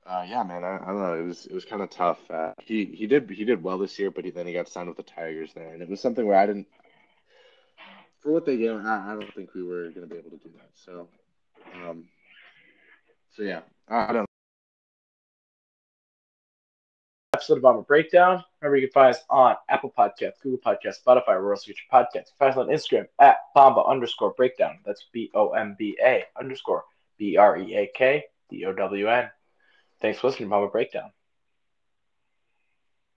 uh, 0.05 0.25
yeah, 0.27 0.43
man, 0.43 0.63
I, 0.63 0.75
I 0.75 0.85
don't 0.87 0.99
know. 0.99 1.13
It 1.13 1.25
was 1.25 1.45
it 1.45 1.53
was 1.53 1.65
kind 1.65 1.81
of 1.81 1.89
tough. 1.89 2.19
Uh, 2.29 2.53
he 2.61 2.85
he 2.85 3.07
did 3.07 3.29
he 3.29 3.45
did 3.45 3.63
well 3.63 3.77
this 3.77 3.97
year, 3.99 4.11
but 4.11 4.25
he, 4.25 4.31
then 4.31 4.47
he 4.47 4.53
got 4.53 4.67
signed 4.67 4.87
with 4.87 4.97
the 4.97 5.03
Tigers 5.03 5.53
there, 5.53 5.73
and 5.73 5.81
it 5.81 5.89
was 5.89 6.01
something 6.01 6.25
where 6.25 6.37
I 6.37 6.45
didn't. 6.45 6.67
For 8.21 8.31
what 8.31 8.45
they 8.45 8.57
gave, 8.57 8.71
I, 8.71 9.11
I 9.11 9.15
don't 9.15 9.33
think 9.33 9.53
we 9.53 9.63
were 9.63 9.89
going 9.91 10.07
to 10.07 10.13
be 10.13 10.17
able 10.17 10.31
to 10.31 10.37
do 10.37 10.49
that. 10.57 10.69
So, 10.73 11.07
um, 11.73 12.05
so 13.35 13.43
yeah, 13.43 13.61
I, 13.87 14.13
don't. 14.13 14.29
episode 17.39 17.57
of 17.57 17.63
Bomba 17.63 17.83
Breakdown. 17.83 18.43
Remember, 18.61 18.75
you 18.75 18.87
can 18.87 18.93
find 18.93 19.15
us 19.15 19.23
on 19.29 19.55
Apple 19.69 19.93
Podcasts, 19.97 20.41
Google 20.43 20.59
Podcasts, 20.59 21.01
Spotify, 21.01 21.27
where 21.27 21.53
else 21.53 21.65
you 21.65 21.73
get 21.73 21.81
your 21.89 22.03
podcasts. 22.03 22.37
Find 22.37 22.51
us 22.51 22.57
on 22.57 22.67
Instagram 22.67 23.07
at 23.19 23.37
Bomba 23.55 23.81
underscore 23.85 24.33
breakdown. 24.35 24.79
That's 24.85 25.05
B 25.13 25.31
O 25.33 25.51
M 25.51 25.75
B 25.79 25.97
A 26.03 26.25
underscore 26.37 26.83
B 27.17 27.37
R 27.37 27.57
E 27.57 27.75
A 27.75 27.89
K 27.95 28.25
D 28.49 28.65
O 28.65 28.73
W 28.73 29.07
N. 29.07 29.29
Thanks 30.01 30.19
for 30.19 30.27
listening 30.27 30.49
to 30.49 30.51
Bomba 30.51 30.67
Breakdown. 30.67 31.11